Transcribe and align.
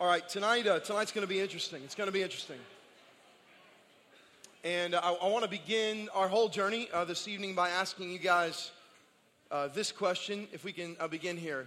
All 0.00 0.06
right, 0.06 0.28
tonight, 0.28 0.64
uh, 0.64 0.78
tonight's 0.78 1.10
going 1.10 1.26
to 1.26 1.28
be 1.28 1.40
interesting. 1.40 1.82
It's 1.82 1.96
going 1.96 2.06
to 2.06 2.12
be 2.12 2.22
interesting. 2.22 2.58
And 4.62 4.94
uh, 4.94 5.00
I, 5.02 5.12
I 5.14 5.28
want 5.28 5.42
to 5.42 5.50
begin 5.50 6.08
our 6.14 6.28
whole 6.28 6.48
journey 6.48 6.88
uh, 6.94 7.04
this 7.04 7.26
evening 7.26 7.56
by 7.56 7.70
asking 7.70 8.12
you 8.12 8.20
guys 8.20 8.70
uh, 9.50 9.66
this 9.66 9.90
question, 9.90 10.46
if 10.52 10.62
we 10.62 10.72
can 10.72 10.96
uh, 11.00 11.08
begin 11.08 11.36
here. 11.36 11.66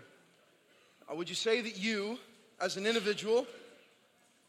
Uh, 1.12 1.16
would 1.16 1.28
you 1.28 1.36
say 1.36 1.60
that 1.60 1.78
you, 1.78 2.18
as 2.62 2.78
an 2.78 2.86
individual, 2.86 3.46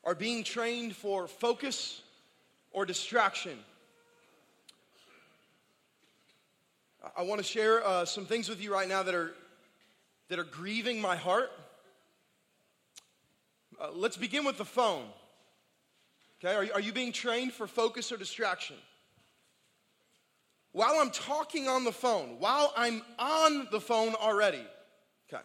are 0.05 0.15
being 0.15 0.45
trained 0.45 0.95
for 0.95 1.27
focus 1.27 2.03
or 2.71 2.87
distraction? 2.87 3.59
I 7.17 7.23
want 7.23 7.41
to 7.41 7.45
share 7.45 7.83
some 8.07 8.27
things 8.27 8.49
with 8.49 8.63
you 8.63 8.73
right 8.73 8.89
now 8.89 9.03
that 9.03 9.15
are, 9.17 9.35
that 10.29 10.39
are 10.39 10.45
grieving 10.45 11.01
my 11.01 11.17
heart. 11.17 11.51
Uh, 13.83 13.89
let's 13.95 14.17
begin 14.17 14.45
with 14.45 14.59
the 14.59 14.65
phone. 14.65 15.07
Okay, 16.39 16.55
are, 16.55 16.75
are 16.75 16.81
you 16.81 16.93
being 16.93 17.11
trained 17.11 17.53
for 17.53 17.67
focus 17.67 18.13
or 18.13 18.17
distraction? 18.17 18.77
While 20.71 21.01
I'm 21.01 21.11
talking 21.11 21.67
on 21.67 21.83
the 21.83 21.91
phone, 21.91 22.37
while 22.39 22.73
I'm 22.77 23.03
on 23.19 23.67
the 23.73 23.81
phone 23.81 24.15
already, 24.15 24.65
okay, 25.29 25.43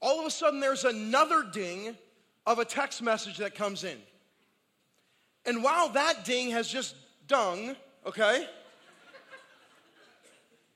all 0.00 0.18
of 0.18 0.24
a 0.24 0.30
sudden 0.30 0.60
there's 0.60 0.84
another 0.84 1.42
ding 1.42 1.94
of 2.46 2.58
a 2.58 2.64
text 2.64 3.02
message 3.02 3.36
that 3.36 3.54
comes 3.54 3.84
in. 3.84 3.98
And 5.44 5.62
while 5.62 5.90
that 5.90 6.24
ding 6.24 6.52
has 6.52 6.66
just 6.68 6.94
dung, 7.28 7.76
okay, 8.06 8.48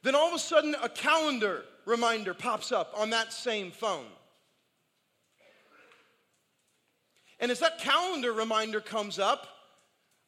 then 0.02 0.14
all 0.14 0.28
of 0.28 0.34
a 0.34 0.38
sudden 0.38 0.76
a 0.82 0.90
calendar 0.90 1.64
reminder 1.86 2.34
pops 2.34 2.70
up 2.70 2.92
on 2.94 3.10
that 3.10 3.32
same 3.32 3.70
phone. 3.70 4.04
And 7.40 7.50
as 7.50 7.60
that 7.60 7.78
calendar 7.78 8.32
reminder 8.32 8.80
comes 8.80 9.18
up, 9.18 9.46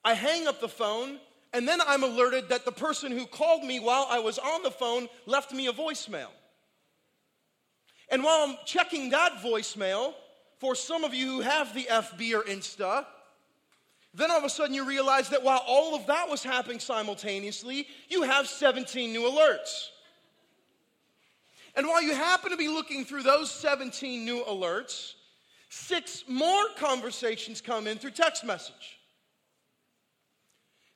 I 0.05 0.15
hang 0.15 0.49
up 0.49 0.61
the 0.61 0.69
phone, 0.69 1.21
and 1.53 1.69
then 1.69 1.79
I'm 1.87 2.03
alerted 2.03 2.49
that 2.49 2.65
the 2.65 2.73
person 2.73 3.13
who 3.13 3.27
called 3.27 3.63
me 3.63 3.79
while 3.79 4.07
I 4.11 4.19
was 4.19 4.39
on 4.39 4.63
the 4.63 4.71
phone 4.71 5.09
left 5.27 5.53
me 5.53 5.69
a 5.69 5.73
voicemail. 5.73 6.31
And 8.11 8.25
while 8.25 8.49
I'm 8.49 8.57
checking 8.65 9.11
that 9.11 9.35
voicemail, 9.43 10.15
for 10.59 10.75
some 10.75 11.05
of 11.05 11.13
you 11.13 11.27
who 11.27 11.41
have 11.41 11.75
the 11.75 11.85
FB 11.85 12.35
or 12.35 12.43
Insta, 12.45 13.05
then 14.15 14.31
all 14.31 14.39
of 14.39 14.45
a 14.45 14.51
sudden 14.51 14.75
you 14.75 14.87
realize 14.87 15.29
that 15.31 15.43
while 15.43 15.63
all 15.67 15.95
of 15.95 16.07
that 16.07 16.29
was 16.29 16.43
happening 16.43 16.79
simultaneously, 16.79 17.87
you 18.09 18.23
have 18.23 18.47
17 18.47 19.13
new 19.13 19.23
alerts. 19.23 19.89
And 21.75 21.87
while 21.87 22.03
you 22.03 22.15
happen 22.15 22.51
to 22.51 22.57
be 22.57 22.69
looking 22.69 23.05
through 23.05 23.23
those 23.23 23.51
17 23.51 24.25
new 24.25 24.45
alerts, 24.45 25.15
six 25.73 26.25
more 26.29 26.65
conversations 26.77 27.63
come 27.63 27.87
in 27.87 27.97
through 27.97 28.11
text 28.11 28.45
message. 28.45 29.01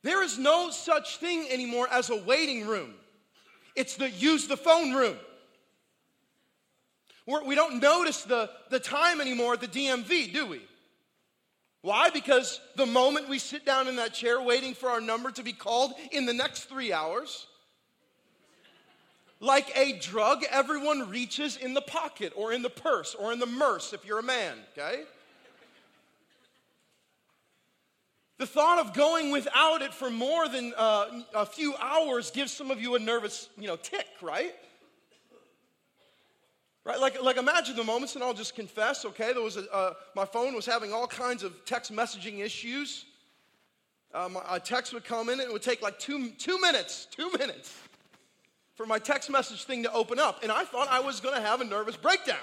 There 0.03 0.23
is 0.23 0.39
no 0.39 0.69
such 0.71 1.17
thing 1.17 1.47
anymore 1.51 1.89
as 1.91 2.11
a 2.11 2.17
waiting 2.17 2.67
room. 2.67 2.93
It's 3.75 3.97
the 3.97 4.11
use 4.11 4.47
the 4.47 4.57
phone 4.57 4.93
room. 4.93 5.17
We're, 7.27 7.43
we 7.45 7.55
do 7.55 7.63
not 7.63 7.81
notice 7.81 8.25
the, 8.25 8.51
the 8.69 8.79
time 8.79 9.23
anymore 9.23 9.55
at 9.55 9.63
the 9.63 9.67
DMV, 9.67 10.35
do 10.35 10.47
we? 10.47 10.61
Why? 11.81 12.11
Because 12.11 12.61
the 12.77 12.87
moment 12.87 13.31
we 13.31 13.39
sit 13.39 13.65
down 13.65 13.89
in 13.89 13.97
that 13.97 14.13
chair 14.13 14.43
waiting 14.43 14.75
for 14.75 14.91
our 14.91 15.01
number 15.01 15.31
to 15.31 15.43
be 15.43 15.55
called 15.55 15.95
in 16.13 16.27
the 16.27 16.35
next 16.35 16.65
three 16.65 16.93
hours, 16.93 17.47
like 19.41 19.71
a 19.77 19.99
drug, 19.99 20.45
everyone 20.51 21.11
reaches 21.11 21.57
in 21.57 21.75
the 21.75 21.83
pocket 21.83 22.33
or 22.37 22.53
in 22.53 22.63
the 22.63 22.71
purse 22.71 23.15
or 23.15 23.33
in 23.33 23.39
the 23.39 23.47
merce 23.47 23.93
if 23.93 24.05
you're 24.05 24.19
a 24.19 24.23
man, 24.23 24.57
okay? 24.73 25.03
The 28.39 28.47
thought 28.47 28.79
of 28.79 28.95
going 28.95 29.31
without 29.31 29.83
it 29.83 29.95
for 29.95 30.11
more 30.11 30.49
than 30.49 30.73
uh, 30.77 31.23
a 31.35 31.47
few 31.47 31.75
hours 31.77 32.31
gives 32.31 32.53
some 32.53 32.71
of 32.71 32.81
you 32.81 32.95
a 32.95 32.99
nervous, 32.99 33.49
you 33.59 33.67
know, 33.67 33.77
tick, 33.77 34.07
right? 34.21 34.55
Right, 36.85 37.01
like, 37.01 37.21
like 37.23 37.37
imagine 37.37 37.75
the 37.77 37.83
moments, 37.83 38.15
and 38.15 38.23
I'll 38.23 38.35
just 38.35 38.55
confess, 38.55 39.05
okay, 39.05 39.33
there 39.33 39.43
was 39.43 39.57
a, 39.57 39.71
uh, 39.75 39.95
my 40.15 40.25
phone 40.25 40.55
was 40.55 40.67
having 40.67 40.93
all 40.93 41.07
kinds 41.07 41.43
of 41.43 41.65
text 41.65 41.93
messaging 41.93 42.39
issues. 42.39 43.07
Um, 44.15 44.39
a 44.49 44.61
text 44.61 44.95
would 44.95 45.05
come 45.05 45.29
in, 45.29 45.41
and 45.41 45.49
it 45.49 45.53
would 45.53 45.63
take 45.63 45.83
like 45.83 45.99
two, 45.99 46.31
two 46.39 46.61
minutes, 46.61 47.09
two 47.11 47.31
minutes 47.39 47.75
for 48.77 48.87
my 48.87 48.99
text 48.99 49.31
message 49.31 49.65
thing 49.65 49.83
to 49.83 49.93
open 49.93 50.19
up. 50.21 50.43
And 50.43 50.53
I 50.53 50.65
thought 50.65 50.89
I 50.89 51.01
was 51.01 51.21
gonna 51.21 51.41
have 51.41 51.61
a 51.61 51.65
nervous 51.65 51.97
breakdown. 51.97 52.37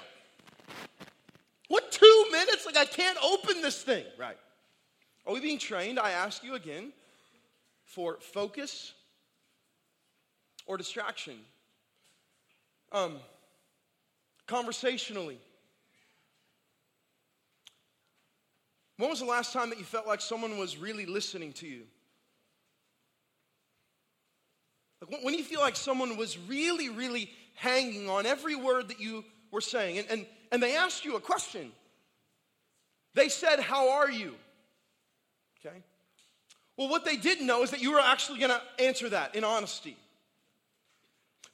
What, 1.70 1.92
two 1.92 2.26
minutes? 2.32 2.66
Like, 2.66 2.78
I 2.78 2.86
can't 2.86 3.18
open 3.24 3.62
this 3.62 3.82
thing. 3.82 4.06
Right. 4.18 4.38
Are 5.26 5.34
we 5.34 5.40
being 5.40 5.60
trained, 5.60 6.00
I 6.00 6.12
ask 6.12 6.44
you 6.44 6.56
again, 6.56 6.92
for 7.86 8.18
focus 8.20 8.94
or 10.66 10.78
distraction? 10.78 11.38
Um, 12.92 13.16
conversationally. 14.48 15.40
When 18.98 19.10
was 19.10 19.20
the 19.20 19.26
last 19.26 19.54
time 19.54 19.70
that 19.70 19.80
you 19.80 19.86
felt 19.86 20.06
like 20.06 20.22
someone 20.22 20.58
was 20.58 20.78
really 20.78 21.06
listening 21.06 21.54
to 21.54 21.68
you? 21.68 21.84
When 25.22 25.34
you 25.34 25.44
feel 25.44 25.60
like 25.60 25.76
someone 25.76 26.18
was 26.18 26.38
really, 26.38 26.90
really 26.90 27.30
hanging 27.56 28.10
on 28.10 28.26
every 28.26 28.56
word 28.56 28.90
that 28.90 29.00
you 29.00 29.24
were 29.52 29.62
saying, 29.62 30.00
and, 30.00 30.08
and, 30.10 30.26
and 30.52 30.64
they 30.64 30.76
asked 30.76 31.06
you 31.06 31.16
a 31.16 31.20
question. 31.20 31.72
They 33.14 33.30
said, 33.30 33.60
How 33.60 33.92
are 33.92 34.10
you? 34.10 34.34
Okay? 35.66 35.78
Well, 36.78 36.90
what 36.90 37.06
they 37.06 37.18
didn't 37.18 37.46
know 37.46 37.64
is 37.64 37.72
that 37.72 37.82
you 37.82 37.92
were 37.92 38.00
actually 38.00 38.40
going 38.40 38.52
to 38.52 38.84
answer 38.84 39.10
that 39.10 39.36
in 39.36 39.44
honesty. 39.44 39.96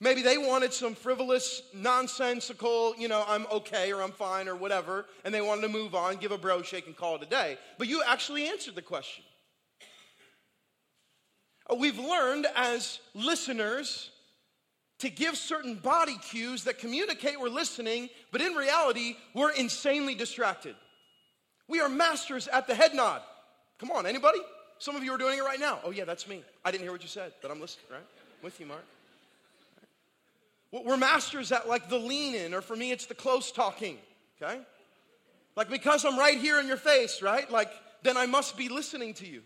Maybe 0.01 0.21
they 0.21 0.37
wanted 0.37 0.71
some 0.71 0.95
frivolous, 0.95 1.61
nonsensical, 1.73 2.95
you 2.97 3.09
know, 3.09 3.25
I'm 3.27 3.45
okay 3.47 3.91
or 3.91 4.01
I'm 4.01 4.13
fine 4.13 4.47
or 4.47 4.55
whatever, 4.55 5.05
and 5.25 5.33
they 5.33 5.41
wanted 5.41 5.63
to 5.63 5.67
move 5.67 5.93
on, 5.93 6.15
give 6.15 6.31
a 6.31 6.37
bro 6.37 6.61
shake, 6.61 6.87
and 6.87 6.95
call 6.95 7.17
it 7.17 7.23
a 7.23 7.25
day. 7.25 7.57
But 7.77 7.89
you 7.89 8.01
actually 8.07 8.47
answered 8.47 8.75
the 8.75 8.81
question. 8.81 9.25
We've 11.77 11.99
learned 11.99 12.47
as 12.55 12.99
listeners 13.13 14.09
to 14.99 15.09
give 15.09 15.37
certain 15.37 15.75
body 15.75 16.17
cues 16.29 16.65
that 16.65 16.77
communicate 16.79 17.39
we're 17.39 17.49
listening, 17.49 18.09
but 18.31 18.41
in 18.41 18.53
reality, 18.53 19.15
we're 19.33 19.51
insanely 19.51 20.15
distracted. 20.15 20.75
We 21.67 21.79
are 21.79 21.89
masters 21.89 22.47
at 22.47 22.67
the 22.67 22.75
head 22.75 22.93
nod. 22.93 23.21
Come 23.77 23.91
on, 23.91 24.05
anybody? 24.05 24.39
Some 24.79 24.95
of 24.95 25.03
you 25.03 25.13
are 25.13 25.17
doing 25.17 25.37
it 25.37 25.43
right 25.43 25.59
now. 25.59 25.79
Oh, 25.83 25.91
yeah, 25.91 26.05
that's 26.05 26.27
me. 26.27 26.43
I 26.65 26.71
didn't 26.71 26.83
hear 26.83 26.91
what 26.91 27.01
you 27.01 27.07
said, 27.07 27.31
but 27.41 27.51
I'm 27.51 27.61
listening, 27.61 27.85
right? 27.91 28.03
with 28.41 28.59
you, 28.59 28.65
Mark. 28.65 28.85
We're 30.71 30.97
masters 30.97 31.51
at 31.51 31.67
like 31.67 31.89
the 31.89 31.97
lean 31.97 32.35
in, 32.35 32.53
or 32.53 32.61
for 32.61 32.75
me, 32.75 32.91
it's 32.91 33.07
the 33.07 33.15
close 33.15 33.51
talking, 33.51 33.97
okay? 34.41 34.59
Like 35.55 35.69
because 35.69 36.05
I'm 36.05 36.17
right 36.17 36.37
here 36.37 36.59
in 36.59 36.67
your 36.67 36.77
face, 36.77 37.21
right? 37.21 37.49
Like 37.49 37.71
then 38.03 38.17
I 38.17 38.27
must 38.27 38.55
be 38.55 38.69
listening 38.69 39.15
to 39.15 39.27
you. 39.27 39.41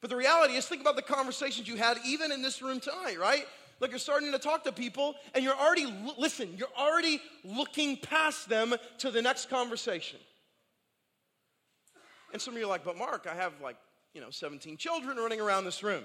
But 0.00 0.10
the 0.10 0.16
reality 0.16 0.54
is, 0.54 0.66
think 0.66 0.80
about 0.80 0.96
the 0.96 1.02
conversations 1.02 1.68
you 1.68 1.76
had 1.76 1.98
even 2.06 2.32
in 2.32 2.42
this 2.42 2.62
room 2.62 2.80
tonight, 2.80 3.18
right? 3.18 3.46
Like 3.80 3.90
you're 3.90 3.98
starting 3.98 4.32
to 4.32 4.38
talk 4.38 4.64
to 4.64 4.72
people 4.72 5.14
and 5.34 5.44
you're 5.44 5.56
already, 5.56 5.86
listen, 6.18 6.54
you're 6.56 6.68
already 6.78 7.20
looking 7.44 7.96
past 7.96 8.48
them 8.48 8.74
to 8.98 9.10
the 9.10 9.22
next 9.22 9.48
conversation. 9.48 10.18
And 12.32 12.40
some 12.40 12.54
of 12.54 12.60
you 12.60 12.66
are 12.66 12.68
like, 12.68 12.84
but 12.84 12.96
Mark, 12.96 13.26
I 13.30 13.34
have 13.34 13.52
like, 13.62 13.76
you 14.14 14.20
know, 14.20 14.30
17 14.30 14.76
children 14.76 15.16
running 15.16 15.40
around 15.40 15.64
this 15.64 15.82
room. 15.82 16.04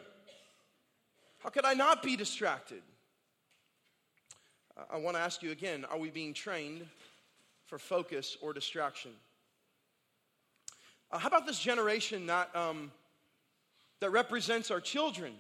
How 1.40 1.50
could 1.50 1.66
I 1.66 1.74
not 1.74 2.02
be 2.02 2.16
distracted? 2.16 2.82
I 4.90 4.98
want 4.98 5.16
to 5.16 5.22
ask 5.22 5.42
you 5.42 5.52
again 5.52 5.86
are 5.86 5.98
we 5.98 6.10
being 6.10 6.34
trained 6.34 6.86
for 7.66 7.78
focus 7.78 8.38
or 8.42 8.54
distraction? 8.54 9.12
Uh, 11.12 11.18
how 11.18 11.28
about 11.28 11.46
this 11.46 11.60
generation 11.60 12.26
that, 12.26 12.54
um, 12.56 12.92
that 14.02 14.12
represents 14.12 14.72
our 14.72 14.82
children? 14.82 15.34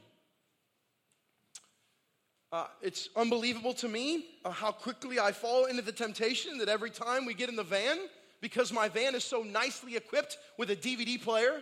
Uh, 2.51 2.67
it's 2.81 3.09
unbelievable 3.15 3.73
to 3.73 3.87
me 3.87 4.25
uh, 4.45 4.49
how 4.49 4.71
quickly 4.71 5.19
I 5.19 5.31
fall 5.31 5.65
into 5.65 5.81
the 5.81 5.91
temptation 5.91 6.57
that 6.59 6.69
every 6.69 6.89
time 6.89 7.25
we 7.25 7.33
get 7.33 7.49
in 7.49 7.55
the 7.55 7.63
van, 7.63 7.97
because 8.39 8.71
my 8.71 8.87
van 8.87 9.15
is 9.15 9.23
so 9.23 9.43
nicely 9.43 9.95
equipped 9.95 10.37
with 10.57 10.69
a 10.69 10.75
DVD 10.75 11.21
player, 11.21 11.61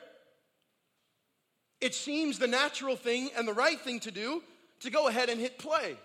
it 1.82 1.96
seems 1.96 2.38
the 2.38 2.48
natural 2.48 2.96
thing 2.96 3.30
and 3.36 3.48
the 3.48 3.54
right 3.54 3.80
thing 3.80 4.00
to 4.02 4.12
do 4.12 4.44
to 4.82 4.92
go 4.92 5.08
ahead 5.08 5.30
and 5.30 5.40
hit 5.40 5.58
play. 5.58 5.98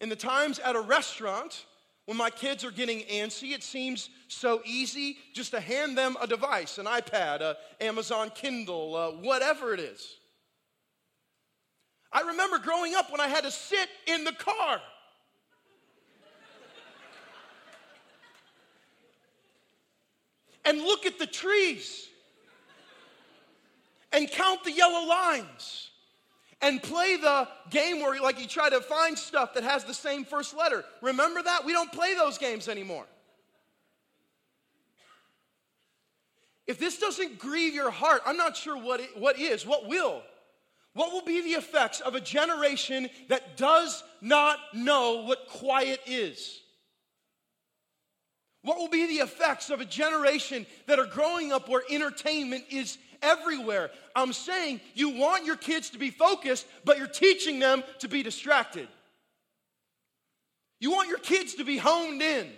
In 0.00 0.08
the 0.08 0.16
times 0.16 0.58
at 0.58 0.76
a 0.76 0.80
restaurant, 0.80 1.64
when 2.06 2.16
my 2.16 2.30
kids 2.30 2.64
are 2.64 2.70
getting 2.70 3.00
antsy, 3.00 3.52
it 3.52 3.62
seems 3.62 4.10
so 4.28 4.62
easy 4.64 5.18
just 5.34 5.50
to 5.50 5.60
hand 5.60 5.98
them 5.98 6.16
a 6.20 6.26
device, 6.26 6.78
an 6.78 6.86
iPad, 6.86 7.40
an 7.42 7.56
Amazon 7.80 8.30
Kindle, 8.34 8.94
uh, 8.94 9.10
whatever 9.10 9.74
it 9.74 9.80
is. 9.80 10.16
I 12.12 12.20
remember 12.20 12.58
growing 12.58 12.94
up 12.94 13.10
when 13.10 13.20
I 13.20 13.26
had 13.26 13.44
to 13.44 13.50
sit 13.50 13.88
in 14.06 14.24
the 14.24 14.32
car. 14.32 14.80
and 20.64 20.78
look 20.78 21.06
at 21.06 21.16
the 21.18 21.26
trees 21.26 22.08
and 24.12 24.28
count 24.28 24.64
the 24.64 24.72
yellow 24.72 25.06
lines 25.06 25.90
and 26.62 26.82
play 26.82 27.16
the 27.16 27.48
game 27.70 28.00
where 28.00 28.20
like 28.20 28.40
you 28.40 28.46
try 28.46 28.70
to 28.70 28.80
find 28.80 29.18
stuff 29.18 29.54
that 29.54 29.62
has 29.62 29.84
the 29.84 29.94
same 29.94 30.24
first 30.24 30.56
letter. 30.56 30.84
Remember 31.02 31.42
that? 31.42 31.64
We 31.64 31.72
don't 31.72 31.92
play 31.92 32.14
those 32.14 32.38
games 32.38 32.68
anymore. 32.68 33.06
If 36.66 36.78
this 36.78 36.98
doesn't 36.98 37.38
grieve 37.38 37.74
your 37.74 37.90
heart, 37.90 38.22
I'm 38.26 38.36
not 38.36 38.56
sure 38.56 38.76
what, 38.76 39.00
it, 39.00 39.16
what 39.16 39.38
is, 39.38 39.64
what 39.64 39.86
will. 39.86 40.22
What 40.94 41.12
will 41.12 41.22
be 41.22 41.42
the 41.42 41.50
effects 41.50 42.00
of 42.00 42.14
a 42.14 42.20
generation 42.20 43.08
that 43.28 43.56
does 43.56 44.02
not 44.20 44.58
know 44.72 45.24
what 45.26 45.46
quiet 45.48 46.00
is? 46.06 46.60
What 48.62 48.78
will 48.78 48.88
be 48.88 49.06
the 49.06 49.22
effects 49.22 49.70
of 49.70 49.80
a 49.80 49.84
generation 49.84 50.66
that 50.86 50.98
are 50.98 51.06
growing 51.06 51.52
up 51.52 51.68
where 51.68 51.82
entertainment 51.88 52.64
is 52.70 52.98
everywhere? 53.22 53.90
I'm 54.14 54.32
saying 54.32 54.80
you 54.94 55.10
want 55.10 55.44
your 55.44 55.56
kids 55.56 55.90
to 55.90 55.98
be 55.98 56.10
focused, 56.10 56.66
but 56.84 56.98
you're 56.98 57.06
teaching 57.06 57.58
them 57.58 57.82
to 58.00 58.08
be 58.08 58.22
distracted. 58.22 58.88
You 60.80 60.90
want 60.90 61.08
your 61.08 61.18
kids 61.18 61.54
to 61.54 61.64
be 61.64 61.78
honed 61.78 62.22
in. 62.22 62.48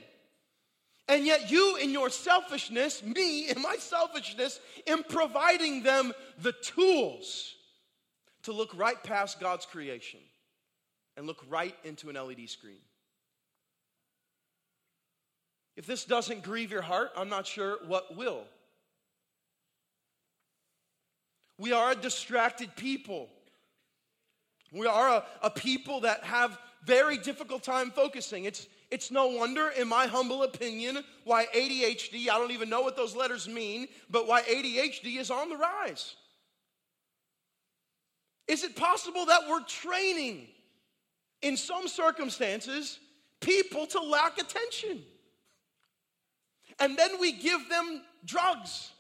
And 1.09 1.25
yet, 1.25 1.51
you, 1.51 1.77
in 1.77 1.91
your 1.91 2.11
selfishness, 2.11 3.03
me, 3.03 3.49
in 3.51 3.63
my 3.63 3.77
selfishness, 3.79 4.61
in 4.87 5.03
providing 5.03 5.83
them 5.83 6.13
the 6.41 6.53
tools 6.53 7.55
to 8.43 8.53
look 8.53 8.77
right 8.77 9.03
past 9.03 9.41
God's 9.41 9.67
creation 9.67 10.21
and 11.17 11.27
look 11.27 11.45
right 11.49 11.75
into 11.85 12.11
an 12.11 12.17
LED 12.17 12.49
screen. 12.49 12.79
If 15.77 15.87
this 15.87 16.05
doesn't 16.05 16.43
grieve 16.43 16.71
your 16.71 16.83
heart, 16.83 17.11
I'm 17.17 17.29
not 17.29 17.47
sure 17.47 17.79
what 17.87 18.17
will. 18.17 18.45
We 21.59 21.73
are 21.73 21.91
a 21.91 21.95
distracted 21.97 22.75
people. 22.77 23.29
We 24.73 24.87
are 24.87 25.09
a, 25.09 25.25
a 25.43 25.51
people 25.51 26.01
that 26.01 26.23
have 26.25 26.59
very 26.85 27.19
difficult 27.19 27.63
time 27.63 27.91
focusing. 27.91 28.45
It's, 28.45 28.69
it's 28.91 29.11
no 29.11 29.27
wonder, 29.27 29.71
in 29.71 29.89
my 29.89 30.07
humble 30.07 30.45
opinion, 30.45 31.03
why 31.25 31.47
ADHD, 31.55 32.29
I 32.29 32.39
don't 32.39 32.53
even 32.53 32.71
know 32.71 32.83
what 32.83 32.97
those 32.97 33.17
letters 33.17 33.49
mean, 33.49 33.89
but 34.09 34.27
why 34.27 34.43
ADHD 34.43 35.19
is 35.19 35.31
on 35.31 35.49
the 35.49 35.57
rise. 35.57 36.15
Is 38.47 38.63
it 38.63 38.77
possible 38.77 39.27
that 39.27 39.43
we're 39.49 39.65
training, 39.65 40.47
in 41.43 41.57
some 41.57 41.89
circumstances, 41.89 42.99
people 43.41 43.87
to 43.89 44.01
lack 44.01 44.39
attention? 44.39 45.03
And 46.79 46.97
then 46.97 47.19
we 47.21 47.33
give 47.33 47.69
them 47.69 48.03
drugs 48.25 48.93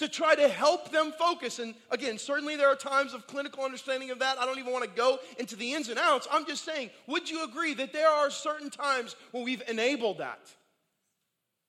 to 0.00 0.08
try 0.08 0.34
to 0.34 0.48
help 0.48 0.90
them 0.90 1.12
focus. 1.12 1.58
And 1.58 1.74
again, 1.90 2.16
certainly 2.16 2.56
there 2.56 2.68
are 2.68 2.74
times 2.74 3.12
of 3.12 3.26
clinical 3.26 3.64
understanding 3.64 4.10
of 4.10 4.20
that. 4.20 4.38
I 4.38 4.46
don't 4.46 4.58
even 4.58 4.72
want 4.72 4.84
to 4.84 4.90
go 4.90 5.18
into 5.38 5.56
the 5.56 5.74
ins 5.74 5.90
and 5.90 5.98
outs. 5.98 6.26
I'm 6.32 6.46
just 6.46 6.64
saying, 6.64 6.88
would 7.06 7.28
you 7.28 7.44
agree 7.44 7.74
that 7.74 7.92
there 7.92 8.08
are 8.08 8.30
certain 8.30 8.70
times 8.70 9.14
where 9.30 9.44
we've 9.44 9.62
enabled 9.68 10.18
that? 10.18 10.40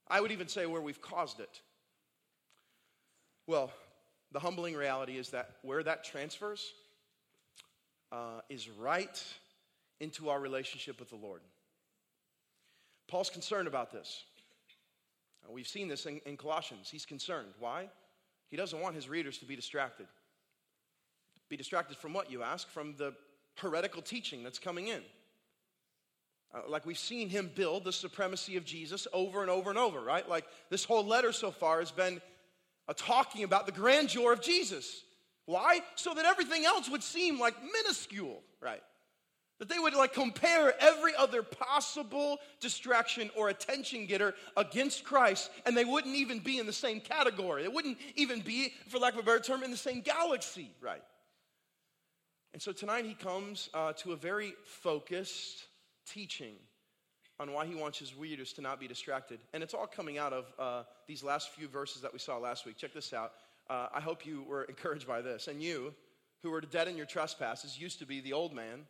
I 0.07 0.22
would 0.22 0.31
even 0.31 0.48
say 0.48 0.66
where 0.66 0.81
we've 0.81 1.01
caused 1.01 1.42
it. 1.42 1.62
Well, 3.48 3.69
the 4.31 4.39
humbling 4.39 4.75
reality 4.75 5.18
is 5.18 5.31
that 5.31 5.50
where 5.62 5.84
that 5.84 6.06
transfers, 6.06 6.72
uh, 8.13 8.39
is 8.50 8.69
right 8.69 9.24
into 10.00 10.30
our 10.30 10.39
relationship 10.39 11.00
with 11.01 11.10
the 11.10 11.18
Lord. 11.18 11.42
Paul's 13.10 13.30
concerned 13.30 13.68
about 13.68 13.92
this. 13.92 14.24
We've 15.50 15.68
seen 15.68 15.89
this 15.89 16.06
in, 16.06 16.22
in 16.25 16.38
Colossians. 16.38 16.89
He's 16.89 17.06
concerned. 17.06 17.50
Why? 17.60 17.89
He 18.51 18.57
doesn't 18.57 18.80
want 18.80 18.95
his 18.95 19.09
readers 19.09 19.38
to 19.39 19.45
be 19.45 19.56
distracted. 19.56 20.06
Be 21.50 21.57
distracted 21.57 21.98
from 21.98 22.13
what, 22.13 22.30
you 22.30 22.44
ask? 22.44 22.69
From 22.69 22.95
the 22.98 23.13
heretical 23.56 24.01
teaching 24.01 24.44
that's 24.44 24.59
coming 24.59 24.88
in. 24.88 25.01
Uh, 26.53 26.59
like 26.68 26.86
we've 26.86 27.00
seen 27.00 27.30
him 27.30 27.50
build 27.56 27.86
the 27.86 27.94
supremacy 27.94 28.57
of 28.57 28.65
Jesus 28.65 29.07
over 29.13 29.42
and 29.42 29.50
over 29.50 29.69
and 29.69 29.80
over, 29.80 30.01
right? 30.01 30.27
Like 30.27 30.45
this 30.69 30.83
whole 30.83 31.06
letter 31.06 31.31
so 31.31 31.50
far 31.50 31.80
has 31.80 31.92
been 31.92 32.21
uh, 32.88 32.94
talking 32.95 33.44
about 33.44 33.65
the 33.65 33.71
grandeur 33.71 34.33
of 34.33 34.42
Jesus. 34.42 35.03
Why? 35.45 35.80
So 35.95 36.13
that 36.13 36.25
everything 36.25 36.65
else 36.65 36.89
would 36.89 37.03
seem 37.03 37.39
like 37.39 37.56
minuscule, 37.63 38.42
right? 38.59 38.83
That 39.62 39.69
they 39.69 39.78
would 39.78 39.94
like 39.94 40.13
compare 40.13 40.74
every 40.81 41.16
other 41.16 41.44
possible 41.44 42.40
distraction 42.62 43.30
or 43.38 43.50
attention 43.50 44.08
getter 44.08 44.34
against 44.58 45.04
Christ, 45.04 45.52
and 45.68 45.78
they 45.78 45.86
wouldn't 45.86 46.16
even 46.16 46.40
be 46.40 46.58
in 46.58 46.66
the 46.66 46.74
same 46.74 47.00
category. 47.00 47.62
They 47.62 47.68
wouldn't 47.69 48.00
even 48.16 48.40
be, 48.40 48.74
for 48.88 48.98
lack 48.98 49.13
of 49.13 49.19
a 49.19 49.22
better 49.22 49.40
term, 49.40 49.62
in 49.62 49.69
the 49.69 49.78
same 49.78 50.02
galaxy, 50.02 50.72
right? 50.81 51.04
And 52.54 52.62
so 52.62 52.72
tonight 52.72 53.06
he 53.06 53.13
comes 53.13 53.69
uh, 53.75 53.94
to 53.98 54.13
a 54.13 54.16
very 54.16 54.56
focused 54.66 55.68
teaching 56.08 56.56
on 57.40 57.54
why 57.54 57.68
he 57.68 57.75
wants 57.75 58.00
his 58.00 58.16
readers 58.16 58.54
to 58.54 58.62
not 58.62 58.80
be 58.80 58.88
distracted. 58.88 59.42
And 59.54 59.62
it's 59.62 59.75
all 59.75 59.86
coming 59.86 60.18
out 60.18 60.34
of 60.34 60.46
uh, 60.58 60.84
these 61.08 61.24
last 61.24 61.50
few 61.50 61.68
verses 61.68 62.02
that 62.02 62.12
we 62.12 62.18
saw 62.18 62.40
last 62.40 62.66
week. 62.66 62.78
Check 62.78 62.96
this 62.96 63.13
out. 63.13 63.34
Uh, 63.69 63.90
I 63.94 64.02
hope 64.02 64.25
you 64.25 64.42
were 64.42 64.63
encouraged 64.69 65.08
by 65.08 65.22
this. 65.22 65.48
And 65.48 65.62
you, 65.62 65.94
who 66.42 66.50
were 66.50 66.62
dead 66.62 66.88
in 66.88 66.98
your 66.98 67.06
trespasses, 67.06 67.80
used 67.80 68.00
to 68.00 68.08
be 68.08 68.22
the 68.22 68.34
old 68.34 68.56
man 68.56 68.88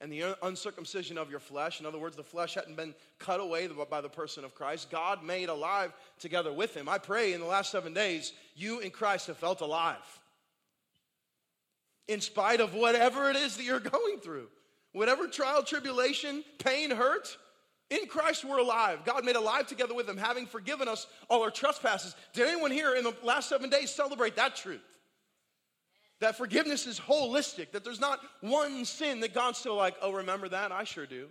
and 0.00 0.10
the 0.10 0.36
uncircumcision 0.42 1.18
of 1.18 1.30
your 1.30 1.40
flesh. 1.40 1.80
In 1.80 1.86
other 1.86 1.98
words, 1.98 2.16
the 2.16 2.24
flesh 2.24 2.54
hadn't 2.54 2.76
been 2.76 2.94
cut 3.18 3.40
away 3.40 3.68
by 3.68 4.00
the 4.00 4.08
person 4.08 4.44
of 4.44 4.54
Christ. 4.54 4.90
God 4.90 5.22
made 5.22 5.48
alive 5.48 5.92
together 6.18 6.52
with 6.52 6.74
him. 6.74 6.88
I 6.88 6.98
pray 6.98 7.34
in 7.34 7.40
the 7.40 7.46
last 7.46 7.70
seven 7.70 7.92
days, 7.92 8.32
you 8.54 8.80
in 8.80 8.90
Christ 8.90 9.26
have 9.26 9.36
felt 9.36 9.60
alive. 9.60 9.96
In 12.08 12.20
spite 12.20 12.60
of 12.60 12.74
whatever 12.74 13.30
it 13.30 13.36
is 13.36 13.56
that 13.56 13.64
you're 13.64 13.78
going 13.78 14.18
through, 14.18 14.48
whatever 14.92 15.28
trial, 15.28 15.62
tribulation, 15.62 16.44
pain, 16.58 16.90
hurt, 16.90 17.36
in 17.90 18.06
Christ, 18.06 18.44
we're 18.44 18.58
alive. 18.58 19.00
God 19.04 19.24
made 19.24 19.36
alive 19.36 19.66
together 19.66 19.94
with 19.94 20.08
Him, 20.08 20.16
having 20.16 20.46
forgiven 20.46 20.86
us 20.86 21.08
all 21.28 21.42
our 21.42 21.50
trespasses. 21.50 22.14
Did 22.32 22.46
anyone 22.46 22.70
here 22.70 22.94
in 22.94 23.02
the 23.02 23.14
last 23.24 23.48
seven 23.48 23.68
days 23.68 23.90
celebrate 23.90 24.36
that 24.36 24.54
truth? 24.54 24.99
That 26.20 26.36
forgiveness 26.36 26.86
is 26.86 27.00
holistic, 27.00 27.72
that 27.72 27.82
there's 27.82 28.00
not 28.00 28.20
one 28.40 28.84
sin 28.84 29.20
that 29.20 29.34
God's 29.34 29.58
still 29.58 29.76
like, 29.76 29.96
oh, 30.02 30.12
remember 30.12 30.48
that? 30.48 30.70
I 30.70 30.84
sure 30.84 31.06
do. 31.06 31.28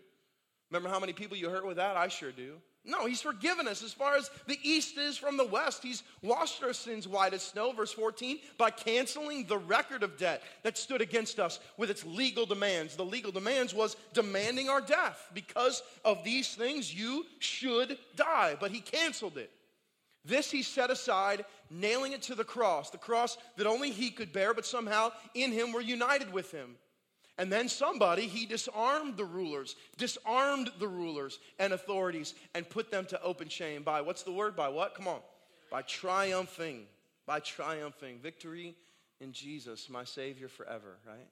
Remember 0.72 0.90
how 0.90 1.00
many 1.00 1.14
people 1.14 1.38
you 1.38 1.50
hurt 1.50 1.66
with 1.66 1.78
that? 1.78 1.96
I 1.96 2.08
sure 2.08 2.32
do. 2.32 2.56
No, 2.86 3.06
he's 3.06 3.22
forgiven 3.22 3.68
us 3.68 3.84
as 3.84 3.94
far 3.94 4.16
as 4.16 4.32
the 4.48 4.58
east 4.64 4.98
is 4.98 5.18
from 5.18 5.38
the 5.38 5.46
west. 5.46 5.84
He's 5.84 6.02
washed 6.22 6.64
our 6.64 6.74
sins 6.74 7.08
white 7.08 7.34
as 7.34 7.44
snow, 7.44 7.72
verse 7.72 7.92
14, 7.92 8.40
by 8.58 8.72
canceling 8.72 9.46
the 9.46 9.58
record 9.58 10.02
of 10.02 10.18
debt 10.18 10.42
that 10.64 10.78
stood 10.78 11.02
against 11.02 11.40
us 11.40 11.60
with 11.78 11.90
its 11.90 12.06
legal 12.06 12.46
demands. 12.46 12.96
The 12.96 13.06
legal 13.06 13.32
demands 13.32 13.74
was 13.74 13.96
demanding 14.14 14.70
our 14.70 14.82
death. 14.82 15.30
Because 15.34 15.84
of 16.06 16.24
these 16.24 16.56
things, 16.56 16.94
you 16.94 17.26
should 17.40 17.98
die. 18.16 18.56
But 18.60 18.72
he 18.72 18.80
canceled 18.80 19.38
it. 19.38 19.52
This 20.26 20.52
he 20.52 20.64
set 20.64 20.90
aside, 20.90 21.46
nailing 21.70 22.12
it 22.12 22.22
to 22.24 22.36
the 22.36 22.44
cross, 22.44 22.90
the 22.90 22.98
cross 22.98 23.38
that 23.58 23.68
only 23.68 23.92
he 23.92 24.12
could 24.12 24.34
bear, 24.34 24.54
but 24.54 24.66
somehow 24.66 25.12
in 25.34 25.52
him 25.52 25.72
we're 25.72 25.82
united 25.82 26.34
with 26.34 26.52
him. 26.52 26.76
And 27.38 27.50
then 27.50 27.70
somebody, 27.70 28.28
he 28.28 28.46
disarmed 28.46 29.16
the 29.16 29.24
rulers, 29.24 29.78
disarmed 29.98 30.72
the 30.78 30.90
rulers 30.90 31.40
and 31.58 31.72
authorities, 31.72 32.34
and 32.54 32.70
put 32.70 32.92
them 32.92 33.06
to 33.06 33.22
open 33.24 33.48
shame 33.48 33.82
by 33.82 34.02
what's 34.02 34.24
the 34.24 34.32
word? 34.34 34.58
By 34.58 34.68
what? 34.68 34.94
Come 34.94 35.08
on. 35.08 35.22
By 35.72 35.84
triumphing. 35.84 36.86
By 37.26 37.40
triumphing. 37.40 38.20
Victory 38.20 38.76
in 39.22 39.32
Jesus, 39.32 39.90
my 39.90 40.04
Savior 40.04 40.50
forever, 40.50 40.98
right? 41.08 41.28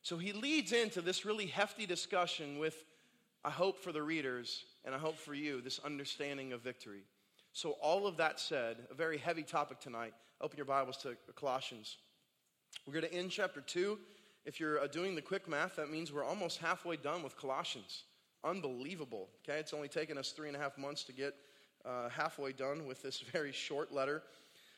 So 0.00 0.16
he 0.16 0.32
leads 0.32 0.72
into 0.72 1.02
this 1.02 1.26
really 1.26 1.46
hefty 1.46 1.84
discussion 1.84 2.58
with, 2.58 2.84
I 3.44 3.50
hope 3.50 3.78
for 3.78 3.92
the 3.92 4.02
readers, 4.02 4.64
and 4.86 4.94
I 4.94 4.98
hope 4.98 5.18
for 5.18 5.34
you, 5.34 5.60
this 5.60 5.80
understanding 5.84 6.54
of 6.54 6.62
victory. 6.62 7.02
So, 7.56 7.70
all 7.80 8.06
of 8.06 8.18
that 8.18 8.38
said, 8.38 8.76
a 8.90 8.94
very 8.94 9.16
heavy 9.16 9.42
topic 9.42 9.80
tonight. 9.80 10.12
Open 10.42 10.58
your 10.58 10.66
Bibles 10.66 10.98
to 10.98 11.16
Colossians. 11.36 11.96
We're 12.86 12.92
going 12.92 13.10
to 13.10 13.14
end 13.14 13.30
chapter 13.30 13.62
2 13.62 13.98
if 14.44 14.60
you're 14.60 14.78
uh, 14.78 14.88
doing 14.88 15.14
the 15.14 15.22
quick 15.22 15.48
math, 15.48 15.76
that 15.76 15.90
means 15.90 16.12
we're 16.12 16.22
almost 16.22 16.58
halfway 16.58 16.98
done 16.98 17.22
with 17.22 17.34
Colossians. 17.34 18.02
Unbelievable. 18.44 19.30
Okay, 19.42 19.58
it's 19.58 19.72
only 19.72 19.88
taken 19.88 20.18
us 20.18 20.32
three 20.32 20.48
and 20.48 20.56
a 20.56 20.60
half 20.60 20.76
months 20.76 21.02
to 21.04 21.14
get 21.14 21.32
uh, 21.86 22.10
halfway 22.10 22.52
done 22.52 22.86
with 22.86 23.02
this 23.02 23.20
very 23.32 23.52
short 23.52 23.90
letter. 23.90 24.22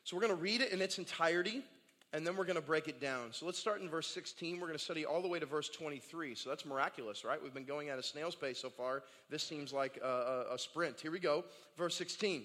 So 0.04 0.16
we're 0.16 0.22
going 0.22 0.36
to 0.36 0.40
read 0.40 0.60
it 0.60 0.70
in 0.70 0.80
its 0.80 0.98
entirety, 0.98 1.64
and 2.12 2.24
then 2.24 2.36
we're 2.36 2.44
going 2.44 2.54
to 2.54 2.62
break 2.62 2.86
it 2.86 3.00
down. 3.00 3.32
So 3.32 3.44
let's 3.44 3.58
start 3.58 3.80
in 3.80 3.90
verse 3.90 4.06
16. 4.06 4.60
We're 4.60 4.68
going 4.68 4.78
to 4.78 4.84
study 4.84 5.04
all 5.04 5.20
the 5.20 5.26
way 5.26 5.40
to 5.40 5.46
verse 5.46 5.68
23. 5.68 6.36
So 6.36 6.48
that's 6.48 6.64
miraculous, 6.64 7.24
right? 7.24 7.42
We've 7.42 7.52
been 7.52 7.64
going 7.64 7.88
at 7.88 7.98
a 7.98 8.04
snail's 8.04 8.36
pace 8.36 8.60
so 8.60 8.70
far. 8.70 9.02
This 9.30 9.42
seems 9.42 9.72
like 9.72 9.98
a, 10.00 10.46
a, 10.48 10.54
a 10.54 10.58
sprint. 10.60 11.00
Here 11.00 11.10
we 11.10 11.18
go. 11.18 11.44
Verse 11.76 11.96
16. 11.96 12.44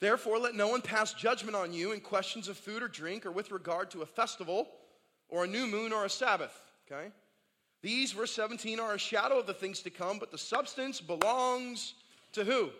Therefore, 0.00 0.38
let 0.38 0.54
no 0.54 0.68
one 0.68 0.82
pass 0.82 1.12
judgment 1.12 1.54
on 1.54 1.72
you 1.72 1.92
in 1.92 2.00
questions 2.00 2.48
of 2.48 2.56
food 2.56 2.82
or 2.82 2.88
drink 2.88 3.26
or 3.26 3.30
with 3.30 3.50
regard 3.50 3.90
to 3.92 4.02
a 4.02 4.06
festival 4.06 4.68
or 5.28 5.44
a 5.44 5.46
new 5.46 5.66
moon 5.66 5.92
or 5.92 6.04
a 6.04 6.10
Sabbath, 6.10 6.58
okay? 6.90 7.10
These, 7.82 8.12
verse 8.12 8.32
17, 8.32 8.80
are 8.80 8.94
a 8.94 8.98
shadow 8.98 9.38
of 9.38 9.46
the 9.46 9.54
things 9.54 9.80
to 9.82 9.90
come, 9.90 10.18
but 10.18 10.30
the 10.30 10.38
substance 10.38 11.00
belongs 11.00 11.94
to 12.32 12.44
who? 12.44 12.70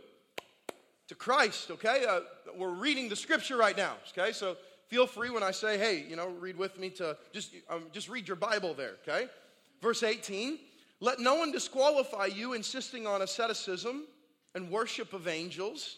to 1.10 1.16
Christ, 1.16 1.72
okay? 1.72 2.06
Uh, 2.08 2.20
we're 2.56 2.70
reading 2.70 3.08
the 3.08 3.16
scripture 3.16 3.56
right 3.56 3.76
now, 3.76 3.94
okay? 4.16 4.30
So 4.30 4.56
feel 4.86 5.08
free 5.08 5.28
when 5.28 5.42
I 5.42 5.50
say, 5.50 5.76
hey, 5.76 6.04
you 6.08 6.14
know, 6.14 6.28
read 6.28 6.56
with 6.56 6.78
me 6.78 6.88
to 6.90 7.16
just, 7.32 7.52
um, 7.68 7.86
just 7.90 8.08
read 8.08 8.28
your 8.28 8.36
Bible 8.36 8.74
there, 8.74 8.92
okay? 9.02 9.26
Verse 9.82 10.04
18 10.04 10.60
Let 11.00 11.18
no 11.18 11.34
one 11.34 11.50
disqualify 11.50 12.26
you, 12.26 12.52
insisting 12.52 13.08
on 13.08 13.22
asceticism 13.22 14.04
and 14.54 14.70
worship 14.70 15.12
of 15.12 15.26
angels, 15.26 15.96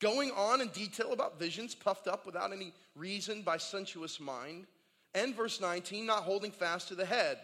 going 0.00 0.30
on 0.32 0.60
in 0.60 0.68
detail 0.68 1.12
about 1.12 1.38
visions, 1.38 1.74
puffed 1.74 2.08
up 2.08 2.26
without 2.26 2.52
any 2.52 2.72
reason 2.94 3.42
by 3.42 3.56
sensuous 3.56 4.20
mind. 4.20 4.66
And 5.14 5.34
verse 5.34 5.60
19, 5.60 6.06
not 6.06 6.22
holding 6.22 6.52
fast 6.52 6.88
to 6.88 6.94
the 6.94 7.04
head, 7.04 7.38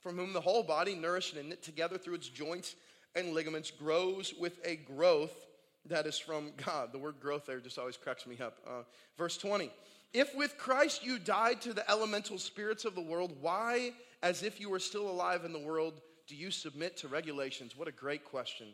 from 0.00 0.16
whom 0.16 0.32
the 0.32 0.40
whole 0.40 0.62
body, 0.62 0.94
nourished 0.94 1.36
and 1.36 1.48
knit 1.48 1.62
together 1.62 1.98
through 1.98 2.14
its 2.14 2.28
joints 2.28 2.76
and 3.14 3.32
ligaments, 3.32 3.70
grows 3.70 4.34
with 4.38 4.58
a 4.64 4.76
growth 4.76 5.46
that 5.86 6.06
is 6.06 6.18
from 6.18 6.52
God. 6.64 6.92
The 6.92 6.98
word 6.98 7.16
growth 7.20 7.46
there 7.46 7.60
just 7.60 7.78
always 7.78 7.96
cracks 7.96 8.26
me 8.26 8.38
up. 8.40 8.58
Uh, 8.66 8.82
verse 9.16 9.36
20, 9.36 9.70
if 10.12 10.34
with 10.34 10.56
Christ 10.56 11.04
you 11.04 11.18
died 11.18 11.60
to 11.62 11.72
the 11.72 11.88
elemental 11.90 12.38
spirits 12.38 12.84
of 12.84 12.94
the 12.94 13.00
world, 13.00 13.36
why, 13.40 13.92
as 14.22 14.42
if 14.42 14.60
you 14.60 14.70
were 14.70 14.78
still 14.78 15.10
alive 15.10 15.44
in 15.44 15.52
the 15.52 15.58
world, 15.58 16.00
do 16.26 16.36
you 16.36 16.50
submit 16.50 16.96
to 16.98 17.08
regulations? 17.08 17.76
What 17.76 17.88
a 17.88 17.92
great 17.92 18.24
question. 18.24 18.68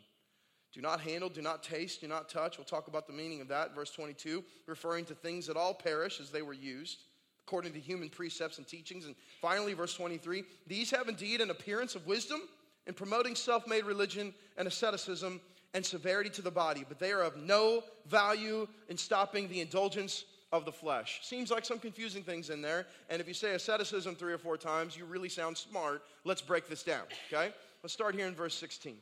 Do 0.74 0.80
not 0.80 1.00
handle, 1.00 1.28
do 1.28 1.40
not 1.40 1.62
taste, 1.62 2.00
do 2.00 2.08
not 2.08 2.28
touch. 2.28 2.58
We'll 2.58 2.64
talk 2.64 2.88
about 2.88 3.06
the 3.06 3.12
meaning 3.12 3.40
of 3.40 3.46
that. 3.48 3.76
Verse 3.76 3.92
22, 3.92 4.42
referring 4.66 5.04
to 5.04 5.14
things 5.14 5.46
that 5.46 5.56
all 5.56 5.72
perish 5.72 6.18
as 6.18 6.30
they 6.30 6.42
were 6.42 6.52
used, 6.52 6.98
according 7.46 7.72
to 7.74 7.80
human 7.80 8.08
precepts 8.08 8.58
and 8.58 8.66
teachings. 8.66 9.06
And 9.06 9.14
finally, 9.40 9.72
verse 9.74 9.94
23, 9.94 10.42
these 10.66 10.90
have 10.90 11.08
indeed 11.08 11.40
an 11.40 11.50
appearance 11.50 11.94
of 11.94 12.04
wisdom 12.08 12.40
in 12.88 12.94
promoting 12.94 13.36
self 13.36 13.68
made 13.68 13.84
religion 13.84 14.34
and 14.56 14.66
asceticism 14.66 15.40
and 15.74 15.86
severity 15.86 16.30
to 16.30 16.42
the 16.42 16.50
body, 16.50 16.84
but 16.88 16.98
they 16.98 17.12
are 17.12 17.22
of 17.22 17.36
no 17.36 17.84
value 18.06 18.66
in 18.88 18.96
stopping 18.96 19.48
the 19.48 19.60
indulgence 19.60 20.24
of 20.52 20.64
the 20.64 20.72
flesh. 20.72 21.20
Seems 21.22 21.52
like 21.52 21.64
some 21.64 21.78
confusing 21.78 22.22
things 22.22 22.50
in 22.50 22.62
there. 22.62 22.86
And 23.10 23.20
if 23.20 23.28
you 23.28 23.34
say 23.34 23.54
asceticism 23.54 24.14
three 24.14 24.32
or 24.32 24.38
four 24.38 24.56
times, 24.56 24.96
you 24.96 25.04
really 25.04 25.28
sound 25.28 25.56
smart. 25.56 26.02
Let's 26.24 26.42
break 26.42 26.68
this 26.68 26.82
down, 26.82 27.02
okay? 27.28 27.52
Let's 27.82 27.92
start 27.92 28.14
here 28.14 28.26
in 28.26 28.34
verse 28.34 28.54
16. 28.54 28.96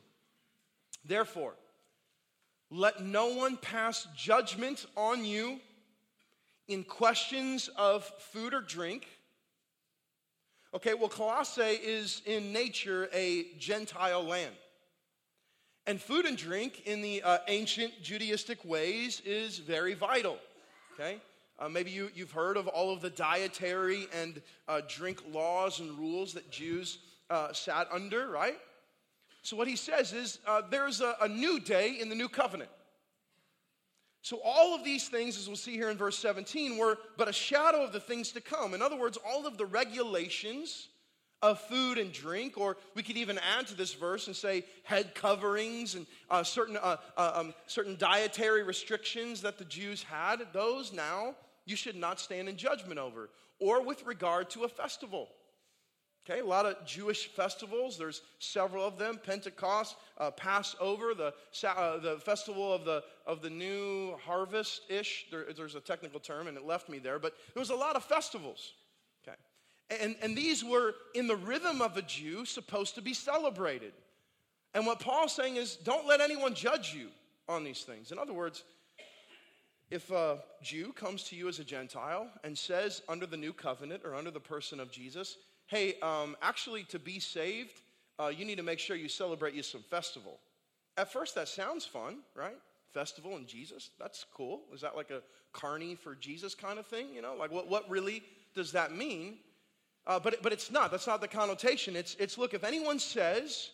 Therefore, 1.05 1.53
let 2.73 3.03
no 3.03 3.27
one 3.27 3.55
pass 3.55 4.07
judgment 4.17 4.87
on 4.97 5.23
you 5.23 5.59
in 6.67 6.83
questions 6.83 7.69
of 7.77 8.03
food 8.17 8.51
or 8.51 8.61
drink. 8.61 9.07
Okay, 10.73 10.95
well, 10.95 11.07
Colossae 11.07 11.61
is 11.61 12.23
in 12.25 12.51
nature 12.51 13.09
a 13.13 13.45
Gentile 13.59 14.23
land. 14.23 14.55
And 15.85 16.01
food 16.01 16.25
and 16.25 16.35
drink 16.35 16.87
in 16.87 17.03
the 17.03 17.21
uh, 17.21 17.37
ancient 17.47 17.93
Judaistic 18.01 18.65
ways 18.65 19.21
is 19.23 19.59
very 19.59 19.93
vital. 19.93 20.39
Okay? 20.95 21.17
Uh, 21.59 21.69
maybe 21.69 21.91
you, 21.91 22.09
you've 22.15 22.31
heard 22.31 22.57
of 22.57 22.67
all 22.67 22.91
of 22.91 23.01
the 23.01 23.09
dietary 23.11 24.07
and 24.11 24.41
uh, 24.67 24.81
drink 24.87 25.21
laws 25.31 25.79
and 25.79 25.91
rules 25.99 26.33
that 26.33 26.49
Jews 26.49 26.97
uh, 27.29 27.53
sat 27.53 27.87
under, 27.91 28.29
right? 28.29 28.57
So, 29.43 29.57
what 29.57 29.67
he 29.67 29.75
says 29.75 30.13
is 30.13 30.39
uh, 30.47 30.61
there's 30.69 31.01
a, 31.01 31.15
a 31.21 31.27
new 31.27 31.59
day 31.59 31.97
in 31.99 32.09
the 32.09 32.15
new 32.15 32.29
covenant. 32.29 32.69
So, 34.21 34.39
all 34.43 34.73
of 34.73 34.85
these 34.85 35.09
things, 35.09 35.37
as 35.37 35.47
we'll 35.47 35.57
see 35.57 35.73
here 35.73 35.89
in 35.89 35.97
verse 35.97 36.17
17, 36.17 36.77
were 36.77 36.97
but 37.17 37.27
a 37.27 37.33
shadow 37.33 37.83
of 37.83 37.91
the 37.91 37.99
things 37.99 38.31
to 38.31 38.41
come. 38.41 38.73
In 38.73 38.81
other 38.81 38.97
words, 38.97 39.17
all 39.27 39.45
of 39.45 39.57
the 39.57 39.65
regulations 39.65 40.87
of 41.41 41.59
food 41.59 41.97
and 41.97 42.13
drink, 42.13 42.57
or 42.57 42.77
we 42.95 43.03
could 43.03 43.17
even 43.17 43.37
add 43.57 43.67
to 43.67 43.75
this 43.75 43.93
verse 43.93 44.27
and 44.27 44.35
say 44.35 44.63
head 44.83 45.13
coverings 45.13 45.95
and 45.95 46.07
uh, 46.29 46.41
certain, 46.41 46.77
uh, 46.77 46.95
uh, 47.17 47.31
um, 47.35 47.53
certain 47.67 47.97
dietary 47.97 48.63
restrictions 48.63 49.41
that 49.41 49.57
the 49.57 49.65
Jews 49.65 50.03
had, 50.03 50.37
those 50.53 50.93
now 50.93 51.35
you 51.65 51.75
should 51.75 51.97
not 51.97 52.21
stand 52.21 52.47
in 52.47 52.55
judgment 52.55 52.97
over, 52.97 53.29
or 53.59 53.83
with 53.83 54.05
regard 54.05 54.49
to 54.51 54.63
a 54.63 54.69
festival. 54.69 55.27
Okay, 56.25 56.39
a 56.39 56.45
lot 56.45 56.65
of 56.65 56.85
Jewish 56.85 57.27
festivals. 57.27 57.97
There's 57.97 58.21
several 58.39 58.85
of 58.85 58.97
them: 58.97 59.19
Pentecost, 59.21 59.97
uh, 60.17 60.31
Passover, 60.31 61.13
the 61.13 61.33
uh, 61.67 61.97
the 61.99 62.17
festival 62.19 62.73
of 62.73 62.85
the 62.85 63.03
of 63.27 63.41
the 63.41 63.49
new 63.49 64.15
harvest 64.25 64.83
ish. 64.89 65.25
There, 65.31 65.45
there's 65.55 65.75
a 65.75 65.81
technical 65.81 66.21
term, 66.21 66.47
and 66.47 66.55
it 66.57 66.65
left 66.65 66.87
me 66.87 66.99
there. 66.99 67.19
But 67.19 67.33
there 67.53 67.59
was 67.59 67.71
a 67.71 67.75
lot 67.75 67.97
of 67.97 68.05
festivals. 68.05 68.73
Okay, 69.27 69.35
and 70.01 70.15
and 70.21 70.37
these 70.37 70.63
were 70.63 70.95
in 71.13 71.27
the 71.27 71.35
rhythm 71.35 71.81
of 71.81 71.97
a 71.97 72.01
Jew 72.01 72.45
supposed 72.45 72.95
to 72.95 73.01
be 73.01 73.13
celebrated. 73.13 73.91
And 74.73 74.85
what 74.85 74.99
Paul's 74.99 75.33
saying 75.33 75.57
is, 75.57 75.75
don't 75.75 76.07
let 76.07 76.21
anyone 76.21 76.55
judge 76.55 76.93
you 76.93 77.09
on 77.47 77.63
these 77.63 77.81
things. 77.81 78.11
In 78.11 78.17
other 78.17 78.33
words, 78.33 78.63
if 79.91 80.09
a 80.09 80.39
Jew 80.63 80.93
comes 80.93 81.25
to 81.25 81.35
you 81.35 81.47
as 81.47 81.59
a 81.59 81.63
Gentile 81.63 82.27
and 82.43 82.57
says, 82.57 83.03
under 83.07 83.27
the 83.27 83.37
new 83.37 83.53
covenant 83.53 84.01
or 84.03 84.15
under 84.15 84.31
the 84.31 84.39
person 84.39 84.79
of 84.79 84.89
Jesus 84.89 85.37
hey, 85.67 85.95
um, 86.01 86.35
actually, 86.41 86.83
to 86.85 86.99
be 86.99 87.19
saved, 87.19 87.73
uh, 88.19 88.27
you 88.27 88.45
need 88.45 88.57
to 88.57 88.63
make 88.63 88.79
sure 88.79 88.95
you 88.95 89.09
celebrate 89.09 89.53
you 89.53 89.63
some 89.63 89.81
festival. 89.81 90.39
At 90.97 91.11
first, 91.11 91.35
that 91.35 91.47
sounds 91.47 91.85
fun, 91.85 92.17
right? 92.35 92.57
Festival 92.93 93.35
and 93.35 93.47
Jesus, 93.47 93.89
that's 93.99 94.25
cool. 94.33 94.61
Is 94.73 94.81
that 94.81 94.95
like 94.95 95.09
a 95.09 95.21
carny 95.51 95.95
for 95.95 96.15
Jesus 96.15 96.53
kind 96.53 96.77
of 96.77 96.85
thing? 96.85 97.07
You 97.13 97.21
know, 97.21 97.35
like 97.35 97.51
what, 97.51 97.67
what 97.67 97.89
really 97.89 98.23
does 98.53 98.71
that 98.73 98.95
mean? 98.95 99.37
Uh, 100.05 100.19
but, 100.19 100.43
but 100.43 100.53
it's 100.53 100.69
not. 100.69 100.91
That's 100.91 101.07
not 101.07 101.21
the 101.21 101.27
connotation. 101.27 101.95
It's, 101.95 102.15
it's 102.19 102.37
look, 102.37 102.53
if 102.53 102.63
anyone 102.63 102.99
says 102.99 103.71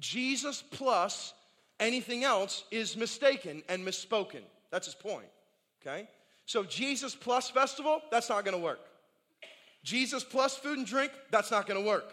Jesus 0.00 0.62
plus 0.62 1.34
anything 1.78 2.24
else 2.24 2.64
is 2.70 2.96
mistaken 2.96 3.62
and 3.68 3.86
misspoken, 3.86 4.40
that's 4.70 4.86
his 4.86 4.94
point, 4.94 5.28
okay? 5.80 6.08
So 6.46 6.64
Jesus 6.64 7.14
plus 7.14 7.50
festival, 7.50 8.00
that's 8.10 8.28
not 8.28 8.44
going 8.44 8.56
to 8.56 8.62
work. 8.62 8.80
Jesus 9.84 10.24
plus 10.24 10.56
food 10.56 10.78
and 10.78 10.86
drink, 10.86 11.12
that's 11.30 11.50
not 11.50 11.66
going 11.66 11.80
to 11.80 11.86
work. 11.86 12.12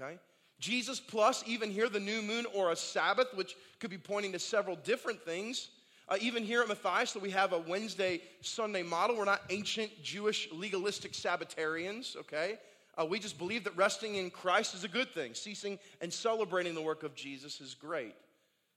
Okay? 0.00 0.18
Jesus 0.58 1.00
plus 1.00 1.42
even 1.46 1.70
here 1.70 1.88
the 1.88 2.00
new 2.00 2.22
moon 2.22 2.46
or 2.54 2.70
a 2.70 2.76
Sabbath, 2.76 3.28
which 3.34 3.56
could 3.80 3.90
be 3.90 3.98
pointing 3.98 4.32
to 4.32 4.38
several 4.38 4.76
different 4.76 5.22
things. 5.24 5.70
Uh, 6.08 6.16
even 6.20 6.44
here 6.44 6.62
at 6.62 6.68
Matthias, 6.68 7.16
we 7.16 7.30
have 7.30 7.52
a 7.52 7.58
Wednesday, 7.58 8.20
Sunday 8.40 8.82
model. 8.82 9.16
We're 9.16 9.24
not 9.24 9.42
ancient 9.50 9.90
Jewish 10.02 10.48
legalistic 10.52 11.12
Sabbatarians, 11.12 12.16
okay? 12.16 12.58
Uh, 12.96 13.06
we 13.06 13.18
just 13.18 13.38
believe 13.38 13.64
that 13.64 13.76
resting 13.76 14.16
in 14.16 14.30
Christ 14.30 14.74
is 14.74 14.84
a 14.84 14.88
good 14.88 15.12
thing. 15.12 15.34
Ceasing 15.34 15.78
and 16.00 16.12
celebrating 16.12 16.74
the 16.74 16.82
work 16.82 17.02
of 17.02 17.14
Jesus 17.14 17.60
is 17.60 17.74
great. 17.74 18.14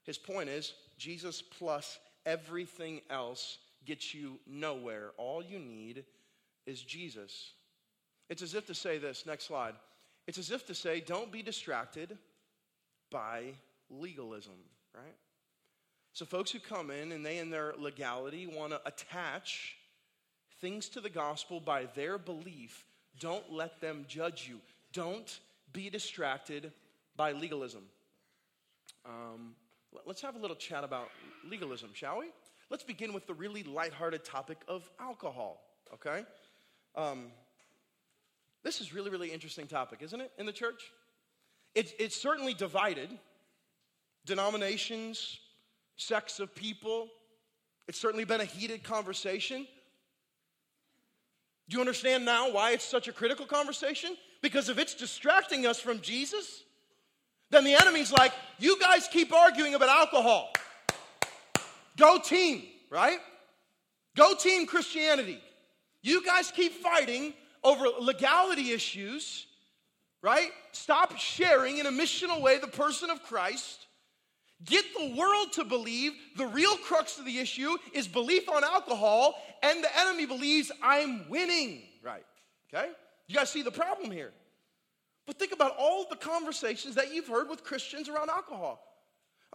His 0.04 0.18
point 0.18 0.48
is 0.48 0.74
Jesus 0.98 1.42
plus 1.42 1.98
everything 2.24 3.00
else 3.10 3.58
gets 3.84 4.14
you 4.14 4.38
nowhere. 4.46 5.10
All 5.18 5.42
you 5.42 5.58
need 5.58 6.04
is 6.64 6.82
Jesus. 6.82 7.52
It's 8.28 8.42
as 8.42 8.54
if 8.54 8.66
to 8.66 8.74
say 8.74 8.98
this, 8.98 9.24
next 9.26 9.44
slide. 9.44 9.74
It's 10.26 10.38
as 10.38 10.50
if 10.50 10.66
to 10.66 10.74
say, 10.74 11.00
don't 11.00 11.30
be 11.30 11.42
distracted 11.42 12.18
by 13.10 13.54
legalism, 13.88 14.54
right? 14.94 15.14
So, 16.12 16.24
folks 16.24 16.50
who 16.50 16.58
come 16.58 16.90
in 16.90 17.12
and 17.12 17.24
they, 17.24 17.38
in 17.38 17.50
their 17.50 17.74
legality, 17.78 18.46
want 18.46 18.72
to 18.72 18.80
attach 18.86 19.76
things 20.60 20.88
to 20.90 21.00
the 21.00 21.10
gospel 21.10 21.60
by 21.60 21.86
their 21.94 22.18
belief, 22.18 22.86
don't 23.20 23.52
let 23.52 23.80
them 23.80 24.04
judge 24.08 24.48
you. 24.48 24.60
Don't 24.92 25.38
be 25.72 25.90
distracted 25.90 26.72
by 27.16 27.32
legalism. 27.32 27.82
Um, 29.04 29.54
let's 30.04 30.22
have 30.22 30.34
a 30.34 30.38
little 30.38 30.56
chat 30.56 30.84
about 30.84 31.10
legalism, 31.48 31.90
shall 31.92 32.18
we? 32.18 32.26
Let's 32.70 32.82
begin 32.82 33.12
with 33.12 33.26
the 33.26 33.34
really 33.34 33.62
lighthearted 33.62 34.24
topic 34.24 34.58
of 34.66 34.88
alcohol, 34.98 35.62
okay? 35.94 36.24
Um, 36.96 37.26
this 38.66 38.80
is 38.80 38.92
really, 38.92 39.10
really 39.10 39.30
interesting 39.30 39.68
topic, 39.68 40.00
isn't 40.02 40.20
it, 40.20 40.32
in 40.38 40.44
the 40.44 40.52
church? 40.52 40.90
It's, 41.76 41.92
it's 42.00 42.16
certainly 42.16 42.52
divided. 42.52 43.08
Denominations, 44.24 45.38
sects 45.96 46.40
of 46.40 46.52
people. 46.52 47.06
It's 47.86 48.00
certainly 48.00 48.24
been 48.24 48.40
a 48.40 48.44
heated 48.44 48.82
conversation. 48.82 49.68
Do 51.68 51.76
you 51.76 51.80
understand 51.80 52.24
now 52.24 52.50
why 52.50 52.72
it's 52.72 52.84
such 52.84 53.06
a 53.06 53.12
critical 53.12 53.46
conversation? 53.46 54.16
Because 54.42 54.68
if 54.68 54.78
it's 54.78 54.94
distracting 54.94 55.64
us 55.64 55.78
from 55.78 56.00
Jesus, 56.00 56.64
then 57.50 57.62
the 57.62 57.74
enemy's 57.74 58.10
like, 58.10 58.32
you 58.58 58.80
guys 58.80 59.06
keep 59.06 59.32
arguing 59.32 59.76
about 59.76 59.90
alcohol. 59.90 60.52
Go 61.96 62.18
team, 62.18 62.64
right? 62.90 63.18
Go 64.16 64.34
team 64.34 64.66
Christianity. 64.66 65.40
You 66.02 66.24
guys 66.24 66.50
keep 66.50 66.72
fighting 66.72 67.32
over 67.66 67.88
legality 68.00 68.70
issues, 68.70 69.46
right? 70.22 70.50
Stop 70.70 71.18
sharing 71.18 71.78
in 71.78 71.86
a 71.86 71.90
missional 71.90 72.40
way 72.40 72.58
the 72.58 72.68
person 72.68 73.10
of 73.10 73.22
Christ. 73.24 73.86
Get 74.64 74.84
the 74.98 75.14
world 75.16 75.52
to 75.54 75.64
believe 75.64 76.12
the 76.36 76.46
real 76.46 76.76
crux 76.78 77.18
of 77.18 77.26
the 77.26 77.38
issue 77.38 77.76
is 77.92 78.06
belief 78.06 78.48
on 78.48 78.62
alcohol, 78.62 79.34
and 79.62 79.82
the 79.82 79.98
enemy 79.98 80.26
believes 80.26 80.70
I'm 80.80 81.28
winning, 81.28 81.82
right? 82.02 82.24
Okay? 82.72 82.88
You 83.26 83.34
guys 83.34 83.50
see 83.50 83.62
the 83.62 83.72
problem 83.72 84.12
here. 84.12 84.32
But 85.26 85.38
think 85.38 85.52
about 85.52 85.74
all 85.76 86.06
the 86.08 86.16
conversations 86.16 86.94
that 86.94 87.12
you've 87.12 87.26
heard 87.26 87.50
with 87.50 87.64
Christians 87.64 88.08
around 88.08 88.30
alcohol. 88.30 88.80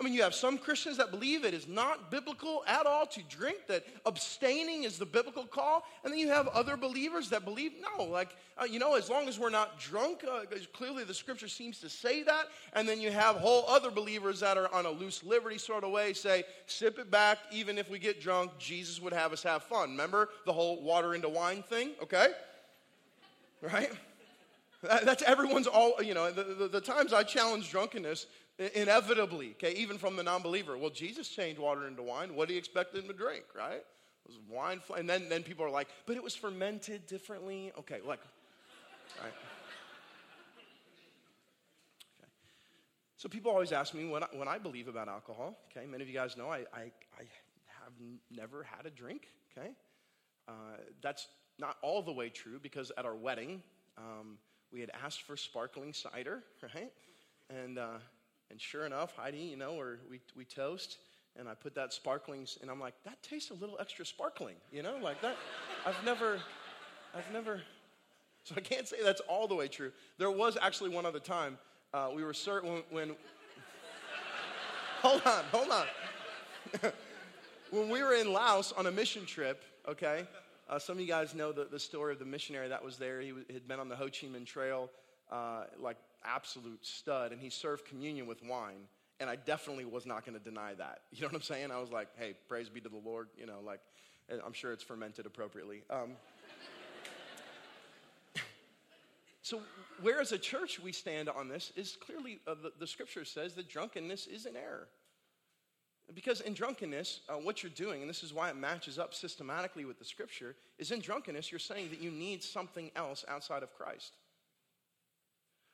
I 0.01 0.03
mean, 0.03 0.13
you 0.13 0.23
have 0.23 0.33
some 0.33 0.57
Christians 0.57 0.97
that 0.97 1.11
believe 1.11 1.45
it 1.45 1.53
is 1.53 1.67
not 1.67 2.09
biblical 2.09 2.63
at 2.65 2.87
all 2.87 3.05
to 3.05 3.21
drink, 3.29 3.67
that 3.67 3.85
abstaining 4.07 4.83
is 4.83 4.97
the 4.97 5.05
biblical 5.05 5.45
call. 5.45 5.83
And 6.03 6.11
then 6.11 6.19
you 6.19 6.27
have 6.29 6.47
other 6.47 6.75
believers 6.75 7.29
that 7.29 7.45
believe, 7.45 7.73
no, 7.79 8.05
like, 8.05 8.35
uh, 8.59 8.65
you 8.65 8.79
know, 8.79 8.95
as 8.95 9.11
long 9.11 9.27
as 9.27 9.37
we're 9.37 9.51
not 9.51 9.79
drunk, 9.79 10.23
uh, 10.27 10.39
clearly 10.73 11.03
the 11.03 11.13
scripture 11.13 11.47
seems 11.47 11.79
to 11.81 11.89
say 11.89 12.23
that. 12.23 12.45
And 12.73 12.89
then 12.89 12.99
you 12.99 13.11
have 13.11 13.35
whole 13.35 13.63
other 13.67 13.91
believers 13.91 14.39
that 14.39 14.57
are 14.57 14.73
on 14.73 14.87
a 14.87 14.89
loose 14.89 15.23
liberty 15.23 15.59
sort 15.59 15.83
of 15.83 15.91
way 15.91 16.13
say, 16.13 16.45
sip 16.65 16.97
it 16.97 17.11
back, 17.11 17.37
even 17.51 17.77
if 17.77 17.87
we 17.87 17.99
get 17.99 18.19
drunk, 18.19 18.57
Jesus 18.57 18.99
would 18.99 19.13
have 19.13 19.31
us 19.31 19.43
have 19.43 19.61
fun. 19.61 19.91
Remember 19.91 20.29
the 20.47 20.53
whole 20.53 20.81
water 20.81 21.13
into 21.13 21.29
wine 21.29 21.61
thing? 21.61 21.91
Okay? 22.01 22.29
Right? 23.61 23.91
That's 25.03 25.21
everyone's 25.23 25.67
all, 25.67 26.01
you 26.01 26.15
know, 26.15 26.31
the, 26.31 26.43
the, 26.43 26.67
the, 26.67 26.81
times 26.81 27.13
I 27.13 27.21
challenge 27.21 27.69
drunkenness, 27.69 28.25
inevitably, 28.75 29.51
okay, 29.51 29.73
even 29.73 29.97
from 29.97 30.15
the 30.15 30.23
non 30.23 30.41
believer. 30.41 30.77
Well, 30.77 30.89
Jesus 30.89 31.29
changed 31.29 31.59
water 31.59 31.87
into 31.87 32.03
wine. 32.03 32.35
What 32.35 32.47
do 32.47 32.53
you 32.53 32.59
expect 32.59 32.93
them 32.93 33.07
to 33.07 33.13
drink, 33.13 33.45
right? 33.55 33.83
It 34.25 34.27
was 34.27 34.37
wine, 34.49 34.81
and 34.97 35.09
then, 35.09 35.29
then 35.29 35.43
people 35.43 35.65
are 35.65 35.69
like, 35.69 35.87
but 36.05 36.15
it 36.15 36.23
was 36.23 36.35
fermented 36.35 37.07
differently. 37.07 37.71
Okay, 37.79 37.99
like, 38.05 38.19
right. 39.21 39.33
Okay. 42.19 42.29
So 43.17 43.29
people 43.29 43.51
always 43.51 43.71
ask 43.71 43.93
me 43.93 44.07
when 44.07 44.23
I, 44.23 44.27
when 44.33 44.47
I 44.47 44.57
believe 44.57 44.87
about 44.87 45.07
alcohol. 45.07 45.57
Okay, 45.71 45.87
many 45.87 46.03
of 46.03 46.09
you 46.09 46.15
guys 46.15 46.37
know 46.37 46.49
I, 46.49 46.59
I, 46.73 46.91
I 47.17 47.25
have 47.83 47.93
never 48.29 48.63
had 48.63 48.85
a 48.85 48.91
drink. 48.91 49.27
Okay, 49.57 49.69
uh, 50.47 50.51
that's 51.01 51.27
not 51.57 51.77
all 51.81 52.01
the 52.01 52.13
way 52.13 52.29
true 52.29 52.59
because 52.61 52.91
at 52.97 53.05
our 53.05 53.15
wedding, 53.15 53.63
um, 53.97 54.37
we 54.71 54.81
had 54.81 54.91
asked 55.03 55.23
for 55.23 55.35
sparkling 55.35 55.93
cider, 55.93 56.43
right? 56.75 56.91
And, 57.49 57.79
uh, 57.79 57.97
and 58.51 58.59
sure 58.59 58.85
enough, 58.85 59.15
Heidi, 59.15 59.37
you 59.37 59.55
know, 59.55 59.71
or 59.71 59.99
we, 60.09 60.19
we 60.35 60.43
toast, 60.43 60.97
and 61.39 61.47
I 61.47 61.53
put 61.53 61.73
that 61.75 61.93
sparkling, 61.93 62.45
and 62.61 62.69
I'm 62.69 62.79
like, 62.79 62.93
that 63.05 63.23
tastes 63.23 63.49
a 63.49 63.53
little 63.53 63.77
extra 63.79 64.05
sparkling, 64.05 64.55
you 64.71 64.83
know, 64.83 64.97
like 65.01 65.21
that. 65.21 65.37
I've 65.85 66.03
never, 66.03 66.39
I've 67.15 67.31
never, 67.31 67.61
so 68.43 68.55
I 68.57 68.59
can't 68.59 68.87
say 68.87 68.97
that's 69.03 69.21
all 69.21 69.47
the 69.47 69.55
way 69.55 69.69
true. 69.69 69.91
There 70.17 70.29
was 70.29 70.57
actually 70.61 70.89
one 70.89 71.05
other 71.05 71.19
time 71.19 71.57
uh, 71.93 72.09
we 72.13 72.23
were 72.23 72.33
certain 72.33 72.69
when, 72.71 72.83
when 72.91 73.15
hold 75.01 75.21
on, 75.25 75.43
hold 75.51 75.69
on. 75.69 75.85
when 77.71 77.89
we 77.89 78.03
were 78.03 78.13
in 78.13 78.31
Laos 78.31 78.71
on 78.73 78.87
a 78.87 78.91
mission 78.91 79.25
trip, 79.25 79.63
okay, 79.87 80.25
uh, 80.69 80.79
some 80.79 80.97
of 80.97 81.01
you 81.01 81.07
guys 81.07 81.33
know 81.33 81.51
the, 81.51 81.65
the 81.65 81.79
story 81.79 82.13
of 82.13 82.19
the 82.19 82.25
missionary 82.25 82.67
that 82.69 82.83
was 82.83 82.97
there. 82.97 83.19
He 83.21 83.33
had 83.51 83.67
been 83.67 83.79
on 83.79 83.89
the 83.89 83.95
Ho 83.95 84.05
Chi 84.05 84.27
Minh 84.27 84.45
Trail, 84.45 84.89
uh, 85.31 85.63
like 85.79 85.97
absolute 86.23 86.85
stud, 86.85 87.31
and 87.31 87.41
he 87.41 87.49
served 87.49 87.85
communion 87.85 88.27
with 88.27 88.43
wine. 88.43 88.87
And 89.19 89.29
I 89.29 89.35
definitely 89.35 89.85
was 89.85 90.05
not 90.05 90.25
going 90.25 90.37
to 90.37 90.43
deny 90.43 90.73
that. 90.75 91.01
You 91.11 91.21
know 91.21 91.27
what 91.27 91.35
I'm 91.35 91.41
saying? 91.41 91.71
I 91.71 91.79
was 91.79 91.91
like, 91.91 92.07
hey, 92.17 92.33
praise 92.47 92.69
be 92.69 92.81
to 92.81 92.89
the 92.89 93.01
Lord. 93.03 93.27
You 93.37 93.45
know, 93.45 93.59
like, 93.63 93.79
I'm 94.45 94.53
sure 94.53 94.71
it's 94.71 94.83
fermented 94.83 95.25
appropriately. 95.25 95.83
Um, 95.89 96.13
so, 99.41 99.61
where 100.01 100.21
as 100.21 100.31
a 100.31 100.37
church 100.37 100.79
we 100.79 100.91
stand 100.91 101.29
on 101.29 101.49
this 101.49 101.71
is 101.75 101.97
clearly 102.03 102.39
uh, 102.47 102.55
the, 102.61 102.71
the 102.79 102.87
scripture 102.87 103.25
says 103.25 103.53
that 103.55 103.69
drunkenness 103.69 104.27
is 104.27 104.45
an 104.45 104.55
error. 104.55 104.87
Because 106.13 106.41
in 106.41 106.53
drunkenness, 106.53 107.21
uh, 107.29 107.33
what 107.33 107.63
you're 107.63 107.71
doing, 107.71 108.01
and 108.01 108.09
this 108.09 108.23
is 108.23 108.33
why 108.33 108.49
it 108.49 108.55
matches 108.55 108.99
up 108.99 109.13
systematically 109.13 109.85
with 109.85 109.97
the 109.99 110.05
scripture, 110.05 110.55
is 110.77 110.91
in 110.91 110.99
drunkenness, 110.99 111.51
you're 111.51 111.59
saying 111.59 111.89
that 111.89 112.01
you 112.01 112.11
need 112.11 112.43
something 112.43 112.91
else 112.95 113.23
outside 113.29 113.63
of 113.63 113.73
Christ. 113.73 114.15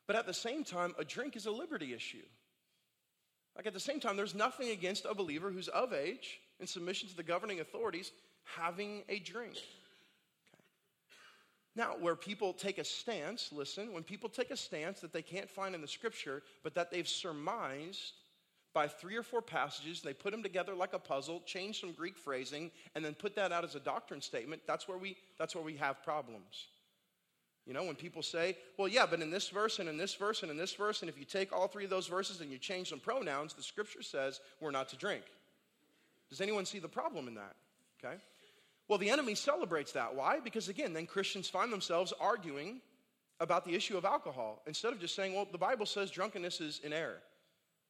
But 0.08 0.16
at 0.16 0.26
the 0.26 0.34
same 0.34 0.64
time, 0.64 0.96
a 0.98 1.04
drink 1.04 1.36
is 1.36 1.46
a 1.46 1.52
liberty 1.52 1.94
issue. 1.94 2.26
Like 3.56 3.68
at 3.68 3.74
the 3.74 3.80
same 3.80 4.00
time, 4.00 4.16
there's 4.16 4.36
nothing 4.36 4.70
against 4.70 5.06
a 5.06 5.14
believer 5.14 5.52
who's 5.52 5.68
of 5.68 5.92
age 5.92 6.40
in 6.60 6.68
submission 6.68 7.10
to 7.10 7.16
the 7.16 7.24
governing 7.24 7.60
authorities 7.60 8.12
having 8.56 9.04
a 9.10 9.20
drink. 9.20 9.54
Okay. 9.54 10.64
Now, 11.76 11.96
where 12.00 12.16
people 12.16 12.54
take 12.54 12.78
a 12.78 12.84
stance, 12.84 13.52
listen, 13.52 13.94
when 13.94 14.04
people 14.04 14.30
take 14.30 14.52
a 14.52 14.58
stance 14.58 15.02
that 15.02 15.12
they 15.12 15.22
can't 15.22 15.50
find 15.50 15.76
in 15.76 15.82
the 15.82 15.88
scripture, 15.88 16.44
but 16.64 16.76
that 16.76 16.92
they've 16.92 17.08
surmised 17.08 18.14
by 18.74 18.88
three 18.88 19.16
or 19.16 19.24
four 19.24 19.42
passages, 19.42 20.02
they 20.02 20.14
put 20.14 20.32
them 20.32 20.44
together 20.44 20.76
like 20.76 20.94
a 20.94 21.00
puzzle, 21.00 21.42
change 21.46 21.82
some 21.82 21.94
Greek 21.94 22.16
phrasing, 22.16 22.70
and 22.94 23.04
then 23.04 23.16
put 23.16 23.36
that 23.36 23.52
out 23.52 23.64
as 23.64 23.74
a 23.74 23.80
doctrine 23.80 24.22
statement, 24.22 24.62
that's 24.68 24.88
where 24.88 25.00
we, 25.00 25.18
that's 25.40 25.56
where 25.56 25.64
we 25.64 25.76
have 25.76 26.04
problems. 26.04 26.68
You 27.68 27.74
know, 27.74 27.84
when 27.84 27.96
people 27.96 28.24
say, 28.24 28.58
well, 28.78 28.88
yeah, 28.88 29.06
but 29.06 29.22
in 29.22 29.30
this 29.30 29.50
verse 29.50 29.80
and 29.80 29.90
in 29.90 29.98
this 29.98 30.16
verse 30.16 30.42
and 30.42 30.50
in 30.50 30.56
this 30.56 30.74
verse, 30.74 31.02
and 31.02 31.10
if 31.10 31.20
you 31.20 31.26
take 31.26 31.52
all 31.52 31.68
three 31.68 31.84
of 31.84 31.90
those 31.90 32.08
verses 32.08 32.40
and 32.40 32.50
you 32.50 32.58
change 32.58 32.90
some 32.90 33.00
pronouns, 33.00 33.54
the 33.54 33.62
scripture 33.62 34.02
says 34.02 34.40
we're 34.62 34.72
not 34.72 34.88
to 34.90 34.96
drink. 34.96 35.24
Does 36.30 36.40
anyone 36.40 36.66
see 36.66 36.80
the 36.80 36.88
problem 36.88 37.28
in 37.28 37.36
that? 37.36 37.56
Okay. 38.04 38.16
Well, 38.88 38.98
the 38.98 39.10
enemy 39.10 39.36
celebrates 39.36 39.92
that. 39.92 40.16
Why? 40.16 40.40
Because 40.40 40.70
again, 40.70 40.94
then 40.94 41.06
Christians 41.06 41.50
find 41.50 41.72
themselves 41.72 42.14
arguing 42.22 42.80
about 43.42 43.66
the 43.66 43.76
issue 43.76 43.98
of 43.98 44.06
alcohol 44.06 44.62
instead 44.66 44.94
of 44.94 45.00
just 45.02 45.14
saying, 45.14 45.36
well, 45.36 45.48
the 45.52 45.58
Bible 45.58 45.86
says 45.86 46.10
drunkenness 46.10 46.62
is 46.62 46.80
in 46.86 46.94
error. 46.94 47.22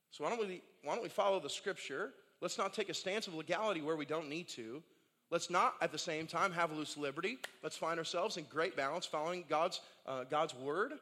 So 0.10 0.24
why 0.24 0.32
don't 0.32 0.40
we, 0.40 0.63
why 0.84 0.96
don't 0.96 1.04
we 1.04 1.10
follow 1.10 1.40
the 1.40 1.50
scripture? 1.52 2.13
Let's 2.42 2.58
not 2.58 2.74
take 2.74 2.90
a 2.90 2.96
stance 2.96 3.28
of 3.28 3.36
legality 3.36 3.82
where 3.82 3.96
we 3.96 4.06
don't 4.06 4.28
need 4.28 4.48
to. 4.50 4.82
Let's 5.30 5.50
not 5.50 5.76
at 5.82 5.92
the 5.92 5.98
same 5.98 6.26
time 6.26 6.54
have 6.54 6.72
loose 6.72 6.96
liberty. 6.96 7.38
Let's 7.62 7.76
find 7.76 8.00
ourselves 8.00 8.38
in 8.38 8.46
great 8.50 8.78
balance 8.78 9.06
following 9.06 9.44
God's, 9.50 9.82
uh, 10.06 10.24
God's 10.24 10.56
word. 10.56 10.94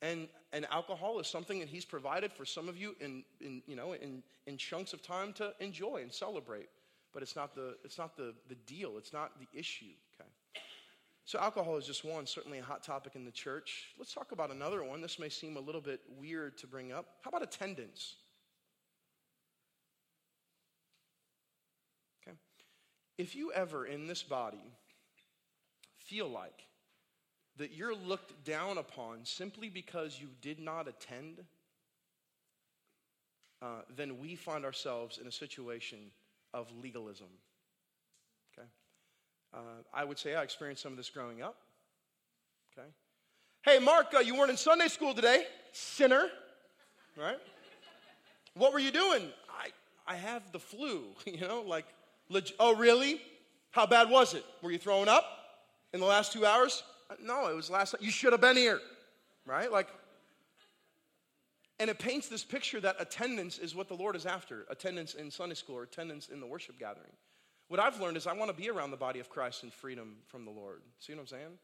And, 0.00 0.28
and 0.52 0.66
alcohol 0.70 1.18
is 1.18 1.26
something 1.26 1.58
that 1.58 1.68
He's 1.68 1.84
provided 1.84 2.32
for 2.32 2.44
some 2.44 2.68
of 2.68 2.76
you 2.76 2.96
in, 3.00 3.24
in, 3.40 3.62
you 3.66 3.76
know, 3.76 3.92
in, 3.92 4.22
in 4.46 4.56
chunks 4.56 4.92
of 4.92 5.02
time 5.02 5.32
to 5.34 5.52
enjoy 5.60 6.00
and 6.02 6.12
celebrate. 6.12 6.68
But 7.12 7.22
it's 7.22 7.36
not, 7.36 7.54
the, 7.54 7.76
it's 7.84 7.98
not 7.98 8.16
the, 8.16 8.34
the 8.48 8.54
deal, 8.66 8.96
it's 8.96 9.12
not 9.12 9.32
the 9.38 9.58
issue. 9.58 9.86
Okay? 10.14 10.28
So, 11.24 11.38
alcohol 11.38 11.76
is 11.76 11.86
just 11.86 12.04
one, 12.04 12.26
certainly 12.26 12.58
a 12.58 12.62
hot 12.62 12.82
topic 12.82 13.16
in 13.16 13.24
the 13.24 13.30
church. 13.30 13.88
Let's 13.98 14.14
talk 14.14 14.32
about 14.32 14.50
another 14.50 14.82
one. 14.82 15.02
This 15.02 15.18
may 15.18 15.28
seem 15.28 15.58
a 15.58 15.60
little 15.60 15.80
bit 15.80 16.00
weird 16.18 16.56
to 16.58 16.66
bring 16.66 16.92
up. 16.92 17.06
How 17.22 17.28
about 17.28 17.42
attendance? 17.42 18.14
If 23.18 23.34
you 23.34 23.52
ever 23.52 23.84
in 23.84 24.06
this 24.06 24.22
body 24.22 24.72
feel 25.98 26.28
like 26.28 26.62
that 27.56 27.72
you're 27.72 27.94
looked 27.94 28.44
down 28.44 28.78
upon 28.78 29.24
simply 29.24 29.68
because 29.68 30.18
you 30.20 30.28
did 30.40 30.60
not 30.60 30.86
attend, 30.86 31.42
uh, 33.60 33.80
then 33.94 34.18
we 34.20 34.36
find 34.36 34.64
ourselves 34.64 35.18
in 35.18 35.26
a 35.26 35.32
situation 35.32 35.98
of 36.54 36.70
legalism. 36.80 37.26
Okay? 38.56 38.68
Uh, 39.52 39.82
I 39.92 40.04
would 40.04 40.18
say 40.18 40.36
I 40.36 40.44
experienced 40.44 40.82
some 40.82 40.92
of 40.92 40.96
this 40.96 41.10
growing 41.10 41.42
up. 41.42 41.56
Okay? 42.72 42.88
Hey, 43.62 43.80
Mark, 43.80 44.14
uh, 44.14 44.20
you 44.20 44.36
weren't 44.36 44.50
in 44.50 44.56
Sunday 44.56 44.86
school 44.86 45.12
today, 45.12 45.44
sinner. 45.72 46.28
Right? 47.16 47.38
What 48.54 48.72
were 48.72 48.78
you 48.78 48.92
doing? 48.92 49.24
I, 49.50 49.70
I 50.06 50.14
have 50.14 50.52
the 50.52 50.60
flu, 50.60 51.06
you 51.26 51.40
know, 51.40 51.64
like 51.66 51.86
Leg- 52.28 52.52
oh, 52.58 52.74
really? 52.74 53.20
How 53.70 53.86
bad 53.86 54.10
was 54.10 54.34
it? 54.34 54.44
Were 54.62 54.70
you 54.70 54.78
throwing 54.78 55.08
up 55.08 55.24
in 55.92 56.00
the 56.00 56.06
last 56.06 56.32
two 56.32 56.44
hours? 56.44 56.82
Uh, 57.10 57.14
no, 57.22 57.48
it 57.48 57.54
was 57.54 57.70
last. 57.70 57.94
You 58.00 58.10
should 58.10 58.32
have 58.32 58.40
been 58.40 58.56
here, 58.56 58.80
right? 59.46 59.70
Like, 59.70 59.88
and 61.78 61.88
it 61.88 61.98
paints 61.98 62.28
this 62.28 62.44
picture 62.44 62.80
that 62.80 62.96
attendance 62.98 63.58
is 63.58 63.74
what 63.74 63.88
the 63.88 63.94
Lord 63.94 64.16
is 64.16 64.26
after 64.26 64.66
attendance 64.68 65.14
in 65.14 65.30
Sunday 65.30 65.54
school 65.54 65.76
or 65.76 65.84
attendance 65.84 66.28
in 66.28 66.40
the 66.40 66.46
worship 66.46 66.78
gathering. 66.78 67.12
What 67.68 67.80
I've 67.80 68.00
learned 68.00 68.16
is 68.16 68.26
I 68.26 68.32
want 68.32 68.50
to 68.50 68.56
be 68.56 68.70
around 68.70 68.90
the 68.90 68.96
body 68.96 69.20
of 69.20 69.28
Christ 69.28 69.62
in 69.62 69.70
freedom 69.70 70.16
from 70.26 70.44
the 70.44 70.50
Lord. 70.50 70.80
See 70.98 71.12
what 71.12 71.20
I'm 71.20 71.26
saying? 71.26 71.58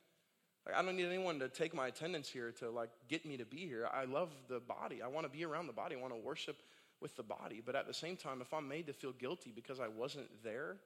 Like, 0.67 0.77
I 0.77 0.83
don't 0.83 0.97
need 0.97 1.07
anyone 1.07 1.39
to 1.41 1.49
take 1.49 1.75
my 1.75 1.89
attendance 1.89 2.29
here 2.29 2.53
to 2.61 2.71
like 2.71 2.91
get 3.09 3.27
me 3.27 3.37
to 3.39 3.45
be 3.45 3.67
here. 3.67 3.89
I 3.93 4.05
love 4.05 4.31
the 4.49 4.61
body. 4.61 5.03
I 5.03 5.09
want 5.09 5.25
to 5.27 5.31
be 5.31 5.45
around 5.45 5.67
the 5.67 5.73
body. 5.73 5.97
I 5.97 6.01
want 6.01 6.15
to 6.15 6.21
worship 6.21 6.57
with 7.05 7.17
the 7.17 7.23
body. 7.23 7.63
But 7.65 7.77
at 7.77 7.87
the 7.87 7.93
same 7.93 8.17
time, 8.17 8.41
if 8.41 8.55
I'm 8.55 8.67
made 8.67 8.87
to 8.87 8.95
feel 8.95 9.13
guilty 9.13 9.53
because 9.55 9.79
I 9.79 9.89
wasn't 9.89 10.27
there, 10.43 10.79